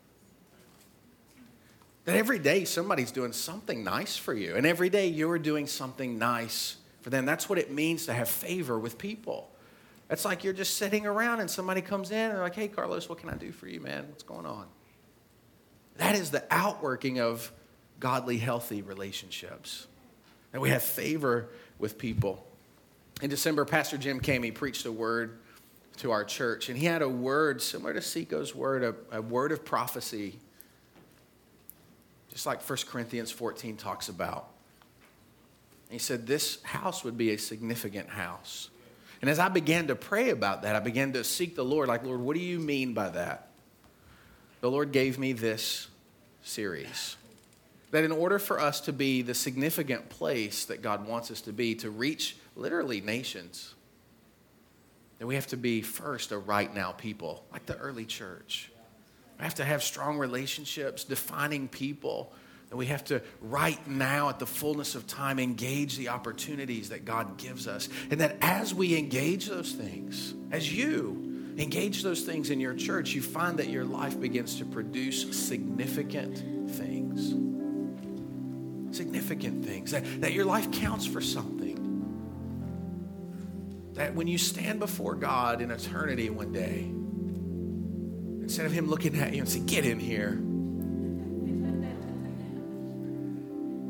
That 2.07 2.17
every 2.17 2.39
day 2.39 2.65
somebody's 2.65 3.11
doing 3.11 3.33
something 3.33 3.85
nice 3.85 4.17
for 4.17 4.33
you, 4.33 4.57
and 4.57 4.65
every 4.65 4.89
day 4.89 5.09
you're 5.09 5.39
doing 5.39 5.67
something 5.67 6.19
nice 6.19 6.77
for 7.03 7.11
them. 7.11 7.27
That's 7.27 7.49
what 7.49 7.59
it 7.59 7.71
means 7.71 8.07
to 8.07 8.15
have 8.15 8.29
favor 8.29 8.79
with 8.79 8.97
people. 8.97 9.51
It's 10.09 10.25
like 10.25 10.45
you're 10.45 10.53
just 10.53 10.77
sitting 10.77 11.05
around 11.05 11.41
and 11.41 11.51
somebody 11.51 11.81
comes 11.83 12.11
in 12.11 12.17
and 12.17 12.35
they're 12.35 12.43
like, 12.43 12.55
hey, 12.55 12.69
Carlos, 12.69 13.09
what 13.09 13.19
can 13.19 13.29
I 13.29 13.35
do 13.35 13.51
for 13.51 13.67
you, 13.67 13.81
man? 13.81 14.07
What's 14.09 14.23
going 14.23 14.47
on? 14.47 14.67
That 15.99 16.15
is 16.15 16.31
the 16.31 16.45
outworking 16.51 17.21
of 17.21 17.53
godly, 18.01 18.39
healthy 18.39 18.83
relationships. 18.83 19.87
And 20.53 20.61
we 20.63 20.71
have 20.71 20.83
favor 20.83 21.49
with 21.79 21.99
people. 21.99 22.47
In 23.23 23.31
December, 23.31 23.65
Pastor 23.65 23.97
Jim 23.97 24.21
came, 24.21 24.43
he 24.43 24.51
preached 24.51 24.85
a 24.87 24.93
word 24.93 25.39
to 25.99 26.11
our 26.11 26.25
church, 26.25 26.69
and 26.69 26.77
he 26.77 26.85
had 26.85 27.01
a 27.01 27.09
word 27.09 27.63
similar 27.63 27.95
to 27.95 28.01
Seiko's 28.01 28.55
word, 28.55 28.83
a, 28.83 29.17
a 29.17 29.23
word 29.23 29.53
of 29.53 29.65
prophecy, 29.65 30.39
just 32.31 32.45
like 32.45 32.63
1 32.63 32.79
Corinthians 32.87 33.31
14 33.31 33.77
talks 33.77 34.11
about. 34.11 34.49
he 35.89 35.99
said 35.99 36.27
this 36.27 36.63
house 36.63 37.03
would 37.03 37.17
be 37.17 37.31
a 37.31 37.39
significant 37.39 38.11
house. 38.11 38.69
And 39.23 39.31
as 39.31 39.39
I 39.39 39.49
began 39.49 39.87
to 39.87 39.97
pray 39.97 40.29
about 40.29 40.63
that, 40.63 40.77
I 40.77 40.81
began 40.81 41.15
to 41.15 41.25
seek 41.25 41.57
the 41.57 41.65
Lord, 41.65 41.89
like, 41.89 42.05
Lord, 42.05 42.21
what 42.21 42.37
do 42.37 42.43
you 42.43 42.59
mean 42.59 42.93
by 42.93 43.09
that? 43.09 43.49
The 44.61 44.71
Lord 44.71 44.93
gave 44.93 45.19
me 45.19 45.33
this 45.33 45.89
series. 46.47 47.17
That 47.91 48.05
in 48.05 48.13
order 48.13 48.39
for 48.39 48.61
us 48.61 48.81
to 48.83 48.93
be 48.93 49.23
the 49.23 49.35
significant 49.35 50.09
place 50.09 50.65
that 50.67 50.83
God 50.83 51.07
wants 51.07 51.31
us 51.31 51.41
to 51.43 51.53
be, 51.53 51.75
to 51.77 51.91
reach 51.91 52.37
literally 52.57 53.01
nations, 53.01 53.75
that 55.19 55.27
we 55.27 55.35
have 55.35 55.47
to 55.49 55.57
be 55.57 55.83
first 55.83 56.33
a 56.33 56.39
right 56.39 56.73
now 56.75 56.93
people, 56.93 57.45
like 57.53 57.67
the 57.67 57.77
early 57.77 58.05
church. 58.05 58.71
We 59.39 59.45
have 59.45 59.55
to 59.57 59.65
have 59.65 59.83
strong 59.83 60.19
relationships, 60.19 61.05
defining 61.05 61.69
people. 61.69 62.33
That 62.71 62.77
we 62.77 62.87
have 62.87 63.05
to, 63.05 63.23
right 63.41 63.87
now, 63.87 64.29
at 64.29 64.41
the 64.41 64.47
fullness 64.47 64.97
of 64.97 65.07
time, 65.07 65.39
engage 65.39 65.97
the 65.97 66.09
opportunities 66.09 66.89
that 66.89 67.05
God 67.05 67.37
gives 67.37 67.69
us. 67.69 67.89
And 68.11 68.21
that 68.21 68.37
as 68.41 68.75
we 68.75 68.99
engage 68.99 69.47
those 69.47 69.73
things, 69.73 70.35
as 70.51 70.73
you 70.75 71.26
engage 71.57 72.03
those 72.03 72.23
things 72.23 72.51
in 72.51 72.61
your 72.61 72.75
church, 72.75 73.15
you 73.15 73.23
find 73.23 73.59
that 73.59 73.69
your 73.69 73.85
life 73.85 74.21
begins 74.21 74.59
to 74.59 74.65
produce 74.65 75.37
significant 75.37 76.71
things. 76.71 77.35
Significant 78.97 79.65
things. 79.65 79.91
That, 79.91 80.21
that 80.21 80.33
your 80.33 80.45
life 80.45 80.71
counts 80.73 81.07
for 81.07 81.21
something. 81.21 81.75
That 83.95 84.15
when 84.15 84.27
you 84.27 84.39
stand 84.39 84.79
before 84.79 85.15
God 85.15 85.61
in 85.63 85.71
eternity 85.71 86.31
one 86.31 86.53
day, 86.53 86.91
instead 88.43 88.67
of 88.67 88.73
Him 88.73 88.89
looking 88.89 89.19
at 89.19 89.33
you 89.33 89.41
and 89.41 89.49
say, 89.49 89.61
Get 89.61 89.87
in 89.87 89.99
here 89.99 90.41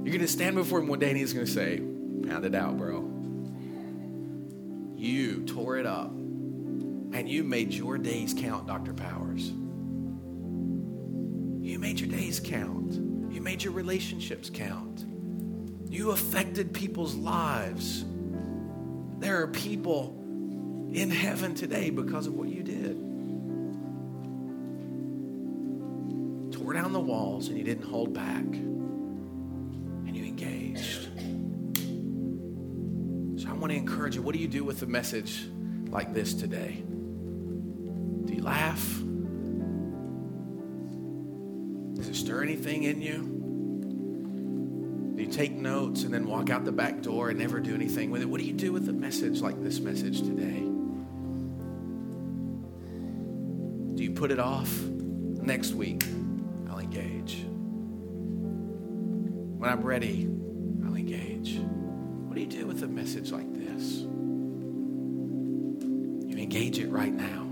You're 0.07 0.13
going 0.13 0.25
to 0.25 0.33
stand 0.33 0.55
before 0.55 0.79
him 0.79 0.87
one 0.87 1.01
day 1.01 1.09
and 1.09 1.17
he's 1.19 1.33
going 1.33 1.47
to 1.47 1.51
say, 1.51 1.79
Pound 1.79 2.45
it 2.45 2.55
out, 2.55 2.79
bro. 2.79 3.01
You 4.95 5.45
tore 5.45 5.79
it 5.79 5.85
up 5.85 6.13
and 7.17 7.27
you 7.27 7.43
made 7.43 7.73
your 7.73 7.97
days 7.97 8.35
count, 8.37 8.67
Dr. 8.67 8.93
Powers. 8.93 9.49
You 11.67 11.79
made 11.79 11.99
your 11.99 12.11
days 12.11 12.41
count. 12.41 12.93
You 13.33 13.41
made 13.41 13.65
your 13.65 13.73
relationships 13.73 14.51
count. 14.51 15.07
You 15.89 16.11
affected 16.11 16.75
people's 16.75 17.15
lives. 17.15 18.05
There 19.19 19.41
are 19.41 19.47
people 19.47 20.15
in 20.93 21.09
heaven 21.11 21.55
today 21.55 21.89
because 21.89 22.27
of 22.27 22.35
what 22.35 22.51
you 22.51 22.63
did. 22.63 23.03
Tore 26.53 26.75
down 26.75 26.93
the 26.93 27.01
walls 27.01 27.49
and 27.49 27.57
you 27.57 27.65
didn't 27.65 27.89
hold 27.89 28.13
back. 28.13 28.45
And 28.45 30.15
you 30.15 30.23
engaged. 30.23 31.09
So 33.41 33.49
I 33.49 33.55
want 33.55 33.73
to 33.73 33.79
encourage 33.79 34.17
you. 34.17 34.23
What 34.23 34.35
do 34.35 34.39
you 34.39 34.49
do 34.49 34.65
with 34.65 34.83
a 34.83 34.87
message 34.87 35.49
like 35.89 36.13
this 36.13 36.35
today? 36.35 36.83
Laugh? 38.47 39.03
Does 41.95 42.09
it 42.09 42.15
stir 42.15 42.45
anything 42.45 42.85
in 42.85 43.03
you? 43.03 43.33
Do 45.17 45.23
you 45.23 45.29
take 45.29 45.51
notes 45.51 46.05
and 46.05 46.15
then 46.15 46.29
walk 46.29 46.49
out 46.49 46.65
the 46.65 46.71
back 46.71 47.03
door 47.03 47.31
and 47.31 47.41
never 47.41 47.59
do 47.59 47.75
anything 47.75 48.13
with 48.13 48.23
it? 48.23 48.27
What 48.27 48.39
do 48.41 48.47
you 48.47 48.53
do 48.53 48.73
with 48.73 48.89
a 48.89 48.93
message 48.93 49.41
like 49.41 49.61
this 49.61 49.81
message 49.81 50.21
today? 50.21 50.61
Do 53.97 54.05
you 54.05 54.13
put 54.13 54.31
it 54.31 54.39
off? 54.39 54.73
Next 54.81 55.73
week, 55.73 56.05
I'll 56.71 56.79
engage. 56.79 57.43
When 59.59 59.69
I'm 59.69 59.83
ready, 59.83 60.31
I'll 60.85 60.95
engage. 60.95 61.59
What 61.59 62.37
do 62.37 62.41
you 62.41 62.47
do 62.47 62.65
with 62.69 62.85
a 62.85 62.89
message 62.89 63.33
like 63.33 63.53
this. 63.53 64.03
You 66.29 66.37
engage 66.39 66.79
it 66.79 66.91
right 66.91 67.13
now. 67.13 67.46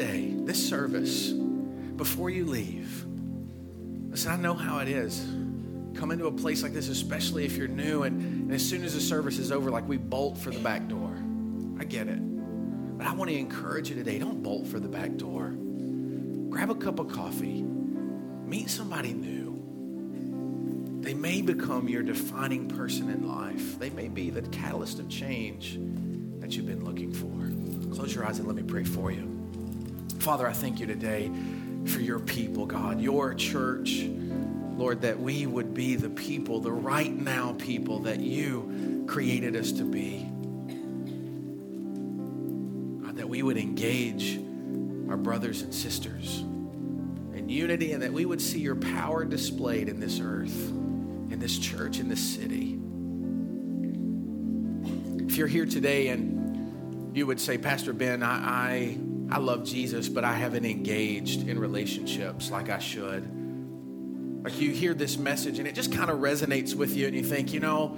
This 0.00 0.68
service, 0.68 1.30
before 1.30 2.30
you 2.30 2.44
leave. 2.44 3.04
Listen, 4.10 4.32
I 4.32 4.36
know 4.36 4.54
how 4.54 4.78
it 4.78 4.88
is. 4.88 5.20
Come 5.94 6.10
into 6.10 6.26
a 6.26 6.32
place 6.32 6.62
like 6.62 6.72
this, 6.72 6.88
especially 6.88 7.44
if 7.44 7.56
you're 7.56 7.68
new, 7.68 8.04
and, 8.04 8.20
and 8.20 8.52
as 8.52 8.66
soon 8.66 8.84
as 8.84 8.94
the 8.94 9.00
service 9.00 9.38
is 9.38 9.52
over, 9.52 9.70
like 9.70 9.86
we 9.86 9.96
bolt 9.96 10.38
for 10.38 10.50
the 10.50 10.58
back 10.60 10.88
door. 10.88 11.12
I 11.78 11.84
get 11.84 12.08
it. 12.08 12.18
But 12.98 13.06
I 13.06 13.14
want 13.14 13.30
to 13.30 13.36
encourage 13.36 13.90
you 13.90 13.96
today 13.96 14.18
don't 14.18 14.42
bolt 14.42 14.66
for 14.66 14.80
the 14.80 14.88
back 14.88 15.16
door. 15.16 15.54
Grab 16.48 16.70
a 16.70 16.74
cup 16.74 16.98
of 16.98 17.08
coffee, 17.08 17.62
meet 17.62 18.70
somebody 18.70 19.12
new 19.12 19.40
they 21.00 21.14
may 21.14 21.40
become 21.40 21.88
your 21.88 22.02
defining 22.02 22.68
person 22.68 23.08
in 23.08 23.26
life. 23.26 23.78
They 23.78 23.88
may 23.90 24.08
be 24.08 24.28
the 24.28 24.42
catalyst 24.42 24.98
of 24.98 25.08
change 25.08 25.78
that 26.40 26.54
you've 26.54 26.66
been 26.66 26.84
looking 26.84 27.12
for. 27.12 27.94
Close 27.94 28.14
your 28.14 28.26
eyes 28.26 28.38
and 28.38 28.46
let 28.46 28.54
me 28.54 28.62
pray 28.62 28.84
for 28.84 29.10
you. 29.10 29.29
Father, 30.20 30.46
I 30.46 30.52
thank 30.52 30.80
you 30.80 30.86
today 30.86 31.30
for 31.86 32.00
your 32.00 32.20
people, 32.20 32.66
God, 32.66 33.00
your 33.00 33.34
church. 33.34 34.02
Lord, 34.76 35.00
that 35.02 35.18
we 35.18 35.46
would 35.46 35.74
be 35.74 35.96
the 35.96 36.10
people, 36.10 36.60
the 36.60 36.72
right 36.72 37.12
now 37.12 37.54
people 37.58 38.00
that 38.00 38.20
you 38.20 39.04
created 39.06 39.56
us 39.56 39.72
to 39.72 39.84
be. 39.84 40.20
God, 43.04 43.16
that 43.16 43.28
we 43.28 43.42
would 43.42 43.56
engage 43.56 44.38
our 45.10 45.16
brothers 45.16 45.62
and 45.62 45.74
sisters 45.74 46.40
in 47.34 47.48
unity 47.48 47.92
and 47.92 48.02
that 48.02 48.12
we 48.12 48.24
would 48.24 48.40
see 48.40 48.60
your 48.60 48.76
power 48.76 49.24
displayed 49.24 49.88
in 49.88 50.00
this 50.00 50.20
earth 50.20 50.70
in 51.30 51.38
this 51.38 51.58
church, 51.58 51.98
in 51.98 52.08
this 52.08 52.20
city. 52.20 52.78
If 55.26 55.36
you're 55.36 55.46
here 55.46 55.66
today 55.66 56.08
and 56.08 57.16
you 57.16 57.26
would 57.26 57.40
say, 57.40 57.56
Pastor 57.56 57.92
Ben, 57.92 58.22
I, 58.22 58.34
I, 58.34 58.98
I 59.30 59.38
love 59.38 59.64
Jesus, 59.64 60.08
but 60.08 60.24
I 60.24 60.32
haven't 60.32 60.64
engaged 60.64 61.48
in 61.48 61.58
relationships 61.58 62.50
like 62.50 62.68
I 62.68 62.78
should. 62.78 64.42
Like 64.42 64.60
you 64.60 64.70
hear 64.70 64.94
this 64.94 65.16
message 65.16 65.58
and 65.58 65.68
it 65.68 65.74
just 65.74 65.92
kind 65.92 66.10
of 66.10 66.18
resonates 66.18 66.74
with 66.74 66.96
you, 66.96 67.06
and 67.06 67.14
you 67.14 67.22
think, 67.22 67.52
you 67.52 67.60
know, 67.60 67.96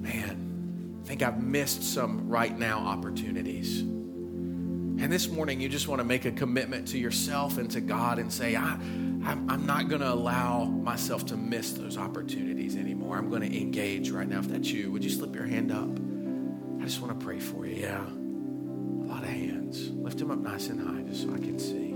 man, 0.00 1.00
I 1.02 1.06
think 1.06 1.22
I've 1.22 1.42
missed 1.42 1.82
some 1.82 2.28
right 2.28 2.56
now 2.56 2.80
opportunities. 2.80 3.80
And 3.80 5.12
this 5.12 5.28
morning, 5.28 5.60
you 5.60 5.68
just 5.68 5.86
want 5.86 6.00
to 6.00 6.04
make 6.04 6.24
a 6.24 6.32
commitment 6.32 6.88
to 6.88 6.98
yourself 6.98 7.56
and 7.56 7.70
to 7.70 7.80
God 7.80 8.18
and 8.18 8.32
say, 8.32 8.56
I, 8.56 8.72
I'm, 8.72 9.48
I'm 9.48 9.64
not 9.64 9.88
going 9.88 10.00
to 10.00 10.12
allow 10.12 10.64
myself 10.64 11.26
to 11.26 11.36
miss 11.36 11.72
those 11.72 11.96
opportunities 11.96 12.76
anymore. 12.76 13.16
I'm 13.16 13.30
going 13.30 13.48
to 13.48 13.60
engage 13.60 14.10
right 14.10 14.28
now. 14.28 14.40
If 14.40 14.48
that's 14.48 14.68
you, 14.70 14.90
would 14.90 15.04
you 15.04 15.10
slip 15.10 15.34
your 15.36 15.46
hand 15.46 15.70
up? 15.70 15.88
I 16.82 16.84
just 16.84 17.00
want 17.00 17.18
to 17.18 17.24
pray 17.24 17.38
for 17.38 17.64
you. 17.64 17.76
Yeah. 17.76 18.04
A 18.04 19.06
lot 19.06 19.22
of 19.22 19.28
hands. 19.28 19.57
Lift 19.76 20.18
them 20.18 20.30
up 20.30 20.38
nice 20.38 20.68
and 20.68 20.80
high 20.80 21.02
just 21.02 21.22
so 21.22 21.34
I 21.34 21.38
can 21.38 21.58
see. 21.58 21.88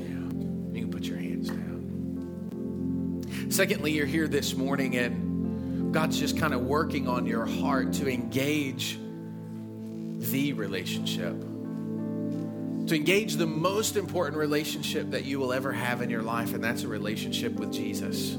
Yeah. 0.00 0.74
You 0.74 0.80
can 0.82 0.90
put 0.90 1.04
your 1.04 1.18
hands 1.18 1.48
down. 1.48 3.50
Secondly, 3.50 3.92
you're 3.92 4.06
here 4.06 4.28
this 4.28 4.56
morning 4.56 4.96
and 4.96 5.94
God's 5.94 6.18
just 6.18 6.38
kind 6.38 6.54
of 6.54 6.62
working 6.62 7.08
on 7.08 7.26
your 7.26 7.46
heart 7.46 7.92
to 7.94 8.08
engage 8.08 8.98
the 10.18 10.52
relationship. 10.52 11.40
To 12.86 12.94
engage 12.94 13.34
the 13.34 13.46
most 13.46 13.96
important 13.96 14.36
relationship 14.36 15.10
that 15.10 15.24
you 15.24 15.38
will 15.38 15.52
ever 15.52 15.72
have 15.72 16.02
in 16.02 16.10
your 16.10 16.22
life, 16.22 16.54
and 16.54 16.62
that's 16.62 16.82
a 16.82 16.88
relationship 16.88 17.54
with 17.54 17.72
Jesus. 17.72 18.36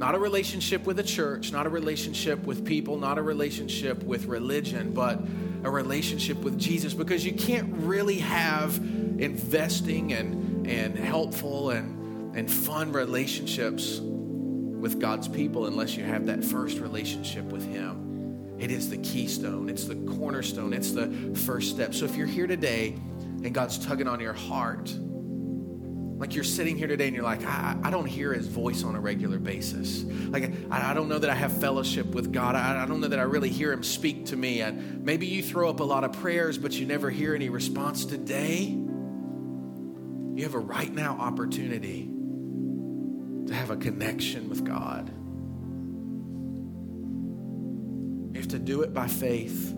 Not 0.00 0.14
a 0.14 0.18
relationship 0.18 0.86
with 0.86 0.98
a 0.98 1.02
church, 1.02 1.52
not 1.52 1.66
a 1.66 1.68
relationship 1.68 2.42
with 2.46 2.64
people, 2.64 2.96
not 2.96 3.18
a 3.18 3.22
relationship 3.22 4.02
with 4.02 4.24
religion, 4.24 4.94
but 4.94 5.20
a 5.62 5.70
relationship 5.70 6.38
with 6.38 6.58
Jesus 6.58 6.94
because 6.94 7.22
you 7.22 7.34
can't 7.34 7.70
really 7.70 8.18
have 8.18 8.78
investing 8.78 10.14
and, 10.14 10.66
and 10.66 10.98
helpful 10.98 11.68
and, 11.68 12.34
and 12.34 12.50
fun 12.50 12.92
relationships 12.92 14.00
with 14.00 14.98
God's 14.98 15.28
people 15.28 15.66
unless 15.66 15.98
you 15.98 16.04
have 16.04 16.24
that 16.24 16.42
first 16.42 16.78
relationship 16.78 17.44
with 17.44 17.70
Him. 17.70 18.56
It 18.58 18.70
is 18.70 18.88
the 18.88 18.96
keystone, 18.96 19.68
it's 19.68 19.84
the 19.84 19.96
cornerstone, 19.96 20.72
it's 20.72 20.92
the 20.92 21.08
first 21.44 21.68
step. 21.68 21.92
So 21.92 22.06
if 22.06 22.16
you're 22.16 22.26
here 22.26 22.46
today 22.46 22.94
and 23.44 23.52
God's 23.52 23.76
tugging 23.76 24.08
on 24.08 24.18
your 24.18 24.32
heart, 24.32 24.90
like 26.20 26.34
you're 26.34 26.44
sitting 26.44 26.76
here 26.76 26.86
today 26.86 27.06
and 27.06 27.16
you're 27.16 27.24
like, 27.24 27.42
I, 27.46 27.78
I 27.82 27.90
don't 27.90 28.04
hear 28.04 28.34
his 28.34 28.46
voice 28.46 28.84
on 28.84 28.94
a 28.94 29.00
regular 29.00 29.38
basis. 29.38 30.02
Like, 30.02 30.52
I, 30.70 30.90
I 30.90 30.94
don't 30.94 31.08
know 31.08 31.18
that 31.18 31.30
I 31.30 31.34
have 31.34 31.50
fellowship 31.50 32.08
with 32.08 32.30
God. 32.30 32.54
I, 32.54 32.82
I, 32.82 32.86
don't 32.86 33.00
know 33.00 33.08
that 33.08 33.18
I 33.18 33.22
really 33.22 33.48
hear 33.48 33.72
him 33.72 33.82
speak 33.82 34.26
to 34.26 34.36
me. 34.36 34.60
And 34.60 35.02
maybe 35.02 35.26
you 35.26 35.42
throw 35.42 35.70
up 35.70 35.80
a 35.80 35.84
lot 35.84 36.04
of 36.04 36.12
prayers, 36.12 36.58
but 36.58 36.74
you 36.74 36.84
never 36.84 37.08
hear 37.08 37.34
any 37.34 37.48
response 37.48 38.04
today. 38.04 38.64
You 38.64 40.42
have 40.42 40.54
a 40.54 40.58
right 40.58 40.92
now 40.92 41.16
opportunity 41.18 42.10
to 43.46 43.54
have 43.54 43.70
a 43.70 43.76
connection 43.78 44.50
with 44.50 44.62
God. 44.62 45.08
You 48.34 48.40
have 48.40 48.48
to 48.48 48.58
do 48.58 48.82
it 48.82 48.92
by 48.92 49.06
faith, 49.06 49.74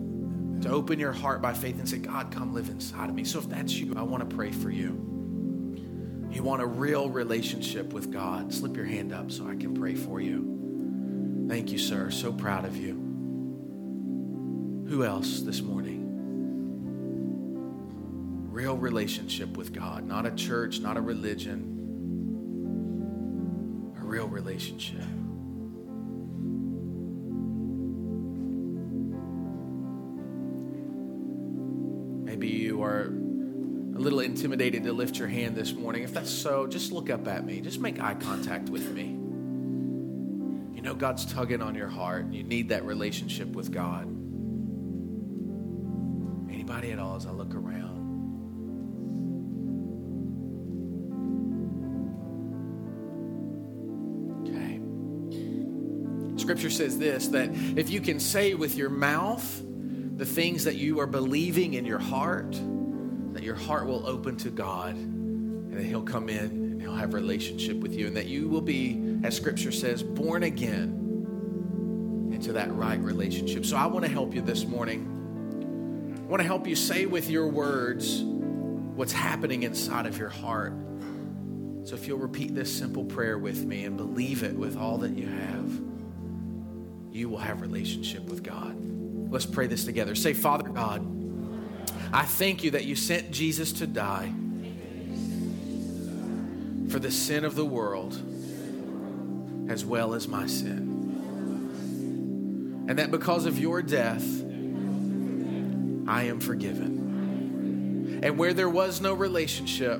to 0.63 0.69
open 0.69 0.99
your 0.99 1.13
heart 1.13 1.41
by 1.41 1.53
faith 1.53 1.79
and 1.79 1.87
say, 1.87 1.99
God, 1.99 2.31
come 2.31 2.53
live 2.53 2.67
inside 2.67 3.07
of 3.07 3.15
me. 3.15 3.23
So 3.23 3.39
if 3.39 3.47
that's 3.47 3.71
you, 3.71 3.93
I 3.95 4.01
want 4.01 4.29
to 4.29 4.35
pray 4.35 4.51
for 4.51 4.69
you. 4.69 5.12
You 6.33 6.41
want 6.41 6.61
a 6.63 6.65
real 6.65 7.09
relationship 7.09 7.93
with 7.93 8.11
God, 8.11 8.51
slip 8.51 8.75
your 8.75 8.87
hand 8.87 9.13
up 9.13 9.31
so 9.31 9.47
I 9.47 9.55
can 9.55 9.75
pray 9.75 9.93
for 9.93 10.19
you. 10.19 11.45
Thank 11.47 11.71
you, 11.71 11.77
sir. 11.77 12.09
So 12.09 12.33
proud 12.33 12.65
of 12.65 12.75
you. 12.75 12.93
Who 14.89 15.05
else 15.05 15.41
this 15.41 15.61
morning? 15.61 15.99
Real 18.51 18.75
relationship 18.75 19.55
with 19.57 19.73
God, 19.73 20.07
not 20.07 20.25
a 20.25 20.31
church, 20.31 20.79
not 20.79 20.97
a 20.97 21.01
religion, 21.01 21.69
a 24.01 24.03
real 24.03 24.27
relationship. 24.27 25.05
Little 34.03 34.19
intimidated 34.19 34.83
to 34.83 34.91
lift 34.91 35.17
your 35.17 35.29
hand 35.29 35.55
this 35.55 35.73
morning. 35.73 36.03
If 36.03 36.13
that's 36.13 36.29
so, 36.29 36.67
just 36.67 36.91
look 36.91 37.09
up 37.09 37.25
at 37.27 37.45
me. 37.45 37.61
Just 37.61 37.79
make 37.79 38.01
eye 38.01 38.15
contact 38.15 38.69
with 38.69 38.91
me. 38.91 39.03
You 40.75 40.81
know 40.81 40.93
God's 40.93 41.25
tugging 41.25 41.61
on 41.61 41.73
your 41.73 41.87
heart. 41.87 42.25
and 42.25 42.35
You 42.35 42.43
need 42.43 42.69
that 42.69 42.83
relationship 42.83 43.47
with 43.47 43.71
God. 43.71 44.03
Anybody 46.53 46.91
at 46.91 46.99
all 46.99 47.15
as 47.15 47.25
I 47.25 47.31
look 47.31 47.55
around? 47.55 47.93
Okay. 54.45 54.81
Scripture 56.41 56.69
says 56.69 56.97
this 56.97 57.29
that 57.29 57.49
if 57.77 57.89
you 57.89 58.01
can 58.01 58.19
say 58.19 58.53
with 58.53 58.75
your 58.75 58.89
mouth 58.89 59.61
the 60.17 60.25
things 60.25 60.65
that 60.65 60.75
you 60.75 60.99
are 60.99 61.07
believing 61.07 61.73
in 61.75 61.85
your 61.85 61.99
heart, 61.99 62.59
that 63.43 63.47
your 63.47 63.55
heart 63.55 63.85
will 63.85 64.07
open 64.07 64.37
to 64.37 64.49
God 64.49 64.95
and 64.95 65.73
that 65.73 65.83
He'll 65.83 66.01
come 66.01 66.29
in 66.29 66.45
and 66.45 66.81
He'll 66.81 66.95
have 66.95 67.13
a 67.13 67.17
relationship 67.17 67.75
with 67.75 67.93
you, 67.93 68.07
and 68.07 68.15
that 68.15 68.27
you 68.27 68.47
will 68.47 68.61
be, 68.61 69.19
as 69.23 69.35
Scripture 69.35 69.73
says, 69.73 70.01
born 70.01 70.43
again 70.43 72.29
into 72.31 72.53
that 72.53 72.73
right 72.73 72.99
relationship. 72.99 73.65
So 73.65 73.75
I 73.75 73.87
want 73.87 74.05
to 74.05 74.11
help 74.11 74.33
you 74.33 74.39
this 74.41 74.65
morning. 74.65 76.21
I 76.25 76.29
want 76.29 76.39
to 76.39 76.47
help 76.47 76.67
you 76.67 76.75
say 76.77 77.05
with 77.05 77.29
your 77.29 77.47
words 77.47 78.21
what's 78.23 79.11
happening 79.11 79.63
inside 79.63 80.05
of 80.05 80.17
your 80.17 80.29
heart. 80.29 80.73
So 81.83 81.95
if 81.95 82.07
you'll 82.07 82.19
repeat 82.19 82.55
this 82.55 82.73
simple 82.73 83.03
prayer 83.03 83.37
with 83.37 83.65
me 83.65 83.83
and 83.83 83.97
believe 83.97 84.43
it 84.43 84.55
with 84.55 84.77
all 84.77 84.99
that 84.99 85.17
you 85.17 85.27
have, 85.27 85.81
you 87.11 87.27
will 87.27 87.39
have 87.39 87.59
relationship 87.59 88.23
with 88.23 88.41
God. 88.41 88.73
Let's 89.29 89.45
pray 89.45 89.67
this 89.67 89.83
together. 89.83 90.15
Say, 90.15 90.31
Father 90.31 90.69
God, 90.69 91.12
I 92.13 92.25
thank 92.25 92.63
you 92.63 92.71
that 92.71 92.85
you 92.85 92.95
sent 92.95 93.31
Jesus 93.31 93.73
to 93.73 93.87
die 93.87 94.31
for 96.89 96.99
the 96.99 97.09
sin 97.09 97.43
of 97.43 97.55
the 97.55 97.65
world 97.65 98.15
as 99.67 99.83
well 99.83 100.13
as 100.13 100.27
my 100.27 100.45
sin. 100.45 100.91
And 102.87 102.99
that 102.99 103.09
because 103.09 103.47
of 103.47 103.57
your 103.57 103.81
death, 103.81 104.23
I 106.07 106.25
am 106.25 106.39
forgiven. 106.39 108.19
And 108.21 108.37
where 108.37 108.53
there 108.53 108.69
was 108.69 109.01
no 109.01 109.15
relationship, 109.15 109.99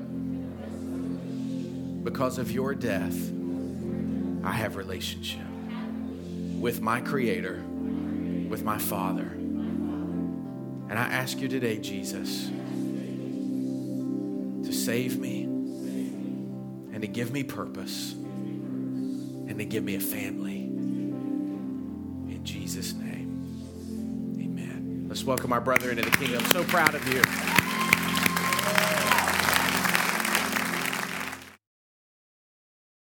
because 2.04 2.38
of 2.38 2.52
your 2.52 2.76
death, 2.76 3.16
I 4.44 4.52
have 4.52 4.76
relationship 4.76 5.40
with 6.60 6.80
my 6.80 7.00
Creator, 7.00 7.64
with 8.48 8.62
my 8.62 8.78
Father. 8.78 9.32
And 10.94 11.02
I 11.02 11.06
ask 11.06 11.40
you 11.40 11.48
today, 11.48 11.78
Jesus, 11.78 12.46
to 14.64 14.72
save 14.72 15.18
me 15.18 15.42
and 15.42 17.00
to 17.00 17.08
give 17.08 17.32
me 17.32 17.42
purpose 17.42 18.12
and 18.12 19.58
to 19.58 19.64
give 19.64 19.82
me 19.82 19.96
a 19.96 20.00
family. 20.00 20.66
In 22.32 22.42
Jesus' 22.44 22.92
name, 22.92 24.38
amen. 24.40 25.06
Let's 25.08 25.24
welcome 25.24 25.52
our 25.52 25.60
brother 25.60 25.90
into 25.90 26.04
the 26.04 26.12
kingdom. 26.12 26.44
I'm 26.44 26.50
so 26.52 26.62
proud 26.62 26.94
of 26.94 27.04
you. 27.12 27.63